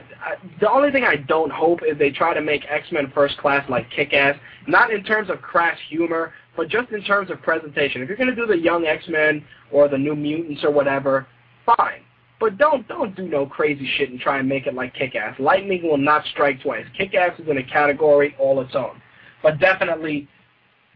[0.60, 3.90] the only thing I don't hope is they try to make X-Men First Class like
[3.90, 4.36] Kick-Ass,
[4.66, 8.00] not in terms of crass humor, but just in terms of presentation.
[8.00, 11.26] If you're going to do the Young X-Men or the New Mutants or whatever,
[11.66, 12.00] fine.
[12.38, 15.36] But don't don't do no crazy shit and try and make it like Kick-Ass.
[15.38, 16.84] Lightning will not strike twice.
[16.96, 19.00] Kick-Ass is in a category all its own.
[19.42, 20.28] But definitely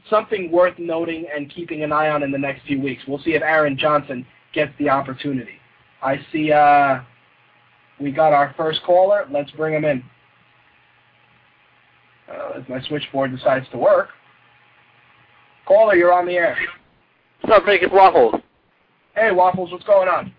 [0.08, 3.02] something worth noting and keeping an eye on in the next few weeks.
[3.06, 5.58] We'll see if Aaron Johnson gets the opportunity.
[6.02, 7.00] I see uh,
[8.00, 9.26] we got our first caller.
[9.30, 10.02] Let's bring him in.
[12.28, 14.10] Uh, if my switchboard decides to work.
[15.66, 16.56] Caller, you're on the air.
[17.42, 17.62] What's up?
[17.66, 18.34] It's Waffles.
[19.14, 20.32] Hey, Waffles, what's going on?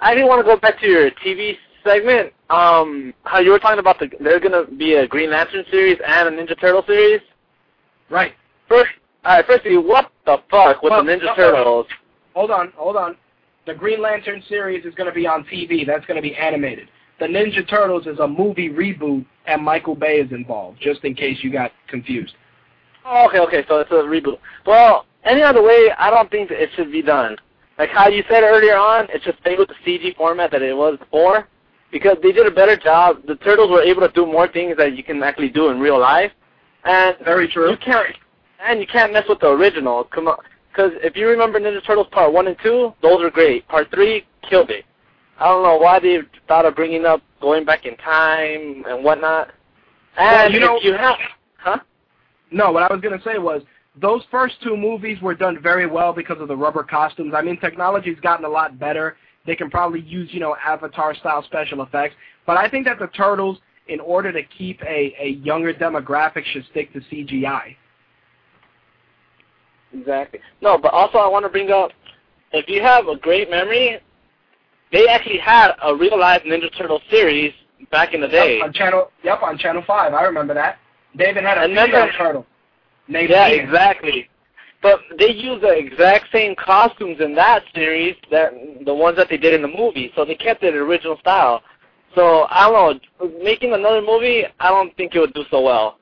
[0.00, 2.32] I didn't want to go back to your TV segment.
[2.50, 6.28] Um, how you were talking about the there's gonna be a Green Lantern series and
[6.28, 7.20] a Ninja Turtle series.
[8.10, 8.32] Right.
[8.68, 8.90] First,
[9.24, 9.46] all right.
[9.46, 11.86] Firstly, what the fuck with Well, the Ninja no, Turtles?
[12.34, 13.16] Hold on, hold on.
[13.66, 15.86] The Green Lantern series is going to be on TV.
[15.86, 16.88] That's going to be animated.
[17.20, 21.38] The Ninja Turtles is a movie reboot, and Michael Bay is involved, just in case
[21.42, 22.34] you got confused.
[23.04, 23.64] Oh, okay, okay.
[23.68, 24.38] So it's a reboot.
[24.66, 27.36] Well, any other way, I don't think that it should be done.
[27.78, 30.76] Like how you said earlier on, it should stay with the CG format that it
[30.76, 31.46] was before,
[31.92, 33.18] because they did a better job.
[33.26, 36.00] The turtles were able to do more things that you can actually do in real
[36.00, 36.32] life,
[36.84, 37.70] and Very true.
[37.70, 38.16] you can't
[38.64, 40.04] and you can't mess with the original.
[40.04, 40.38] Come on,
[40.72, 43.68] Because if you remember Ninja Turtles Part 1 and 2, those are great.
[43.68, 44.84] Part 3 killed it.
[45.38, 46.18] I don't know why they
[46.48, 49.50] thought of bringing up going back in time and whatnot.
[50.16, 51.16] And Well, you know- you have,
[51.58, 51.78] huh?
[52.50, 53.62] No, what I was going to say was
[54.00, 57.34] those first two movies were done very well because of the rubber costumes.
[57.36, 59.16] I mean, technology's gotten a lot better.
[59.44, 62.14] They can probably use, you know, Avatar-style special effects.
[62.46, 63.58] But I think that the Turtles,
[63.88, 67.76] in order to keep a, a younger demographic, should stick to CGI.
[69.92, 70.40] Exactly.
[70.60, 71.90] No, but also I want to bring up,
[72.52, 74.00] if you have a great memory,
[74.90, 77.52] they actually had a real life Ninja Turtle series
[77.90, 78.58] back in the day.
[78.58, 80.12] Yep, on channel, yep, on channel five.
[80.14, 80.78] I remember that.
[81.14, 82.46] They even had a And then female the- turtle.
[83.08, 83.64] Named Yeah, Ian.
[83.66, 84.28] exactly.
[84.80, 88.52] But they used the exact same costumes in that series that
[88.84, 91.62] the ones that they did in the movie, so they kept it the original style.
[92.14, 95.98] So I don't know, making another movie, I don't think it would do so well.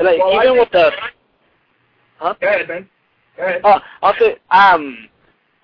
[0.00, 0.90] Like Well, even with the,
[2.18, 2.34] huh?
[2.40, 2.88] Go ahead, Ben.
[3.36, 3.60] Go ahead.
[3.64, 5.08] Oh, I'll say, um,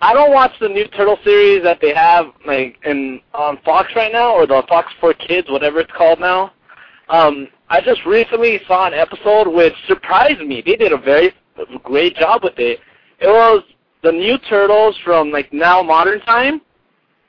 [0.00, 4.12] I don't watch the new Turtle series that they have like in on Fox right
[4.12, 6.52] now, or the Fox for Kids, whatever it's called now.
[7.08, 10.62] Um, I just recently saw an episode which surprised me.
[10.64, 11.32] They did a very
[11.84, 12.80] great job with it.
[13.20, 13.62] It was
[14.02, 16.60] the new Turtles from like now modern time.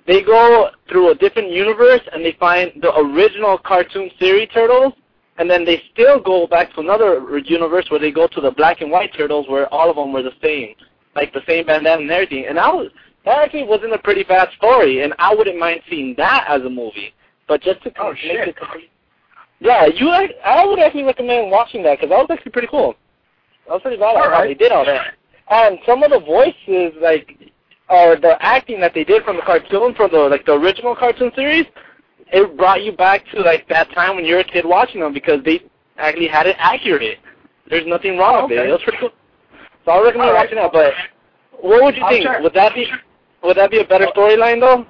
[0.08, 4.94] They go through a different universe and they find the original cartoon series Turtles,
[5.38, 8.81] and then they still go back to another universe where they go to the black
[8.81, 10.76] and white Turtles where all of them were the same,
[11.15, 12.45] like the same bandana and everything.
[12.47, 12.89] And I was
[13.26, 16.69] that actually wasn't a pretty bad story, and I wouldn't mind seeing that as a
[16.69, 17.14] movie.
[17.47, 18.89] But just to Oh, make it complete.
[19.60, 20.10] Yeah, you.
[20.10, 22.95] I would actually recommend watching that because that was actually pretty cool.
[23.65, 24.47] That was pretty bad All how right.
[24.47, 25.14] they did all that.
[25.49, 27.38] And some of the voices, like,
[27.89, 31.31] or the acting that they did from the cartoon, from the like the original cartoon
[31.35, 31.65] series,
[32.32, 35.14] it brought you back to like that time when you were a kid watching them
[35.14, 35.62] because they
[35.98, 37.20] actually had it accurate.
[37.70, 38.60] There's nothing wrong with it.
[38.60, 38.70] Okay.
[38.70, 39.10] It was pretty cool.
[39.86, 40.44] So I recommend All right.
[40.45, 40.72] watching that.
[40.72, 40.94] But
[41.62, 42.26] what would you I'll think?
[42.26, 42.41] check.
[42.41, 42.88] Would that be
[43.44, 44.86] would that be a better storyline though?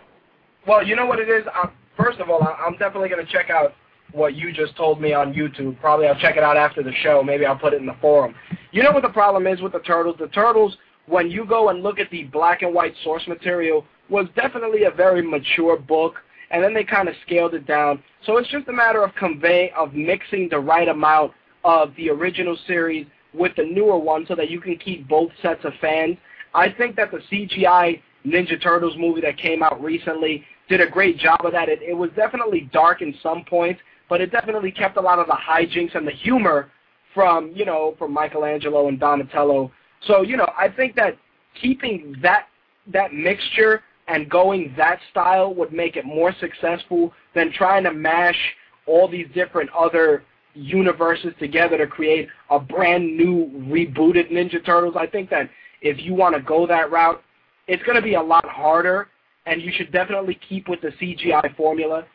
[0.67, 1.45] Well, you know what it is.
[1.61, 3.73] Um, first of all, I'm definitely going to check out
[4.11, 5.79] what you just told me on YouTube.
[5.79, 7.23] Probably I'll check it out after the show.
[7.23, 8.35] Maybe I'll put it in the forum.
[8.71, 10.15] You know what the problem is with the turtles?
[10.19, 10.77] The turtles,
[11.07, 14.91] when you go and look at the black and white source material, was definitely a
[14.91, 16.15] very mature book,
[16.53, 18.01] and then they kind of scaled it down.
[18.25, 21.33] So it's just a matter of convey of mixing the right amount
[21.65, 25.65] of the original series with the newer one, so that you can keep both sets
[25.65, 26.15] of fans.
[26.53, 31.17] I think that the CGI Ninja Turtles movie that came out recently did a great
[31.17, 31.67] job of that.
[31.67, 35.25] It, it was definitely dark in some points, but it definitely kept a lot of
[35.25, 36.69] the hijinks and the humor
[37.15, 39.71] from, you know, from Michelangelo and Donatello.
[40.05, 41.17] So, you know, I think that
[41.59, 42.47] keeping that
[42.91, 43.81] that mixture
[44.13, 48.37] and going that style would make it more successful than trying to mash
[48.85, 50.23] all these different other
[50.53, 54.93] universes together to create a brand new rebooted Ninja Turtles.
[54.95, 55.49] I think that
[55.81, 57.23] if you want to go that route,
[57.67, 59.07] it's going to be a lot harder,
[59.47, 62.05] and you should definitely keep with the CGI formula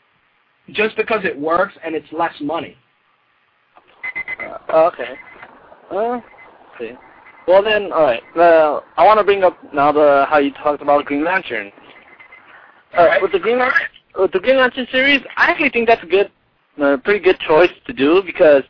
[0.71, 2.77] just because it works and it's less money.
[4.41, 5.15] Uh, okay.
[5.91, 6.21] Uh,
[6.79, 6.93] see.
[7.49, 8.23] Well then, all right.
[8.37, 11.73] Uh, I want to bring up now the how you talked about Green Lantern.
[12.97, 13.23] Uh, Alright.
[13.23, 13.81] With the Green Lantern,
[14.19, 16.31] with the Green Lantern series, I actually think that's a good,
[16.83, 18.63] uh, pretty good choice to do because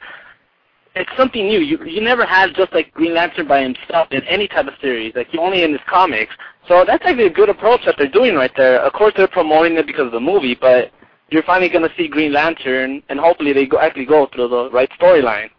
[0.94, 1.60] it's something new.
[1.60, 5.14] You you never had just like Green Lantern by himself in any type of series.
[5.14, 6.34] Like you only in his comics.
[6.66, 8.80] So that's actually a good approach that they're doing right there.
[8.80, 10.90] Of course, they're promoting it because of the movie, but
[11.30, 14.70] you're finally going to see Green Lantern, and hopefully they go, actually go through the
[14.70, 15.50] right storyline.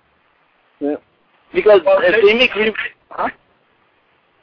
[0.79, 0.95] Yeah.
[1.53, 2.73] Because Well, if they- they make Green,
[3.09, 3.29] huh?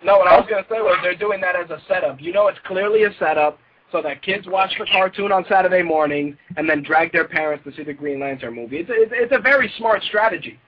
[0.02, 2.20] No, what I was going to say was they're doing that as a setup.
[2.20, 3.59] You know, it's clearly a setup
[3.97, 7.74] so that kids watch the cartoon on Saturday morning and then drag their parents to
[7.74, 8.78] see the Green Lantern movie.
[8.78, 10.59] It's a, it's, a very smart strategy.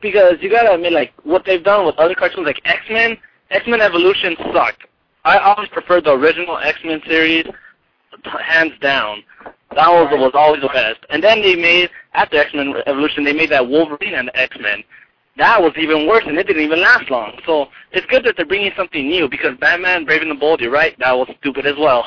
[0.00, 3.16] Because you gotta admit, like what they've done with other cartoons, like X Men.
[3.50, 4.84] X Men Evolution sucked.
[5.24, 7.46] I always preferred the original X Men series,
[8.24, 9.22] hands down.
[9.74, 11.00] That was was always the best.
[11.10, 14.82] And then they made after X Men Evolution, they made that Wolverine and X Men.
[15.36, 17.38] That was even worse, and it didn't even last long.
[17.46, 20.70] So it's good that they're bringing something new because Batman, Brave and the Bold, you're
[20.70, 22.04] right, that was stupid as well.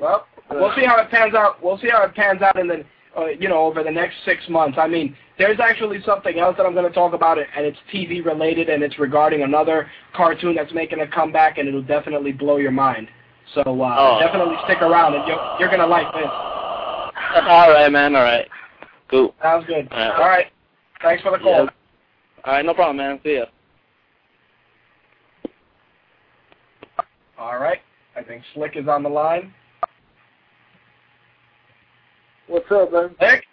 [0.00, 1.62] Well, we'll see how it pans out.
[1.62, 2.84] We'll see how it pans out in the,
[3.16, 4.78] uh, you know, over the next six months.
[4.80, 8.24] I mean, there's actually something else that I'm going to talk about, and it's TV
[8.24, 12.70] related, and it's regarding another cartoon that's making a comeback, and it'll definitely blow your
[12.70, 13.08] mind.
[13.54, 14.20] So uh, Oh.
[14.20, 16.30] definitely stick around, and you're, you're going to like this.
[17.48, 18.14] all right, man.
[18.14, 18.46] All right.
[19.10, 19.34] Cool.
[19.42, 19.88] Sounds good.
[19.90, 20.12] Yeah.
[20.12, 20.46] All right.
[21.02, 21.64] Thanks for the call.
[21.64, 21.70] Yeah.
[22.44, 23.20] All right, no problem, man.
[23.22, 23.44] See ya.
[27.38, 27.78] All right.
[28.16, 29.52] I think Slick is on the line.
[32.46, 33.14] What's up, man?
[33.18, 33.44] Slick?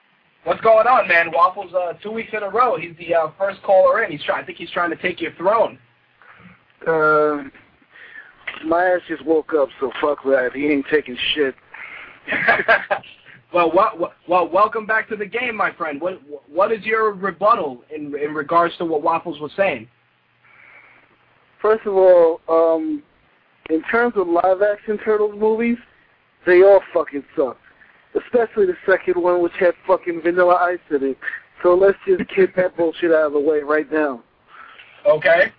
[0.43, 1.31] What's going on, man?
[1.33, 2.77] Waffles, uh, two weeks in a row.
[2.77, 4.11] He's the uh, first caller in.
[4.11, 4.43] He's trying.
[4.43, 5.77] I think he's trying to take your throne.
[6.87, 7.43] Uh,
[8.65, 10.51] my ass just woke up, so fuck that.
[10.53, 11.55] He ain't taking shit.
[13.53, 16.01] well, what, well, welcome back to the game, my friend.
[16.01, 19.87] What what is your rebuttal in in regards to what Waffles was saying?
[21.61, 23.01] First of all, um,
[23.69, 25.77] in terms of live action Turtles movies,
[26.45, 27.57] they all fucking suck.
[28.15, 31.17] Especially the second one, which had fucking Vanilla Ice in it.
[31.63, 34.23] So let's just get that bullshit out of the way right now.
[35.05, 35.51] Okay.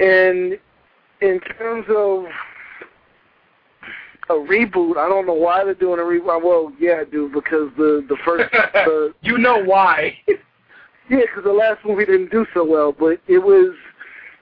[0.00, 0.58] And
[1.20, 2.24] in terms of
[4.30, 6.42] a reboot, I don't know why they're doing a reboot.
[6.42, 8.50] Well, yeah, I do because the the first.
[8.72, 10.16] the, you know why?
[10.28, 10.36] yeah,
[11.08, 13.74] because the last movie didn't do so well, but it was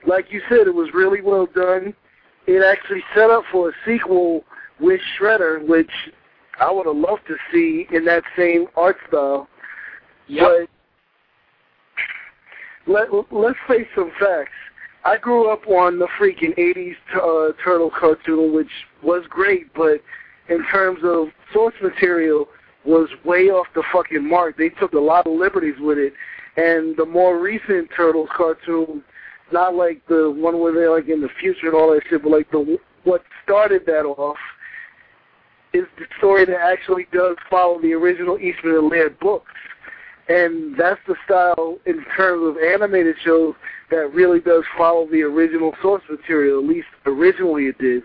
[0.05, 1.93] like you said, it was really well done.
[2.47, 4.43] It actually set up for a sequel
[4.79, 5.91] with Shredder, which
[6.59, 9.47] I would have loved to see in that same art style.
[10.27, 10.69] Yep.
[12.85, 14.51] But let, let's face some facts.
[15.07, 18.67] I grew up on the freaking 80s uh, Turtle cartoon, which
[19.01, 20.01] was great, but
[20.49, 22.49] in terms of source material,
[22.83, 24.57] was way off the fucking mark.
[24.57, 26.11] They took a lot of liberties with it.
[26.57, 29.01] And the more recent Turtles cartoon,
[29.53, 32.31] not like the one where they're like in the future and all that shit, but
[32.33, 34.35] like the what started that off
[35.71, 39.51] is the story that actually does follow the original Eastman and Laird books.
[40.29, 43.55] And that's the style in terms of animated shows
[43.89, 48.03] that really does follow the original source material, at least originally it did.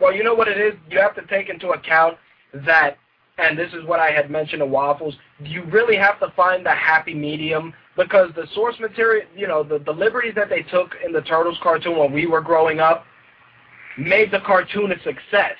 [0.00, 0.74] Well, you know what it is?
[0.90, 2.16] You have to take into account
[2.64, 2.96] that,
[3.36, 6.74] and this is what I had mentioned to Waffles, you really have to find the
[6.74, 11.12] happy medium because the source material, you know, the, the liberties that they took in
[11.12, 13.04] the Turtles cartoon when we were growing up
[13.98, 15.56] made the cartoon a success.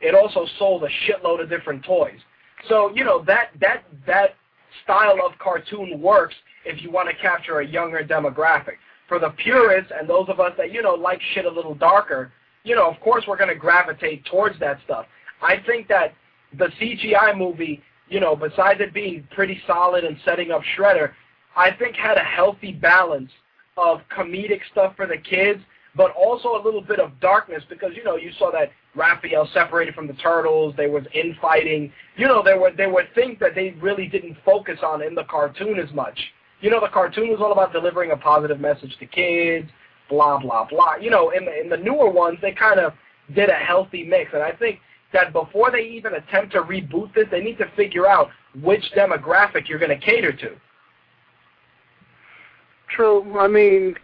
[0.00, 2.18] It also sold a shitload of different toys.
[2.68, 4.34] So, you know, that, that, that
[4.84, 6.34] style of cartoon works
[6.64, 8.76] if you want to capture a younger demographic.
[9.08, 12.32] For the purists and those of us that, you know, like shit a little darker,
[12.64, 15.06] you know, of course we're going to gravitate towards that stuff.
[15.42, 16.14] I think that
[16.56, 21.12] the CGI movie, you know, besides it being pretty solid and setting up Shredder,
[21.56, 23.30] I think had a healthy balance
[23.76, 25.60] of comedic stuff for the kids,
[25.94, 29.94] but also a little bit of darkness because, you know, you saw that Raphael separated
[29.94, 31.92] from the turtles, there was infighting.
[32.16, 35.24] You know, there were there were things that they really didn't focus on in the
[35.24, 36.18] cartoon as much.
[36.60, 39.68] You know, the cartoon was all about delivering a positive message to kids,
[40.10, 40.96] blah blah blah.
[40.96, 42.92] You know, in the in the newer ones, they kind of
[43.34, 44.80] did a healthy mix, and I think
[45.12, 48.28] that before they even attempt to reboot this, they need to figure out
[48.62, 50.50] which demographic you're going to cater to.
[52.94, 53.38] True.
[53.38, 53.94] I mean,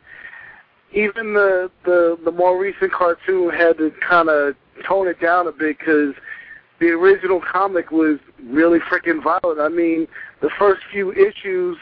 [0.92, 4.54] even the the the more recent cartoon had to kind of
[4.86, 6.14] tone it down a bit because
[6.80, 9.60] the original comic was really freaking violent.
[9.60, 10.06] I mean,
[10.40, 11.76] the first few issues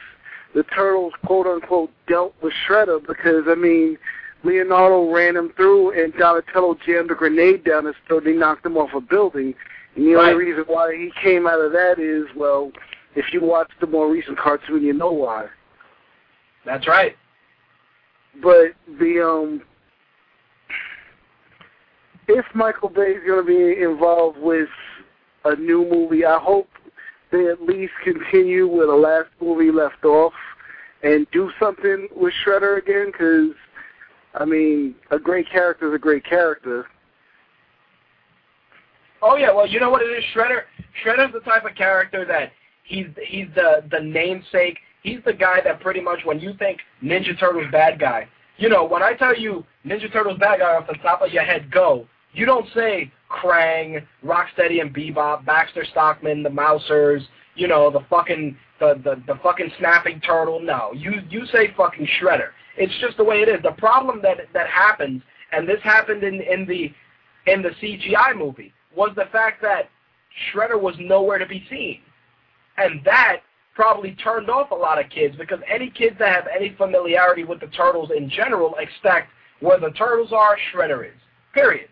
[0.56, 3.98] the Turtles, quote unquote, dealt with Shredder because, I mean,
[4.42, 8.64] Leonardo ran him through and Donatello jammed a grenade down his throat and he knocked
[8.64, 9.54] him off a building.
[9.96, 10.32] And the right.
[10.32, 12.72] only reason why he came out of that is, well,
[13.14, 15.46] if you watch the more recent cartoon, you know why.
[16.64, 17.14] That's right.
[18.42, 19.62] But the um,
[22.28, 24.68] if Michael Bay is going to be involved with
[25.44, 26.68] a new movie, I hope
[27.32, 30.32] they at least continue where the last movie left off
[31.02, 33.54] and do something with Shredder again because,
[34.34, 36.86] I mean, a great character is a great character.
[39.22, 40.62] Oh yeah, well you know what it is, Shredder.
[41.04, 42.52] Shredder's the type of character that
[42.84, 44.78] he's he's the the namesake.
[45.02, 48.84] He's the guy that pretty much when you think Ninja Turtles bad guy, you know
[48.84, 52.06] when I tell you Ninja Turtles bad guy off the top of your head, go.
[52.36, 57.22] You don't say Krang, Rocksteady and Bebop, Baxter Stockman, the Mousers,
[57.54, 60.60] you know, the fucking the, the, the fucking snapping turtle.
[60.60, 60.92] No.
[60.94, 62.50] You you say fucking Shredder.
[62.76, 63.62] It's just the way it is.
[63.62, 65.22] The problem that that happens,
[65.52, 66.92] and this happened in, in the
[67.50, 69.88] in the CGI movie, was the fact that
[70.52, 72.00] Shredder was nowhere to be seen.
[72.76, 73.38] And that
[73.74, 77.60] probably turned off a lot of kids because any kids that have any familiarity with
[77.60, 79.30] the Turtles in general expect
[79.60, 81.18] where the Turtles are, Shredder is.
[81.54, 81.88] Period.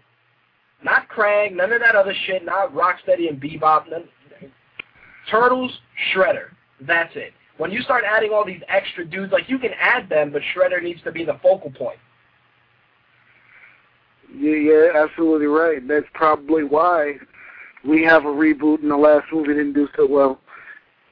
[0.85, 3.91] Not Krang, none of that other shit, not Rocksteady and Bebop.
[3.91, 4.05] None,
[5.31, 5.73] Turtles,
[6.13, 6.49] Shredder.
[6.81, 7.33] That's it.
[7.57, 10.83] When you start adding all these extra dudes, like you can add them, but Shredder
[10.83, 11.99] needs to be the focal point.
[14.37, 15.87] Yeah, yeah, absolutely right.
[15.89, 17.15] That's probably why
[17.87, 20.41] we have a reboot and the last movie didn't do so well.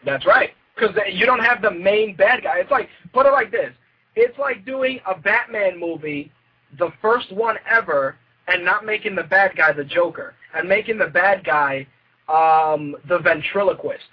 [0.04, 0.50] That's right.
[0.74, 2.58] Because you don't have the main bad guy.
[2.58, 3.72] It's like, put it like this.
[4.16, 6.32] It's like doing a Batman movie,
[6.78, 8.16] the first one ever,
[8.48, 11.86] and not making the bad guy the Joker, and making the bad guy
[12.28, 14.04] um, The Ventriloquist.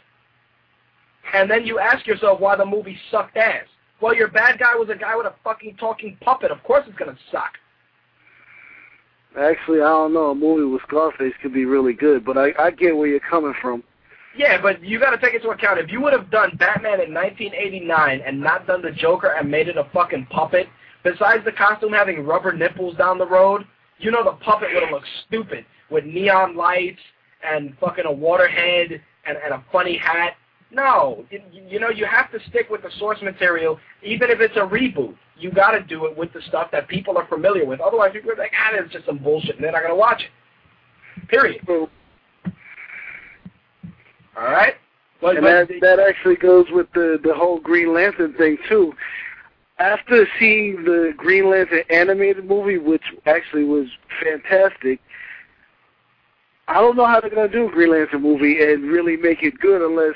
[1.33, 3.65] And then you ask yourself why the movie sucked ass.
[4.01, 6.51] Well, your bad guy was a guy with a fucking talking puppet.
[6.51, 7.53] Of course it's going to suck.
[9.37, 10.31] Actually, I don't know.
[10.31, 13.53] A movie with Scarface could be really good, but I, I get where you're coming
[13.61, 13.83] from.
[14.37, 17.13] Yeah, but you got to take into account if you would have done Batman in
[17.13, 20.67] 1989 and not done the Joker and made it a fucking puppet,
[21.03, 23.65] besides the costume having rubber nipples down the road,
[23.99, 26.99] you know the puppet would have looked stupid with neon lights
[27.43, 30.33] and fucking a water head and, and a funny hat.
[30.71, 34.55] No, you, you know you have to stick with the source material, even if it's
[34.55, 35.15] a reboot.
[35.37, 37.79] You got to do it with the stuff that people are familiar with.
[37.79, 41.27] Otherwise, people are like, ah, it's just some bullshit, and they're not gonna watch it.
[41.27, 41.61] Period.
[44.37, 44.75] All right.
[45.21, 48.93] But, and but that that actually goes with the the whole Green Lantern thing too.
[49.79, 53.87] After seeing the Green Lantern animated movie, which actually was
[54.21, 54.99] fantastic,
[56.67, 59.57] I don't know how they're gonna do a Green Lantern movie and really make it
[59.59, 60.15] good unless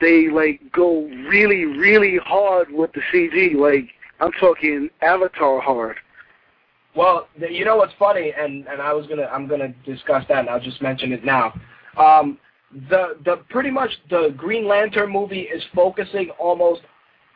[0.00, 3.54] they like go really, really hard with the CG.
[3.54, 3.88] Like
[4.20, 5.96] I'm talking Avatar hard.
[6.94, 10.48] Well, you know what's funny, and and I was gonna I'm gonna discuss that, and
[10.48, 11.58] I'll just mention it now.
[11.96, 12.38] Um,
[12.90, 16.82] the the pretty much the Green Lantern movie is focusing almost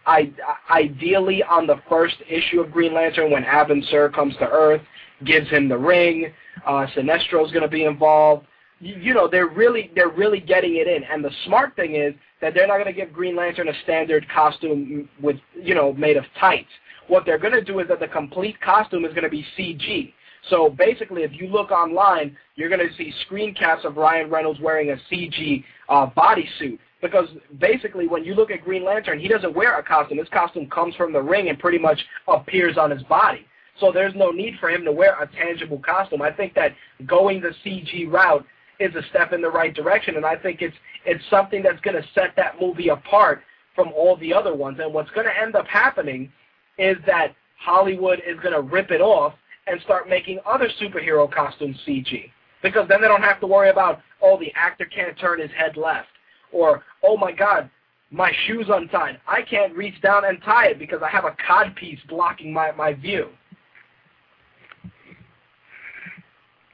[0.07, 0.33] I,
[0.71, 4.83] ideally on the first issue of Green Lantern when Abin Sur comes to Earth,
[5.25, 6.33] gives him the ring.
[6.67, 8.47] Uh, Sinestro's going to be involved.
[8.81, 11.05] You, you know, they're really they're really getting it in.
[11.05, 14.27] And the smart thing is that they're not going to give Green Lantern a standard
[14.29, 16.71] costume with you know made of tights.
[17.09, 20.13] What they're going to do is that the complete costume is going to be CG.
[20.51, 24.61] So basically, if you look online, you're going to see screen caps of Ryan Reynolds
[24.61, 26.79] wearing a CG uh, bodysuit.
[27.03, 30.19] Because basically, when you look at Green Lantern, he doesn't wear a costume.
[30.19, 33.45] His costume comes from the ring and pretty much appears on his body.
[33.81, 36.23] So there's no need for him to wear a tangible costume.
[36.23, 36.73] I think that
[37.07, 38.47] going the CG route
[38.79, 42.01] is a step in the right direction, and I think it's it's something that's going
[42.01, 43.43] to set that movie apart
[43.75, 44.79] from all the other ones.
[44.81, 46.31] And what's going to end up happening
[46.79, 49.35] is that Hollywood is going to rip it off
[49.67, 52.31] and start making other superhero costumes CG.
[52.63, 55.77] Because then they don't have to worry about, oh, the actor can't turn his head
[55.77, 56.09] left.
[56.53, 57.71] Or, oh my God,
[58.11, 59.21] my shoe's untied.
[59.27, 62.71] I can't reach down and tie it because I have a cod piece blocking my,
[62.73, 63.31] my view.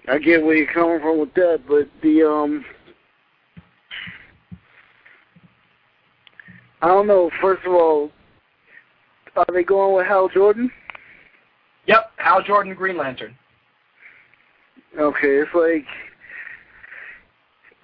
[0.08, 2.64] I get where you're coming from with that, but the um
[6.80, 8.10] I don't know, first of all,
[9.36, 10.70] are they going with Hal Jordan?
[11.86, 13.36] Yep, Hal Jordan, Green Lantern.
[14.98, 15.84] Okay, it's like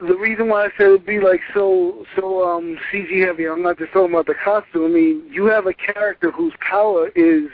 [0.01, 3.47] the reason why I said it'd be like so so um CG heavy.
[3.47, 4.85] I'm not just talking about the costume.
[4.85, 7.49] I mean, you have a character whose power is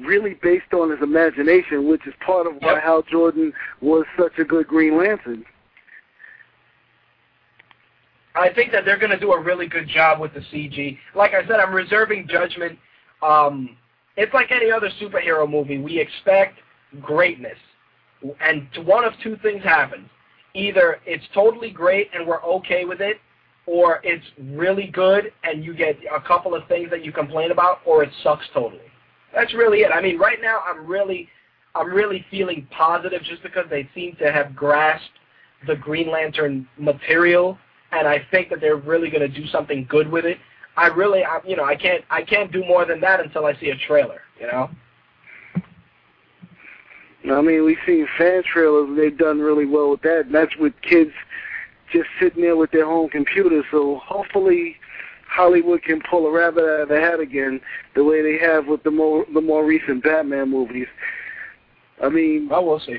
[0.00, 2.80] really based on his imagination, which is part of why.
[2.80, 5.44] Hal Jordan was such a good Green Lantern.
[8.34, 10.98] I think that they're going to do a really good job with the CG.
[11.14, 12.78] Like I said, I'm reserving judgment.
[13.20, 13.76] Um,
[14.16, 15.78] it's like any other superhero movie.
[15.78, 16.58] We expect
[17.00, 17.58] greatness.
[18.40, 20.08] And one of two things happens.
[20.54, 23.18] Either it's totally great and we're okay with it,
[23.66, 24.24] or it's
[24.54, 28.10] really good and you get a couple of things that you complain about, or it
[28.22, 28.82] sucks totally.
[29.34, 29.90] That's really it.
[29.92, 31.28] I mean, right now I'm really,
[31.74, 35.08] I'm really feeling positive just because they seem to have grasped
[35.66, 37.56] the Green Lantern material,
[37.92, 40.38] and I think that they're really going to do something good with it.
[40.76, 43.54] I really, I, you know, I can't, I can't do more than that until I
[43.60, 44.22] see a trailer.
[44.40, 44.70] You know.
[47.30, 50.56] I mean, we've seen fan trailers and they've done really well with that, and that's
[50.56, 51.12] with kids
[51.92, 53.64] just sitting there with their home computers.
[53.70, 54.76] So hopefully,
[55.28, 57.60] Hollywood can pull a rabbit out of the hat again,
[57.94, 60.88] the way they have with the more the more recent Batman movies.
[62.02, 62.98] I mean, well, we'll see.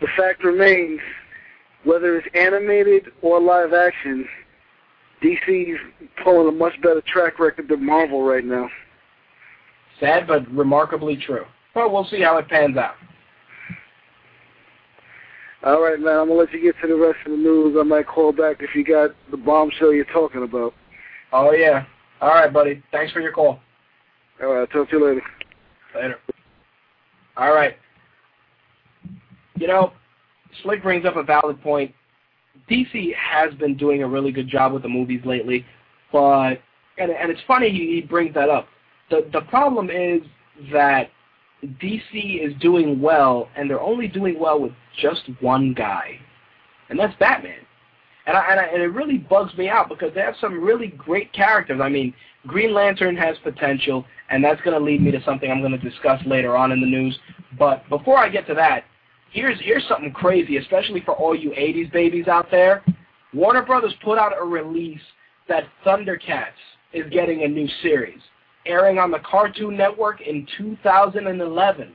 [0.00, 1.00] The fact remains,
[1.84, 4.28] whether it's animated or live action,
[5.22, 5.78] DC's
[6.22, 8.68] pulling a much better track record than Marvel right now.
[9.98, 11.44] Sad but remarkably true.
[11.78, 12.94] Well, we'll see how it pans out.
[15.62, 16.18] All right, man.
[16.18, 17.76] I'm gonna let you get to the rest of the news.
[17.78, 20.74] I might call back if you got the bombshell you're talking about.
[21.32, 21.84] Oh yeah.
[22.20, 22.82] All right, buddy.
[22.90, 23.60] Thanks for your call.
[24.42, 24.60] All right.
[24.62, 25.22] I'll talk to you later.
[25.94, 26.18] Later.
[27.36, 27.76] All right.
[29.54, 29.92] You know,
[30.64, 31.94] Slick brings up a valid point.
[32.68, 35.64] DC has been doing a really good job with the movies lately,
[36.10, 36.54] but
[36.98, 38.66] and and it's funny he, he brings that up.
[39.10, 40.22] The the problem is
[40.72, 41.10] that
[41.64, 46.18] DC is doing well, and they're only doing well with just one guy,
[46.88, 47.60] and that's Batman.
[48.26, 50.88] And I, and, I, and it really bugs me out because they have some really
[50.88, 51.80] great characters.
[51.82, 52.12] I mean,
[52.46, 55.78] Green Lantern has potential, and that's going to lead me to something I'm going to
[55.78, 57.18] discuss later on in the news.
[57.58, 58.84] But before I get to that,
[59.32, 62.84] here's here's something crazy, especially for all you '80s babies out there.
[63.34, 65.00] Warner Brothers put out a release
[65.48, 66.46] that Thundercats
[66.92, 68.20] is getting a new series,
[68.68, 71.92] airing on the Cartoon Network in 2011.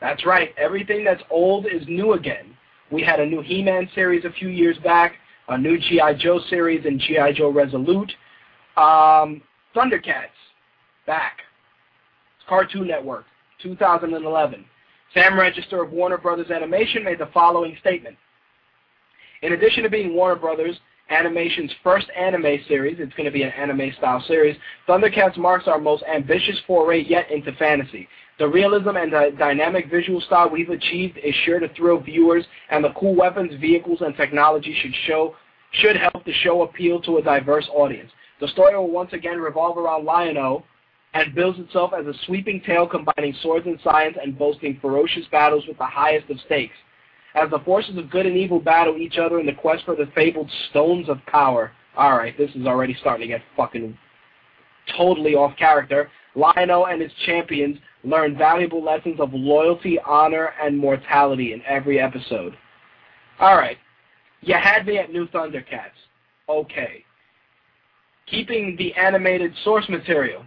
[0.00, 2.56] That's right, everything that's old is new again.
[2.90, 5.14] We had a new He-Man series a few years back,
[5.48, 6.14] a new G.I.
[6.14, 7.32] Joe series and G.I.
[7.32, 8.12] Joe Resolute.
[8.76, 9.42] Um,
[9.76, 10.34] Thundercats,
[11.06, 11.38] back.
[12.48, 13.26] Cartoon Network,
[13.62, 14.64] 2011.
[15.14, 18.16] Sam Register of Warner Brothers Animation made the following statement.
[19.42, 20.76] In addition to being Warner Brothers
[21.10, 24.56] Animation's first anime series, it's going to be an anime-style series,
[24.88, 28.08] Thundercats marks our most ambitious foray yet into fantasy.
[28.38, 32.84] The realism and the dynamic visual style we've achieved is sure to thrill viewers, and
[32.84, 35.36] the cool weapons, vehicles, and technology should show
[35.72, 38.10] should help the show appeal to a diverse audience.
[38.40, 40.64] The story will once again revolve around Lion-O
[41.14, 45.64] and bills itself as a sweeping tale combining swords and science and boasting ferocious battles
[45.68, 46.74] with the highest of stakes.
[47.34, 50.10] As the forces of good and evil battle each other in the quest for the
[50.14, 51.72] fabled Stones of Power.
[51.96, 53.96] Alright, this is already starting to get fucking
[54.96, 56.10] totally off character.
[56.34, 62.56] Lion-O and his champions learn valuable lessons of loyalty, honor, and mortality in every episode.
[63.40, 63.78] Alright,
[64.40, 65.90] you had me at New Thundercats.
[66.48, 67.04] Okay.
[68.26, 70.44] Keeping the animated source material.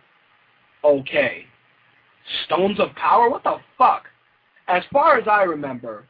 [0.84, 1.46] Okay.
[2.46, 3.30] Stones of Power?
[3.30, 4.06] What the fuck?
[4.68, 6.06] As far as I remember,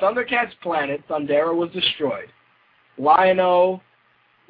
[0.00, 2.28] Thundercats' planet, Thundera, was destroyed.
[2.98, 3.80] Lion-O,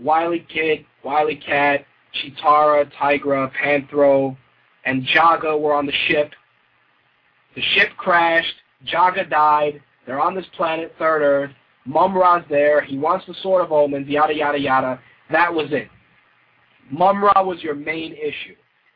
[0.00, 4.36] Wily Kit, Wily Kat, Cheetara, Tygra, Panthro,
[4.84, 6.32] and Jaga were on the ship.
[7.54, 8.54] The ship crashed.
[8.86, 9.80] Jaga died.
[10.06, 11.50] They're on this planet, Third Earth.
[11.86, 12.80] Mumm-Ra's there.
[12.82, 15.00] He wants the Sword of Omens, yada, yada, yada.
[15.30, 15.88] That was it.
[16.90, 18.54] Mumm-Ra was your main issue.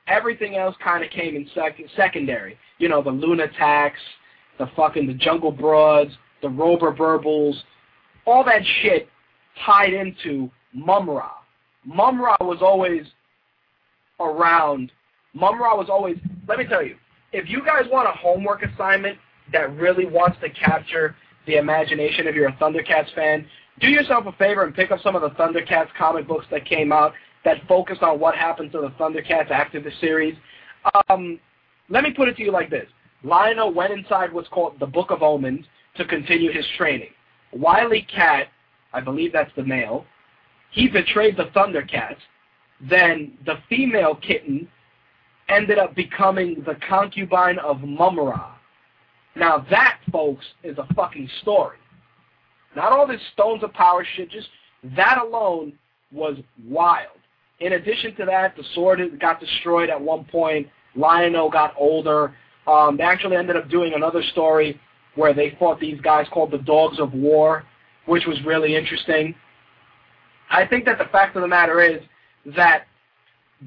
[0.09, 2.59] Everything else kind of came in sec- secondary.
[2.79, 3.93] You know, the Lunataks,
[4.59, 6.13] the fucking the Jungle Broads,
[6.43, 7.55] the Robear Berbils,
[8.27, 9.09] all that shit
[9.65, 11.31] tied into Mumm-Ra.
[11.85, 13.07] Mumm-Ra was always
[14.21, 14.93] around.
[15.35, 16.17] Mumm-Ra was always,
[16.49, 16.97] let me tell you,
[17.33, 19.19] if you guys want a homework assignment
[19.53, 23.47] that really wants to capture the imagination if you're a Thundercats fan,
[23.81, 26.93] do yourself a favor and pick up some of the Thundercats comic books that came
[26.93, 27.13] out
[27.45, 30.35] that focused on what happened to the Thundercats after the series.
[31.09, 31.41] Um,
[31.89, 32.87] let me put it to you like this.
[33.23, 35.65] Lion-O went inside what's called the Book of Omens
[36.01, 37.11] to continue his training.
[37.53, 38.49] Wily Kat,
[38.95, 40.07] I believe that's the male,
[40.71, 42.17] he betrayed the Thundercats.
[42.89, 44.67] Then the female kitten
[45.51, 48.55] ended up becoming the concubine of Mumm-Ra.
[49.37, 51.77] Now that, folks, is a fucking story.
[52.75, 54.49] Not all this Stones of Power shit, just
[54.97, 55.75] that alone
[56.13, 56.37] was
[56.67, 57.19] wild.
[57.59, 60.67] In addition to that, the sword got destroyed at one point.
[60.97, 62.35] Lion-O got older.
[62.67, 64.81] Um, they actually ended up doing another story
[65.15, 67.65] where they fought these guys called the Dogs of War,
[68.07, 69.35] which was really interesting.
[70.51, 72.01] I think that the fact of the matter is
[72.57, 72.85] that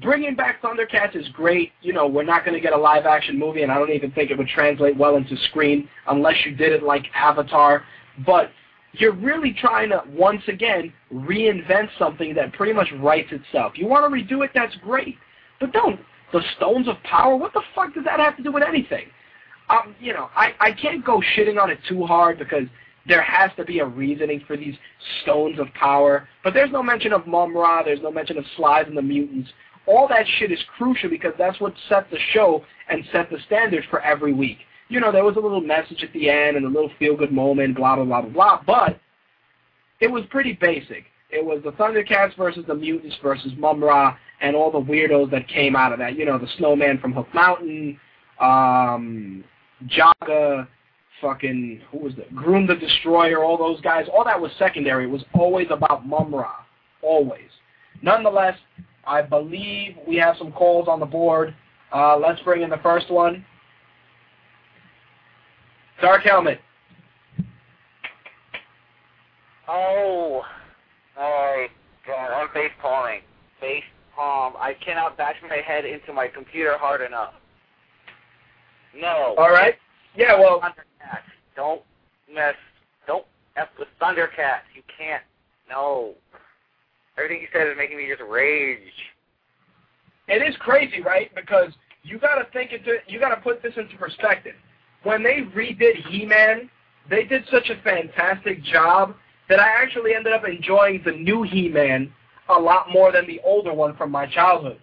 [0.02, 1.72] bringing back Thundercats is great.
[1.80, 4.10] You know, we're not going to get a live action movie, and I don't even
[4.10, 7.84] think it would translate well into screen unless you did it like Avatar.
[8.26, 8.50] But
[8.92, 13.72] you're really trying to, once again, reinvent something that pretty much writes itself.
[13.76, 15.16] You want to redo it, that's great.
[15.60, 16.00] But don't.
[16.32, 19.06] The Stones of Power, what the fuck does that have to do with anything?
[19.70, 22.64] Um, you know, I, I can't go shitting on it too hard because
[23.06, 24.74] there has to be a reasoning for these
[25.22, 26.28] Stones of Power.
[26.42, 29.50] But there's no mention of Mumm-Ra, there's no mention of Slithe and the Mutants.
[29.86, 33.86] All that shit is crucial because that's what set the show and set the standards
[33.90, 34.58] for every week
[34.88, 37.76] you know, there was a little message at the end and a little feel-good moment,
[37.76, 39.00] blah, blah, blah, blah, blah, but
[40.00, 41.04] it was pretty basic.
[41.30, 45.74] It was the Thundercats versus the Mutants versus Mumm-Ra and all the weirdos that came
[45.74, 46.16] out of that.
[46.16, 47.98] You know, the Snowman from Hook Mountain,
[48.40, 49.42] um,
[49.86, 50.66] Jaga,
[51.20, 52.34] fucking, who was that?
[52.34, 54.06] Grune the Destroyer, all those guys.
[54.12, 55.04] All that was secondary.
[55.04, 56.52] It was always about Mumm-Ra.
[57.02, 57.50] Always.
[58.02, 58.56] Nonetheless,
[59.06, 61.54] I believe we have some calls on the board.
[61.92, 63.44] Uh, let's bring in the first one.
[66.00, 66.60] Dark Helmet.
[69.68, 70.42] Oh,
[71.16, 71.68] my
[72.06, 73.20] God, I'm face palming.
[73.60, 73.84] Face
[74.14, 74.54] palm.
[74.58, 77.34] I cannot bash my head into my computer hard enough.
[78.96, 79.34] No.
[79.38, 79.74] All right.
[80.16, 80.60] Yeah, well.
[80.60, 81.22] Thundercats.
[81.56, 81.82] Don't
[82.32, 82.54] mess.
[83.06, 83.24] Don't
[83.56, 84.66] F with Thundercats.
[84.74, 85.22] You can't.
[85.68, 86.14] No.
[87.16, 88.78] Everything you said is making me just rage.
[90.26, 91.32] It is crazy, right?
[91.34, 91.72] Because
[92.02, 94.54] you got to think into, you got to put this into perspective
[95.04, 96.68] when they redid He-Man,
[97.08, 99.14] they did such a fantastic job
[99.48, 102.12] that I actually ended up enjoying the new He-Man
[102.48, 104.80] a lot more than the older one from my childhood.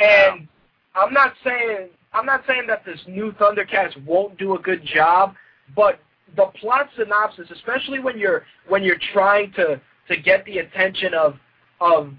[0.00, 0.48] And
[0.94, 5.34] I'm not saying I'm not saying that this new Thundercats won't do a good job,
[5.74, 6.00] but
[6.36, 11.36] the plot synopsis, especially when you're when you're trying to to get the attention of
[11.80, 12.12] of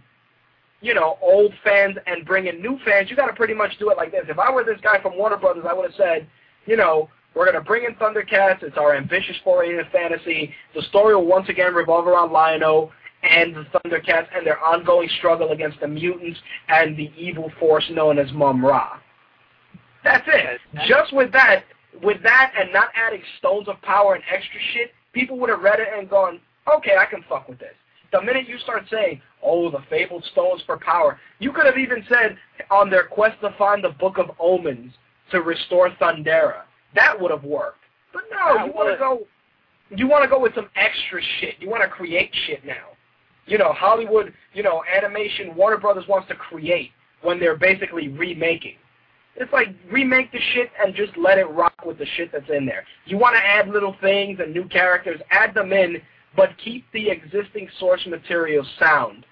[0.82, 3.90] you know old fans and bring in new fans, you got to pretty much do
[3.90, 4.26] it like this.
[4.28, 6.28] If I were this guy from Warner Brothers, I would have said,
[6.65, 8.64] you know, we're going to bring in Thundercats.
[8.64, 10.53] It's our ambitious foray into fantasy.
[10.76, 12.91] The story will once again revolve around Lion-O
[13.24, 18.20] and the Thundercats and their ongoing struggle against the mutants and the evil force known
[18.20, 18.99] as Mumm-Ra.
[20.03, 20.59] That's it.
[20.88, 21.63] Just with that,
[22.01, 25.80] with that and not adding stones of power and extra shit, people would have read
[25.80, 26.39] it and gone,
[26.75, 27.73] okay, I can fuck with this.
[28.11, 32.05] The minute you start saying, oh, the fabled stones for power, you could have even
[32.07, 32.38] said
[32.69, 34.93] on their quest to find the Book of Omens
[35.31, 36.63] to restore Thundera.
[36.95, 37.80] That would have worked.
[38.13, 39.25] But no, you want to go,
[39.95, 41.55] you want to go with some extra shit.
[41.59, 42.89] You want to create shit now.
[43.45, 46.91] You know, Hollywood, you know, animation, Warner Brothers wants to create
[47.23, 48.75] when they're basically remaking.
[49.35, 52.65] It's like remake the shit and just let it rock with the shit that's in
[52.65, 52.85] there.
[53.05, 55.97] You want to add little things and new characters, add them in,
[56.35, 59.26] but keep the existing source material sound.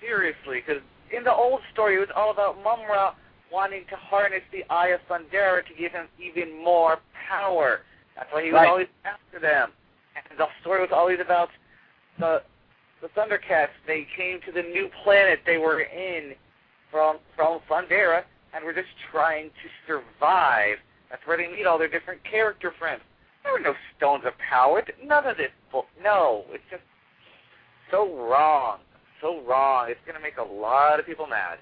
[0.00, 3.14] Seriously, because in the old story, it was all about Mumm-Ra
[3.50, 6.98] wanting to harness the Eye of Thundera to give him even more
[7.28, 7.80] power.
[8.16, 8.68] That's why he was Right.
[8.68, 9.72] always after them.
[10.16, 11.50] And the story was always about
[12.18, 12.42] the
[13.00, 13.72] the Thundercats.
[13.86, 16.34] They came to the new planet they were in
[16.90, 18.24] from from Thundera
[18.54, 20.76] and were just trying to survive.
[21.10, 23.02] That's where they meet all their different character friends.
[23.42, 24.82] There were no stones of power.
[25.04, 25.50] None of this.
[25.70, 26.82] bull- No, it's just
[27.90, 28.78] so wrong.
[29.20, 29.90] So wrong.
[29.90, 31.58] It's going to make a lot of people mad.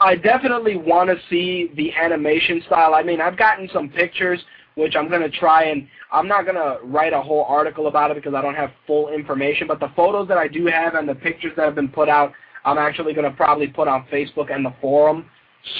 [0.00, 2.94] I definitely want to see the animation style.
[2.94, 4.40] I mean, I've gotten some pictures,
[4.74, 8.10] which I'm going to try and I'm not going to write a whole article about
[8.10, 9.66] it because I don't have full information.
[9.66, 12.32] But the photos that I do have and the pictures that have been put out,
[12.64, 15.26] I'm actually going to probably put on Facebook and the forum.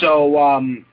[0.01, 0.85] So, um,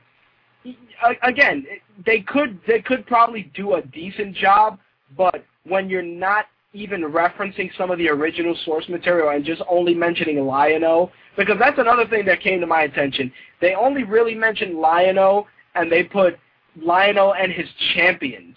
[1.24, 1.66] again,
[2.06, 4.80] they could they could probably do a decent job,
[5.16, 9.94] but when you're not even referencing some of the original source material and just only
[9.94, 13.32] mentioning Lion-O, because that's another thing that came to my attention.
[13.62, 16.38] They only really mentioned Lion-O, and they put
[16.82, 18.56] Lion-O and his champions.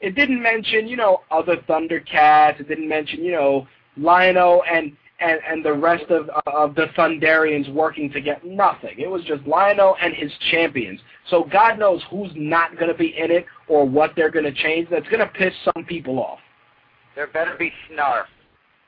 [0.00, 2.60] It didn't mention, you know, other Thundercats.
[2.60, 3.66] It didn't mention, you know,
[3.96, 8.98] Lion-O and and and the rest of of the Thunderians working to get nothing.
[8.98, 11.00] It was just Lion-O and his champions.
[11.30, 14.52] So God knows who's not going to be in it or what they're going to
[14.52, 14.88] change.
[14.90, 16.38] That's going to piss some people off.
[17.14, 18.24] There better be Snarf.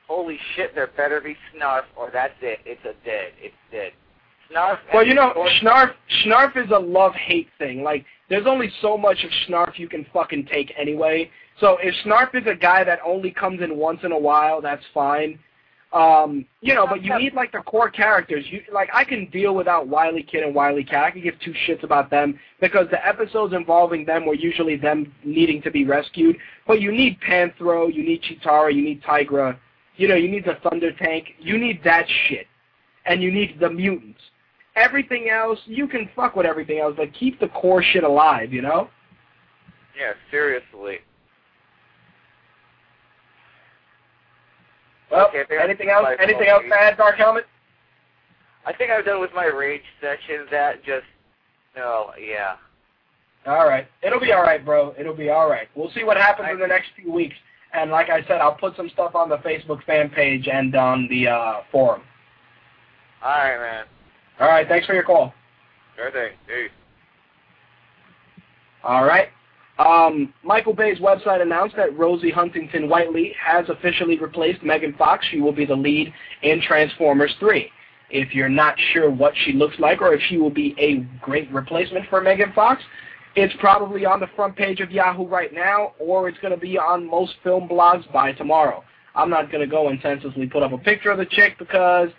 [0.07, 2.59] Holy shit, there better be Snarf, or that's it.
[2.65, 3.31] It's a dead.
[3.39, 3.91] It's dead.
[4.51, 4.79] Snarf.
[4.93, 5.93] Well, you know, Snarf
[6.25, 7.83] Snarf is a love hate thing.
[7.83, 11.29] Like, there's only so much of Snarf you can fucking take anyway.
[11.59, 14.83] So if Snarf is a guy that only comes in once in a while, that's
[14.93, 15.37] fine.
[15.93, 18.45] Um, you know, but you need like the core characters.
[18.49, 21.03] You like I can deal without Wily Kit and Wily Kat.
[21.03, 25.13] I can give two shits about them because the episodes involving them were usually them
[25.25, 26.37] needing to be rescued.
[26.65, 29.57] But you need Panthro, you need Cheetara, you need Tygra,
[29.97, 32.47] you know, you need the Thunder Tank, you need that shit,
[33.05, 34.21] and you need the mutants.
[34.77, 38.61] Everything else, you can fuck with everything else, but keep the core shit alive, you
[38.61, 38.89] know?
[39.99, 40.99] Yeah, seriously.
[45.11, 46.07] Well, Okay, I anything else?
[46.19, 47.45] Anything else to add, Dark Helmet?
[48.65, 50.45] I think I'm done with my rage section.
[50.51, 51.05] That just
[51.75, 52.55] no, yeah.
[53.45, 53.87] All right.
[54.03, 54.93] It'll be all right, bro.
[54.99, 55.67] It'll be all right.
[55.75, 57.35] We'll see what happens in the next few weeks.
[57.73, 61.07] And like I said, I'll put some stuff on the Facebook fan page and on
[61.09, 62.01] the uh, forum.
[63.23, 63.85] All right, man.
[64.39, 64.67] All right.
[64.67, 65.33] Thanks for your call.
[65.95, 66.33] Sure thing.
[66.47, 66.71] Peace.
[68.83, 69.29] All right.
[69.81, 75.25] Um, Michael Bay's website announced that Rosie Huntington Whiteley has officially replaced Megan Fox.
[75.31, 76.13] She will be the lead
[76.43, 77.71] in Transformers 3.
[78.11, 81.51] If you're not sure what she looks like or if she will be a great
[81.51, 82.83] replacement for Megan Fox,
[83.35, 86.77] it's probably on the front page of Yahoo right now, or it's going to be
[86.77, 88.83] on most film blogs by tomorrow.
[89.15, 92.09] I'm not going to go and senselessly put up a picture of the chick because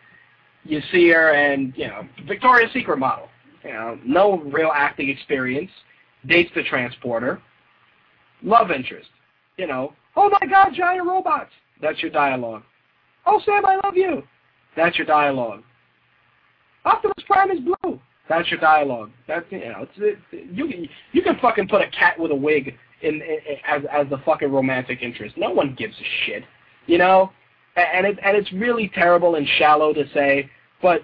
[0.65, 3.29] you see her and, you know, Victoria's Secret model.
[3.63, 5.71] You know, no real acting experience.
[6.27, 7.41] Dates the transporter.
[8.43, 9.09] Love interest.
[9.57, 11.51] You know, oh my god, giant robots.
[11.81, 12.63] That's your dialogue.
[13.27, 14.23] Oh, Sam, I love you.
[14.77, 15.63] That's your dialogue.
[16.85, 18.01] Optimus Prime is blue.
[18.29, 19.11] That's your dialogue.
[19.29, 22.75] That's you know, it's, it, you you can fucking put a cat with a wig
[23.03, 23.39] in, in,
[23.69, 25.37] as as the fucking romantic interest.
[25.37, 26.45] No one gives a shit,
[26.87, 27.31] you know.
[27.77, 30.51] And it and it's really terrible and shallow to say,
[30.81, 31.03] but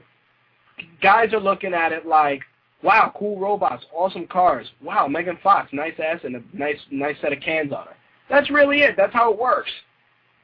[1.02, 2.42] guys are looking at it like,
[2.82, 4.66] wow, cool robots, awesome cars.
[4.82, 7.96] Wow, Megan Fox, nice ass and a nice nice set of cans on her.
[8.28, 8.94] That's really it.
[8.96, 9.70] That's how it works.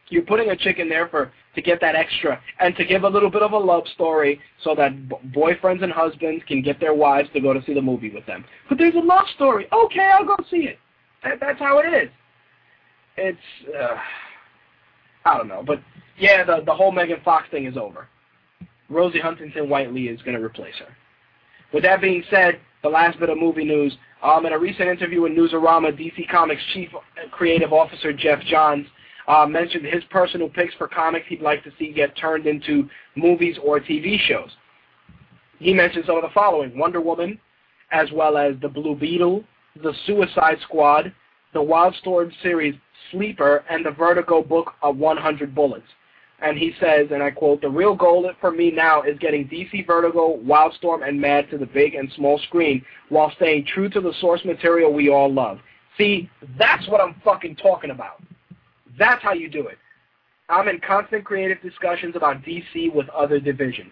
[0.08, 3.08] You're putting a chick in there for to get that extra and to give a
[3.08, 4.92] little bit of a love story so that
[5.32, 8.44] boyfriends and husbands can get their wives to go to see the movie with them.
[8.68, 9.66] But there's a love story.
[9.72, 10.78] Okay, I'll go see it.
[11.22, 12.10] That, that's how it is.
[13.16, 13.38] It's
[13.78, 13.96] uh,
[15.24, 15.80] I don't know, but
[16.18, 18.08] yeah, the the whole Megan Fox thing is over.
[18.90, 20.94] Rosie Huntington Whiteley is going to replace her.
[21.72, 23.96] With that being said, the last bit of movie news.
[24.22, 26.88] Um, in a recent interview with Newsarama, DC Comics Chief
[27.30, 28.86] Creative Officer Geoff Johns
[29.26, 33.56] uh, mentioned his personal picks for comics he'd like to see get turned into movies
[33.62, 34.50] or TV shows.
[35.58, 37.38] He mentioned some of the following: Wonder Woman,
[37.90, 39.44] as well as the Blue Beetle,
[39.82, 41.12] the Suicide Squad,
[41.52, 42.74] the Wildstorm series
[43.10, 45.86] Sleeper, and the Vertigo book of 100 Bullets.
[46.44, 49.86] And he says, and I quote, the real goal for me now is getting DC
[49.86, 54.12] Vertigo, Wildstorm, and Mad to the big and small screen while staying true to the
[54.20, 55.58] source material we all love.
[55.96, 58.22] See, that's what I'm fucking talking about.
[58.98, 59.78] That's how you do it.
[60.50, 63.90] I'm in constant creative discussions about DC with other divisions.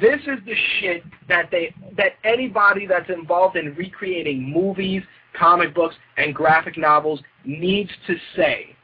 [0.00, 5.02] This is the shit that they that anybody that's involved in recreating movies,
[5.38, 8.74] comic books, and graphic novels needs to say.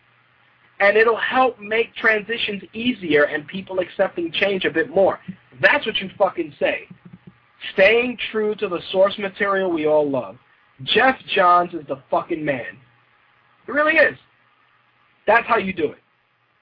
[0.80, 5.18] And it'll help make transitions easier and people accepting change a bit more.
[5.60, 6.88] That's what you fucking say.
[7.72, 10.36] Staying true to the source material we all love.
[10.84, 12.78] Geoff Johns is the fucking man.
[13.66, 14.16] It really is.
[15.26, 15.98] That's how you do it.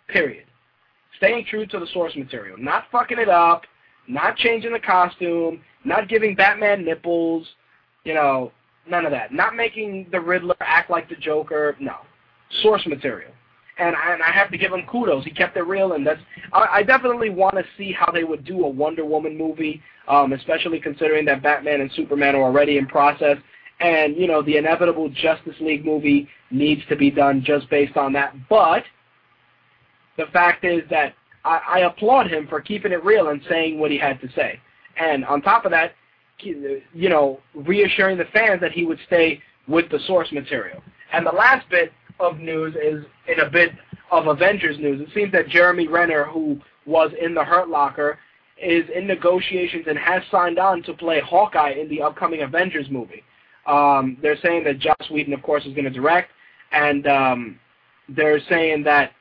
[0.09, 0.45] Period.
[1.19, 2.57] Staying true to the source material.
[2.59, 3.63] Not fucking it up,
[4.09, 7.47] not changing the costume, not giving Batman nipples,
[8.05, 8.53] you know,
[8.89, 9.33] none of that.
[9.33, 11.77] Not making the Riddler act like the Joker.
[11.81, 11.97] No.
[12.63, 13.33] Source material.
[13.79, 15.25] And I, and I have to give him kudos.
[15.25, 16.21] He kept it real, and that's.
[16.53, 20.33] I, I definitely want to see how they would do a Wonder Woman movie, um,
[20.33, 23.37] especially considering that Batman and Superman are already in process.
[23.81, 28.15] And you know, the inevitable Justice League movie needs to be done just based on
[28.15, 28.35] that.
[28.49, 28.85] But
[30.17, 33.91] the fact is that I, I applaud him for keeping it real and saying what
[33.91, 34.61] he had to say.
[34.97, 35.93] And on top of that,
[36.39, 40.83] you know, reassuring the fans that he would stay with the source material.
[41.13, 43.73] And the last bit of news is in a bit
[44.11, 45.01] of Avengers news.
[45.01, 48.19] It seems that Jeremy Renner, who was in the Hurt Locker,
[48.57, 53.23] is in negotiations and has signed on to play Hawkeye in the upcoming Avengers movie.
[53.67, 56.31] Um, they're saying that Joss Whedon, of course, is going to direct,
[56.73, 57.59] and um,
[58.09, 59.13] they're saying that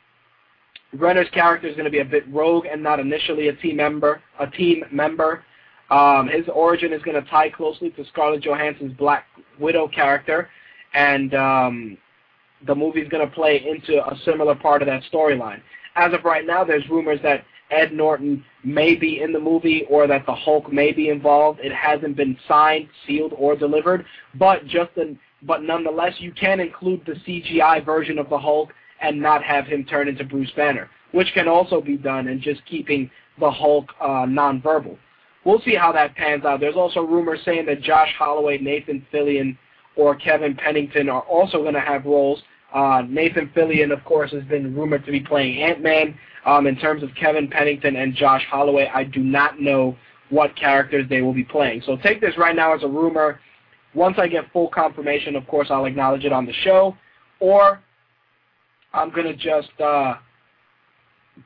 [0.94, 4.22] Renner's character is going to be a bit rogue and not initially a team member.
[4.40, 5.44] A team member.
[5.90, 9.26] Um, his origin is going to tie closely to Scarlett Johansson's Black
[9.60, 10.50] Widow character,
[10.94, 11.98] and um,
[12.66, 15.62] the movie's going to play into a similar part of that storyline.
[15.96, 20.08] As of right now, there's rumors that Ed Norton may be in the movie or
[20.08, 21.60] that the Hulk may be involved.
[21.62, 24.06] It hasn't been signed, sealed, or delivered,
[24.36, 28.70] but just in, but nonetheless, you can include the CGI version of the Hulk
[29.02, 32.66] and not have him turn into Bruce Banner, which can also be done and just
[32.66, 33.10] keeping
[33.40, 34.98] the Hulk uh, nonverbal.
[35.44, 36.60] We'll see how that pans out.
[36.60, 39.58] There's also rumors saying that Josh Holloway, Nathan Fillion,
[39.96, 42.42] or Kevin Pennington are also going to have roles.
[42.74, 46.18] Uh, Nathan Fillion, of course, has been rumored to be playing Ant-Man.
[46.46, 49.96] Um, in terms of Kevin Pennington and Josh Holloway, I do not know
[50.30, 51.82] what characters they will be playing.
[51.86, 53.40] So take this right now as a rumor.
[53.94, 56.96] Once I get full confirmation, of course, I'll acknowledge it on the show,
[57.40, 57.82] or
[58.94, 60.16] I'm going to just uh,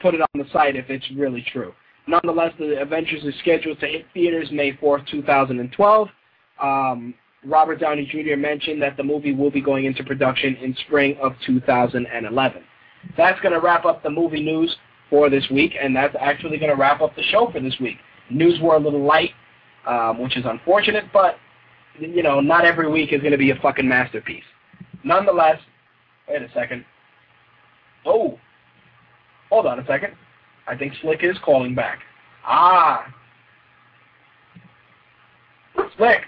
[0.01, 1.73] put it on the site if it's really true.
[2.07, 6.07] Nonetheless, the Avengers is scheduled to hit theaters May 4th, 2012.
[6.61, 7.13] Um,
[7.45, 8.35] Robert Downey Jr.
[8.35, 12.63] mentioned that the movie will be going into production in spring of 2011.
[13.15, 14.75] That's going to wrap up the movie news
[15.09, 17.97] for this week, and that's actually going to wrap up the show for this week.
[18.29, 19.31] News were a little light,
[19.87, 21.37] um, which is unfortunate, but,
[21.97, 24.43] you know, not every week is going to be a fucking masterpiece.
[25.03, 25.59] Nonetheless,
[26.27, 26.83] wait a second.
[28.05, 28.37] Oh,
[29.49, 30.13] hold on a second.
[30.67, 31.99] I think Slick is calling back.
[32.45, 33.05] Ah.
[35.97, 36.21] Slick.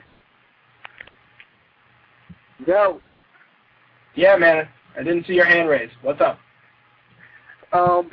[2.67, 3.01] Yo.
[4.15, 4.67] Yeah, man.
[4.97, 5.93] I didn't see your hand raised.
[6.01, 6.39] What's up?
[7.73, 8.11] Um,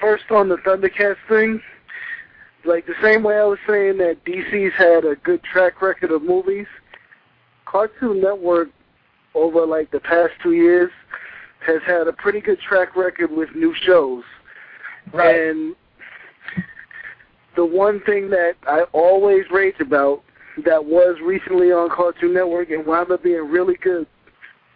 [0.00, 1.60] first on the Thundercats thing,
[2.64, 6.22] like the same way I was saying that DC's had a good track record of
[6.22, 6.66] movies,
[7.64, 8.68] Cartoon Network
[9.34, 10.90] over like the past two years
[11.64, 14.24] has had a pretty good track record with new shows.
[15.12, 15.40] Right.
[15.40, 15.76] And
[17.54, 20.22] the one thing that I always rage about
[20.64, 24.06] that was recently on Cartoon Network and wound up being really good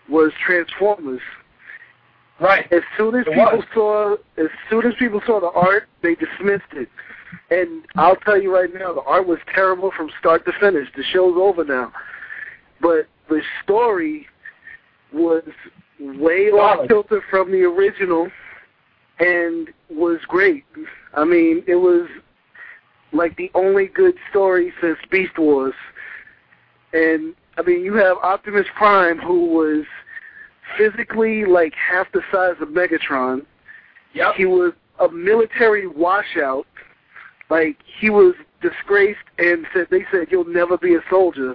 [0.09, 1.21] was Transformers.
[2.41, 2.71] Right.
[2.73, 3.65] As soon as It people was.
[3.73, 6.89] saw as soon as people saw the art, they dismissed it.
[7.51, 10.89] And I'll tell you right now, the art was terrible from start to finish.
[10.97, 11.93] The show's over now.
[12.81, 14.27] But the story
[15.13, 15.45] was
[16.01, 18.29] way off kilter from the original
[19.21, 20.65] and was great.
[21.15, 22.09] I mean, it was
[23.15, 25.75] like the only good story since Beast Wars.
[26.93, 29.85] And I mean, you have Optimus Prime who was
[30.77, 33.47] physically like half the size of Megatron.
[34.15, 34.35] Yep.
[34.37, 36.67] He was a military washout.
[37.51, 41.55] Like he was disgraced and said they said you'll never be a soldier.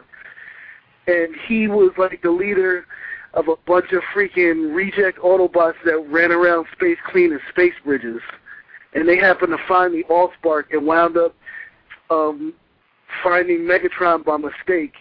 [1.08, 2.86] And he was like the leader
[3.34, 8.22] of a bunch of freaking reject Autobots that ran around space cleaning space bridges.
[8.94, 11.36] And they happened to find the Allspark and wound up
[12.10, 12.54] um
[13.24, 14.94] finding Megatron by mistake.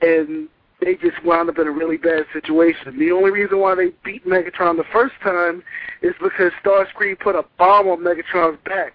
[0.00, 0.48] And
[0.80, 2.98] they just wound up in a really bad situation.
[2.98, 5.62] The only reason why they beat Megatron the first time
[6.02, 8.92] is because Starscream put a bomb on Megatron's back,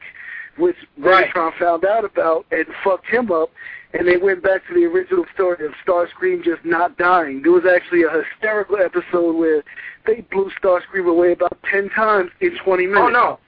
[0.58, 1.34] which Right.
[1.34, 3.50] Megatron found out about and fucked him up.
[3.94, 7.42] And they went back to the original story of Starscream just not dying.
[7.42, 9.64] There was actually a hysterical episode where
[10.06, 13.06] they blew Starscream away about ten times in twenty minutes.
[13.08, 13.40] Oh no,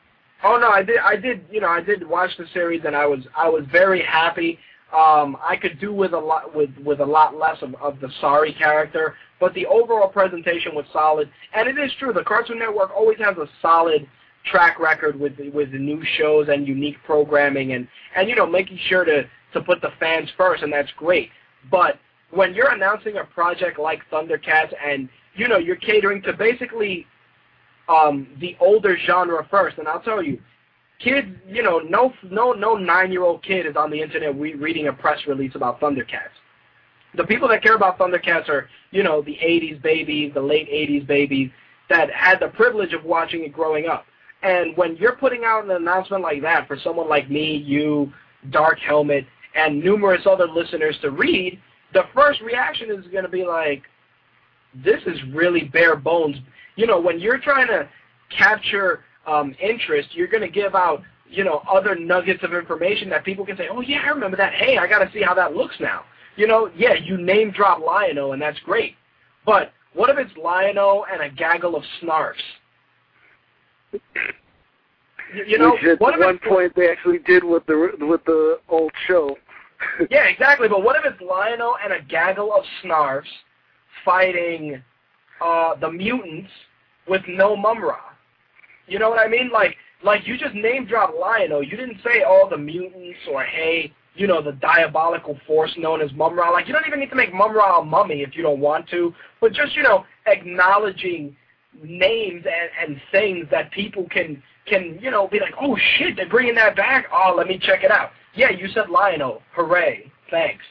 [0.43, 0.69] oh no!
[0.69, 3.49] I did, I did, you know, I did watch the series, and I was, I
[3.49, 4.59] was very happy.
[4.95, 8.09] Um, I could do with a lot, with with a lot less of, of the
[8.19, 11.30] sorry character, but the overall presentation was solid.
[11.53, 14.07] And it is true, the Cartoon Network always has a solid
[14.45, 18.80] track record with with the new shows and unique programming, and and you know, making
[18.88, 19.23] sure to
[19.53, 21.30] to put the fans first, and that's great.
[21.69, 21.99] But
[22.31, 27.05] when you're announcing a project like Thundercats, and you know, you're catering to basically
[27.91, 30.39] um, the older genre first, and I'll tell you,
[30.99, 34.55] kids, you know, no no no nine year old kid is on the internet re-
[34.55, 36.38] reading a press release about Thundercats.
[37.18, 41.05] The people that care about Thundercats are, you know, the '80s babies, the late '80s
[41.05, 41.49] babies
[41.89, 44.05] that had the privilege of watching it growing up.
[44.43, 48.11] And when you're putting out an announcement like that for someone like me, you,
[48.49, 51.59] Dark Helmet, and numerous other listeners to read,
[51.93, 53.84] the first reaction is going to be like,
[54.73, 56.38] this is really bare bones.
[56.81, 57.87] You know, when you're trying to
[58.35, 63.23] capture um, interest, you're going to give out, you know, other nuggets of information that
[63.23, 64.53] people can say, oh, yeah, I remember that.
[64.53, 66.05] Hey, I got to see how that looks now.
[66.37, 68.95] You know, yeah, you name drop Lion-O, and that's great.
[69.45, 72.33] But what if it's Lion-O and a gaggle of snarfs?
[75.45, 79.37] You, know, Which at one point they actually did with the with the old show.
[80.09, 80.67] yeah, exactly.
[80.67, 83.29] But what if it's Lion-O and a gaggle of snarfs
[84.03, 84.81] fighting
[85.41, 86.49] uh, the mutants
[87.11, 87.99] with no Mumm-Ra?
[88.88, 89.51] You know what I mean?
[89.51, 91.59] Like, like you just name drop Lion-O.
[91.59, 96.09] You didn't say all the mutants or hey, you know, the diabolical force known as
[96.13, 96.49] Mumm-Ra.
[96.51, 99.13] Like, you don't even need to make Mumm-Ra a mummy if you don't want to.
[99.41, 101.35] But just you know, acknowledging
[101.83, 106.29] names and, and things that people can can you know be like, oh shit, they're
[106.29, 107.07] bringing that back.
[107.13, 108.11] Oh, let me check it out.
[108.35, 109.41] Yeah, you said Lion-O.
[109.51, 110.09] Hooray!
[110.29, 110.63] Thanks.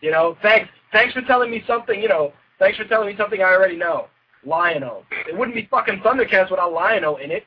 [0.00, 0.68] You know, thanks.
[0.90, 2.02] Thanks for telling me something.
[2.02, 4.08] You know, thanks for telling me something I already know.
[4.46, 5.04] Lion-O.
[5.28, 7.44] It wouldn't be fucking Thundercats without Lion-O in it.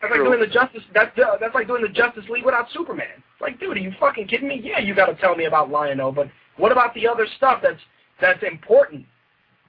[0.00, 0.82] That's like doing the Justice.
[0.92, 3.08] That's uh, that's like doing the Justice League without Superman.
[3.16, 4.60] It's like, dude, are you fucking kidding me?
[4.62, 7.80] Yeah, you got to tell me about Lion-O, but what about the other stuff that's
[8.20, 9.06] that's important?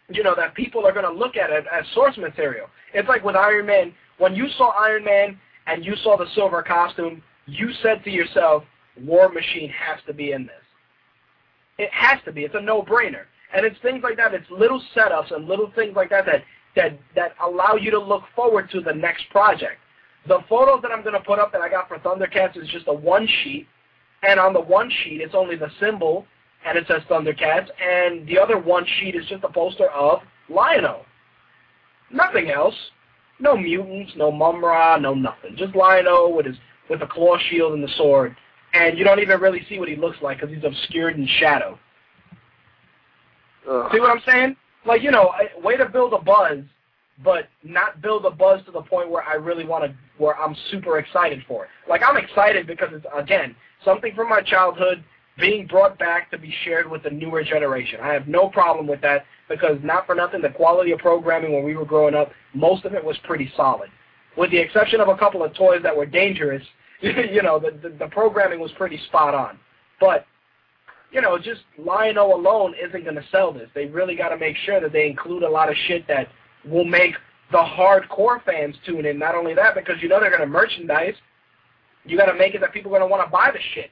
[0.09, 2.67] You know, that people are going to look at it as source material.
[2.93, 3.93] It's like with Iron Man.
[4.17, 8.63] When you saw Iron Man and you saw the silver costume, you said to yourself,
[9.01, 10.55] War Machine has to be in this.
[11.77, 12.43] It has to be.
[12.43, 13.25] It's a no-brainer.
[13.53, 14.33] And it's things like that.
[14.33, 16.43] It's little setups and little things like that that
[16.75, 19.79] that that allow you to look forward to the next project.
[20.27, 22.87] The photos that I'm going to put up that I got for Thundercats is just
[22.87, 23.67] a one sheet,
[24.23, 26.25] and on the one sheet it's only the symbol
[26.65, 30.19] and it says Thundercats, and the other one sheet is just a poster of
[30.49, 31.01] Lion-O.
[32.11, 32.75] Nothing else.
[33.39, 35.55] No mutants, no Mumm-Ra, no nothing.
[35.55, 36.55] Just Lion-O with his
[36.89, 38.35] with a claw shield and the sword,
[38.73, 41.77] and you don't even really see what he looks like because he's obscured in shadow.
[43.69, 43.89] Ugh.
[43.91, 44.55] See what I'm saying?
[44.85, 45.31] Like, you know,
[45.61, 46.59] way to build a buzz,
[47.23, 50.55] but not build a buzz to the point where I really want to, where I'm
[50.71, 51.69] super excited for it.
[51.89, 55.03] Like, I'm excited because it's, again, something from my childhood
[55.37, 57.99] being brought back to be shared with the newer generation.
[58.01, 61.63] I have no problem with that because, not for nothing, the quality of programming when
[61.63, 63.89] we were growing up, most of it was pretty solid.
[64.35, 66.63] With the exception of a couple of toys that were dangerous,
[67.01, 69.59] you know, the, the, the programming was pretty spot on.
[69.99, 70.25] But
[71.11, 73.69] you know, just Lion-O alone isn't going to sell this.
[73.73, 76.27] They really got to make sure that they include a lot of shit that
[76.65, 77.15] will make
[77.51, 79.17] the hardcore fans tune in.
[79.17, 81.15] Not only that, because you know they're going to merchandise,
[82.05, 83.89] you got to make it that people are going to want to buy the shit.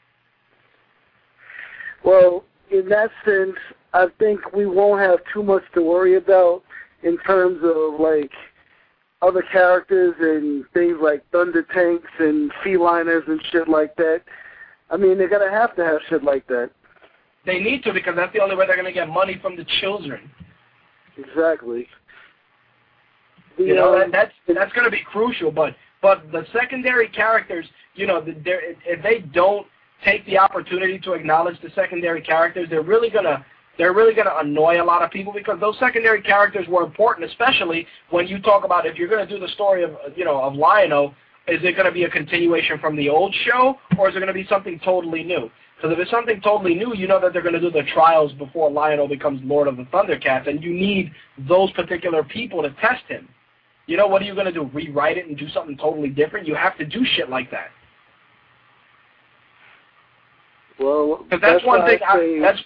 [2.03, 3.55] Well, in that sense,
[3.93, 6.63] I think we won't have too much to worry about
[7.03, 8.31] in terms of like
[9.21, 14.21] other characters and things like Thunder Tanks and Feliners and shit like that.
[14.91, 16.71] I mean, they're gonna have to have shit like that.
[17.45, 19.65] They need to because that's the only way they're going to get money from the
[19.79, 20.29] children.
[21.17, 21.87] Exactly.
[23.57, 25.51] The, You know, um, that, that's that's going to be crucial.
[25.51, 27.65] But but the secondary characters,
[27.95, 29.67] you know, they're, if they don't
[30.03, 33.45] take the opportunity to acknowledge the secondary characters, they're really going to
[33.77, 37.29] they're really going to annoy a lot of people because those secondary characters were important,
[37.29, 40.41] especially when you talk about if you're going to do the story of you know
[40.41, 41.07] of Lion-O,
[41.47, 44.27] is it going to be a continuation from the old show or is it going
[44.27, 45.49] to be something totally new?
[45.75, 48.31] Because if it's something totally new, you know that they're going to do the trials
[48.33, 51.11] before Lion-O becomes Lord of the Thundercats, and you need
[51.49, 53.27] those particular people to test him.
[53.87, 54.69] You know, what are you going to do?
[54.73, 56.47] Rewrite it and do something totally different?
[56.47, 57.69] You have to do shit like that.
[60.79, 61.99] Well, Because that's, that's one thing.
[62.07, 62.59] I I, that's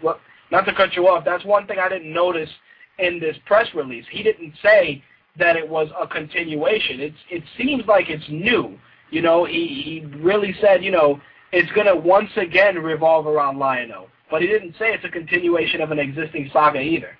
[0.00, 0.20] what.
[0.50, 1.24] Not to cut you off.
[1.24, 2.50] That's one thing I didn't notice
[2.98, 4.04] in this press release.
[4.10, 5.02] He didn't say
[5.38, 7.00] that it was a continuation.
[7.00, 8.78] It's it seems like it's new.
[9.10, 11.20] You know, he he really said, you know,
[11.52, 14.06] it's gonna once again revolve around Lion-O.
[14.30, 17.16] But he didn't say it's a continuation of an existing saga either.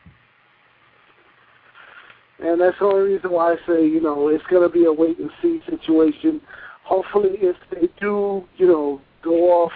[2.43, 4.93] And that's the only reason why I say, you know, it's going to be a
[4.93, 6.41] wait and see situation.
[6.85, 9.73] Hopefully, if they do, you know, go off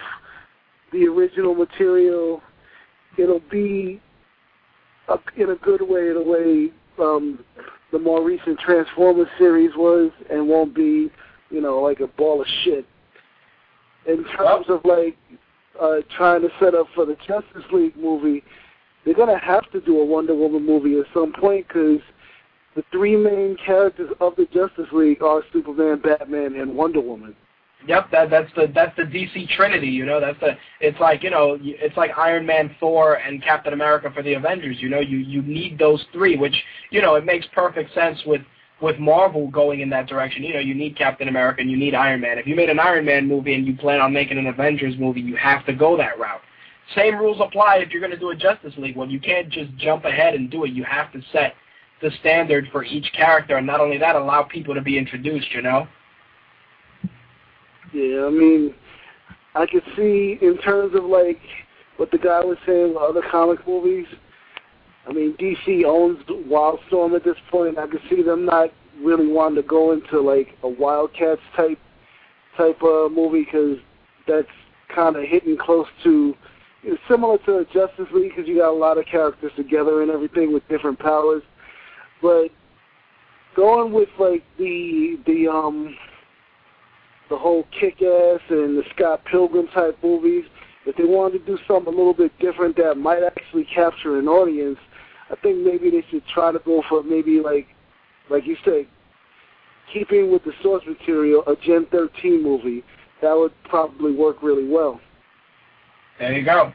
[0.91, 2.41] the original material,
[3.17, 4.01] it'll be
[5.09, 6.71] a, in a good way, the way
[7.03, 7.43] um,
[7.91, 11.11] the more recent Transformers series was, and won't be,
[11.51, 12.85] you know, like a ball of shit.
[14.07, 15.17] In terms of like
[15.81, 18.43] uh, trying to set up for the Justice League movie,
[19.03, 21.99] they're gonna have to do a Wonder Woman movie at some point because
[22.75, 27.35] the three main characters of the Justice League are Superman, Batman, and Wonder Woman.
[27.87, 29.87] Yep, that that's the that's the DC Trinity.
[29.87, 33.73] You know, that's the it's like you know it's like Iron Man, Thor, and Captain
[33.73, 34.77] America for the Avengers.
[34.79, 36.55] You know, you you need those three, which
[36.89, 38.41] you know it makes perfect sense with
[38.81, 40.43] with Marvel going in that direction.
[40.43, 42.37] You know, you need Captain America and you need Iron Man.
[42.37, 45.21] If you made an Iron Man movie and you plan on making an Avengers movie,
[45.21, 46.41] you have to go that route.
[46.95, 49.09] Same rules apply if you're going to do a Justice League one.
[49.09, 50.71] You can't just jump ahead and do it.
[50.71, 51.55] You have to set
[52.01, 55.51] the standard for each character, and not only that, allow people to be introduced.
[55.51, 55.87] You know.
[57.93, 58.75] Yeah, I mean,
[59.55, 61.39] I could see in terms of like
[61.97, 64.05] what the guy was saying with other comic movies.
[65.07, 66.19] I mean, DC owns
[66.49, 67.77] Wildstorm at this point.
[67.77, 68.71] I could see them not
[69.01, 71.79] really wanting to go into like a Wildcats type
[72.57, 73.77] type uh, movie because
[74.27, 74.47] that's
[74.93, 76.35] kind of hitting close to
[76.87, 80.53] it's similar to Justice League because you got a lot of characters together and everything
[80.53, 81.41] with different powers.
[82.21, 82.49] But
[83.55, 85.95] going with like the the um
[87.29, 90.45] the whole kick-ass and the Scott Pilgrim type movies,
[90.85, 94.27] if they wanted to do something a little bit different that might actually capture an
[94.27, 94.77] audience,
[95.31, 97.67] I think maybe they should try to go for maybe like,
[98.29, 98.85] like you said,
[99.93, 102.83] keeping with the source material, a Gen 13 movie.
[103.21, 104.99] That would probably work really well.
[106.19, 106.73] There you go.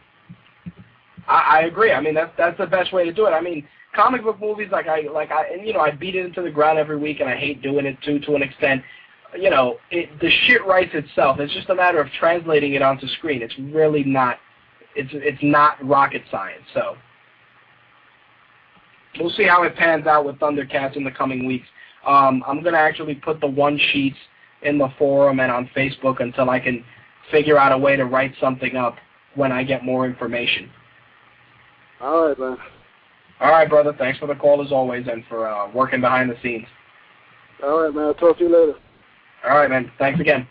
[1.28, 1.93] I, I agree.
[1.93, 3.31] I mean, that's that's the best way to do it.
[3.31, 6.27] I mean, comic book movies, like I like I and you know I beat it
[6.27, 8.82] into the ground every week, and I hate doing it too to an extent.
[9.39, 11.39] You know, it, the shit writes itself.
[11.39, 13.43] It's just a matter of translating it onto screen.
[13.43, 14.39] It's really not.
[14.97, 16.64] It's it's not rocket science.
[16.74, 16.97] So
[19.19, 21.66] we'll see how it pans out with Thundercats in the coming weeks.
[22.07, 24.16] Um, I'm gonna actually put the one sheets
[24.62, 26.85] in the forum and on Facebook until I can
[27.31, 28.97] figure out a way to write something up
[29.35, 30.70] when I get more information.
[32.01, 32.57] All right, man.
[33.41, 33.95] All right, brother.
[33.99, 36.66] Thanks for the call as always and for uh, working behind the scenes.
[37.62, 38.05] All right, man.
[38.07, 38.78] I'll talk to you later.
[39.49, 39.91] All right, man.
[39.99, 40.47] Thanks again.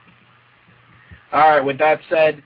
[1.31, 1.61] All right.
[1.61, 2.41] With that said,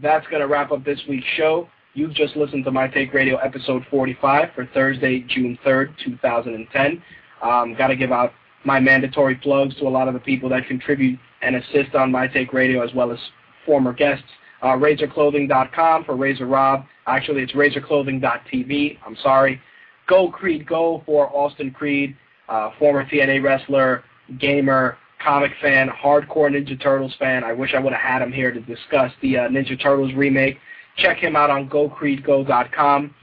[0.00, 1.68] that's going to wrap up this week's show.
[1.94, 7.02] You've just listened to My Take Radio episode 45 for Thursday, June 3rd, 2010.
[7.42, 8.32] Um, Got to give out
[8.64, 12.28] my mandatory plugs to a lot of the people that contribute and assist on My
[12.28, 13.18] Take Radio as well as
[13.66, 14.24] former guests.
[14.62, 16.86] Uh, RazorClothing.com for Razor Rob.
[17.06, 18.98] Actually, it's RazorClothing.tv.
[19.04, 19.60] I'm sorry.
[20.06, 22.16] Go Creed Go for Austin Creed,
[22.48, 24.02] uh, former TNA wrestler,
[24.38, 27.44] gamer, comic fan, hardcore Ninja Turtles fan.
[27.44, 30.56] I wish I would have had him here to discuss the uh, Ninja Turtles remake.
[30.96, 33.14] Check him out on GoCreedGo.com.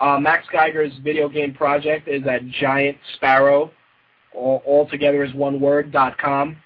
[0.00, 3.70] Uh, Max Geiger's video game project is at Giant Sparrow,
[4.34, 6.56] all, all together is one word, dot com.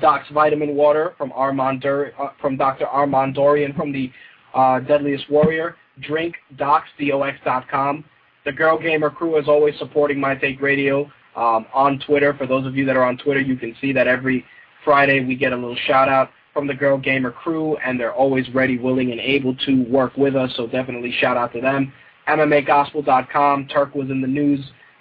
[0.00, 2.86] Doc's Vitamin Water from Armand Dur- uh, from Dr.
[2.86, 4.12] Armand Dorian from the
[4.54, 5.76] uh, Deadliest Warrior.
[6.00, 6.88] Drink Docs.
[6.98, 12.34] The Girl Gamer crew is always supporting My Take Radio um, on Twitter.
[12.34, 14.44] For those of you that are on Twitter, you can see that every
[14.84, 18.52] Friday we get a little shout out from the Girl Gamer crew, and they're always
[18.52, 20.50] ready, willing, and able to work with us.
[20.56, 21.92] So definitely shout out to them.
[22.26, 23.68] MMAGospel.com.
[23.68, 24.58] Turk was in the news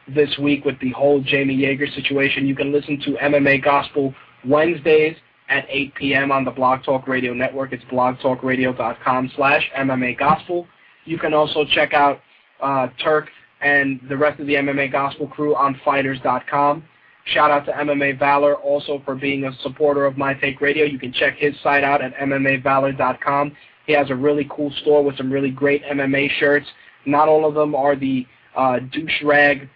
[0.08, 2.46] this week with the whole Jamie Yager situation.
[2.46, 4.14] You can listen to MMA Gospel
[4.46, 5.16] Wednesdays
[5.50, 6.32] at 8 p.m.
[6.32, 7.74] on the Blog Talk Radio Network.
[7.74, 10.68] It's blogtalkradio.com slash MMA Gospel.
[11.06, 12.20] You can also check out
[12.62, 13.30] uh, Turk
[13.62, 16.84] and the rest of the MMA Gospel crew on fighters.com.
[17.34, 20.86] Shout out to MMA Valor also for being a supporter of My Take Radio.
[20.86, 23.56] You can check his site out at MMAValor.com.
[23.86, 26.68] He has a really cool store with some really great MMA shirts.
[27.06, 28.26] Not all of them are the
[28.56, 29.70] uh, douche rag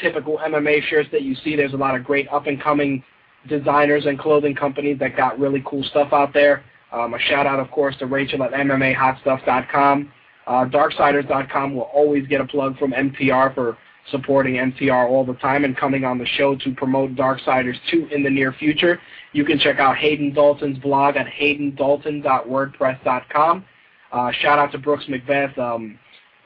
[0.00, 1.56] typical MMA shirts that you see.
[1.56, 3.02] There's a lot of great up and coming
[3.48, 6.64] designers and clothing companies that got really cool stuff out there.
[6.92, 10.12] Um, a shout out, of course, to Rachel at MMAHotStuff.com.
[10.46, 13.76] Uh, Darksiders.com will always get a plug from MTR for
[14.10, 18.22] supporting NCR all the time and coming on the show to promote Darksiders 2 in
[18.22, 19.00] the near future.
[19.32, 23.64] You can check out Hayden Dalton's blog at haydendalton.wordpress.com.
[24.10, 25.58] Uh, shout out to Brooks McBeth.
[25.58, 25.98] Um,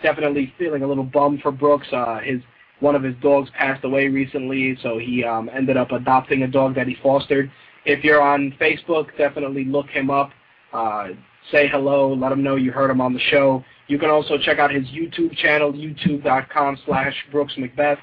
[0.03, 1.87] definitely feeling a little bummed for Brooks.
[1.93, 2.41] Uh, his
[2.81, 6.75] one of his dogs passed away recently, so he um, ended up adopting a dog
[6.75, 7.49] that he fostered.
[7.85, 10.33] If you're on Facebook, definitely look him up.
[10.73, 11.11] Uh,
[11.53, 12.13] say hello.
[12.13, 13.65] Let him know you heard him on the show.
[13.89, 17.99] You can also check out his YouTube channel, youtube.com slash Brooks McBeth.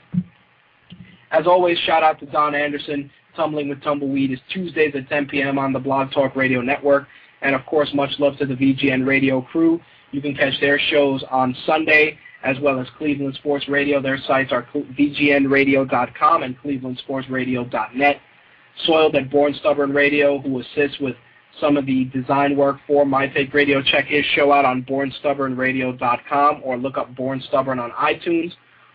[1.32, 3.10] As always, shout out to Don Anderson.
[3.36, 5.58] Tumbling with Tumbleweed is Tuesdays at 10 p.m.
[5.58, 7.08] on the Blog Talk Radio Network.
[7.42, 9.80] And, of course, much love to the VGN Radio crew.
[10.12, 14.02] You can catch their shows on Sunday as well as Cleveland Sports Radio.
[14.02, 18.22] Their sites are VGNradio.com and ClevelandSportsRadio.net.
[18.86, 21.16] Soiled at Born Stubborn Radio, who assists with
[21.60, 23.82] some of the design work for My Take Radio.
[23.82, 28.52] Check his show out on BornStubbornRadio.com or look up Born Stubborn on iTunes.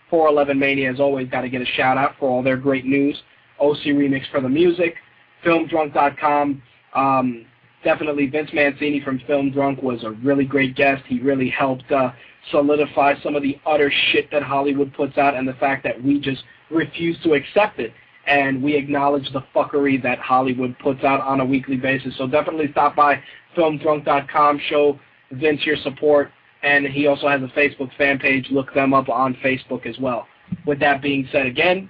[0.09, 3.21] 411 Mania has always got to get a shout out for all their great news.
[3.59, 4.95] OC Remix for the music.
[5.43, 6.61] FilmDrunk.com.
[6.93, 7.45] Um,
[7.83, 11.03] definitely Vince Mancini from Film Drunk was a really great guest.
[11.07, 12.11] He really helped uh,
[12.51, 16.19] solidify some of the utter shit that Hollywood puts out and the fact that we
[16.19, 17.93] just refuse to accept it.
[18.27, 22.17] And we acknowledge the fuckery that Hollywood puts out on a weekly basis.
[22.17, 23.21] So definitely stop by
[23.55, 24.99] filmdrunk.com, show
[25.31, 26.31] Vince your support,
[26.63, 28.47] and he also has a Facebook fan page.
[28.49, 30.27] Look them up on Facebook as well.
[30.65, 31.89] With that being said again,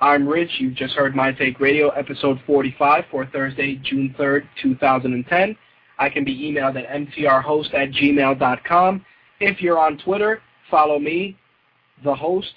[0.00, 0.50] I'm Rich.
[0.58, 5.56] You've just heard My Take Radio, episode 45 for Thursday, June 3rd, 2010.
[5.98, 9.04] I can be emailed at mtrhost at gmail.com.
[9.40, 10.40] If you're on Twitter,
[10.70, 11.36] follow me,
[12.04, 12.52] the host,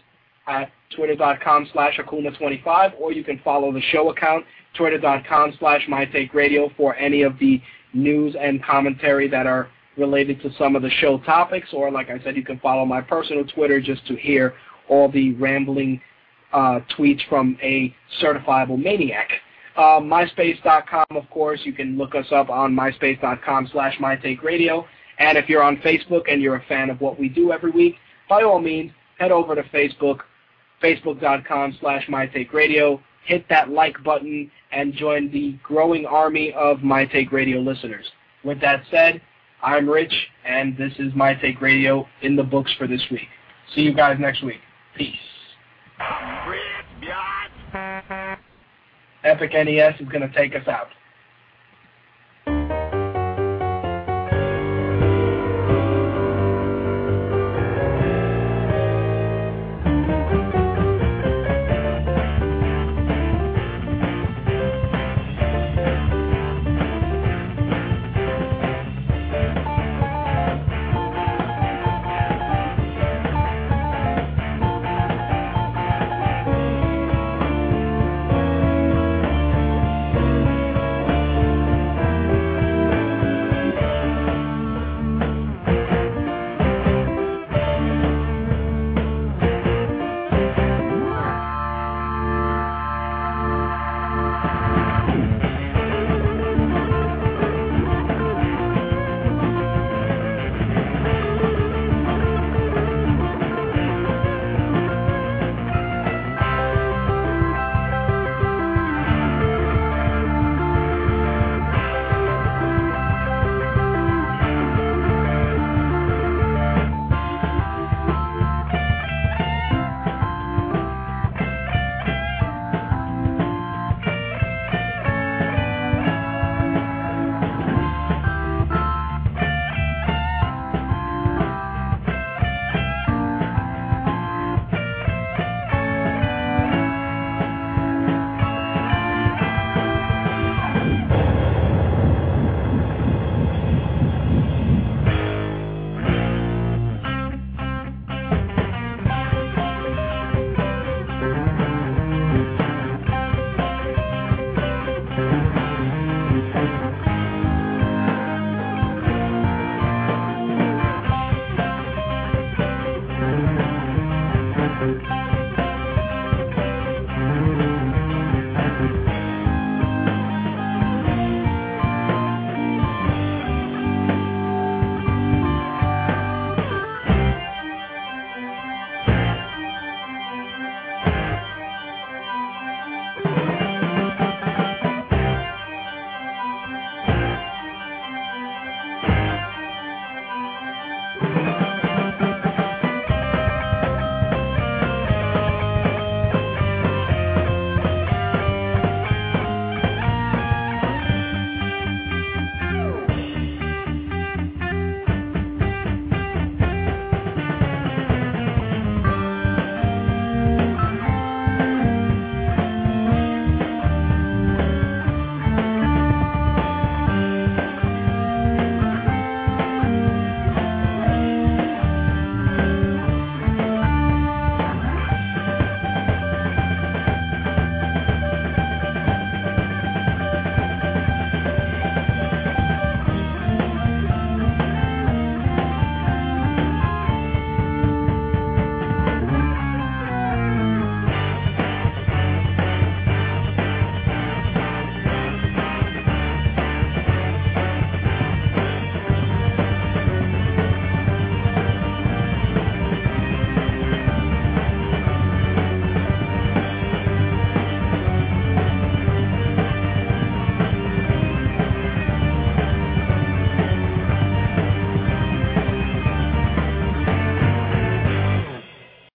[0.48, 4.46] at twitter.com slash akuma25, or you can follow the show account,
[4.76, 7.62] twitter.com slash mytakeradio, for any of the
[7.94, 12.20] news and commentary that are related to some of the show topics, or like I
[12.24, 14.54] said, you can follow my personal Twitter just to hear
[14.88, 16.02] all the rambling
[16.54, 19.30] uh, tweets from a certifiable maniac.
[19.76, 24.86] Uh, MySpace.com, of course, you can look us up on MySpace.com slash MyTakeRadio.
[25.20, 27.96] And if you're on Facebook and you're a fan of what we do every week,
[28.28, 30.22] by all means, head over to Facebook,
[30.82, 37.32] facebook.com slash MyTakeRadio, hit that like button, and join the growing army of My Take
[37.32, 38.06] Radio listeners.
[38.44, 39.22] With that said,
[39.62, 40.14] I'm Rich,
[40.46, 43.28] and this is My Take Radio in the books for this week.
[43.76, 44.60] See you guys next week.
[44.98, 45.16] Peace.
[49.24, 50.88] Epic NES is going to take us out.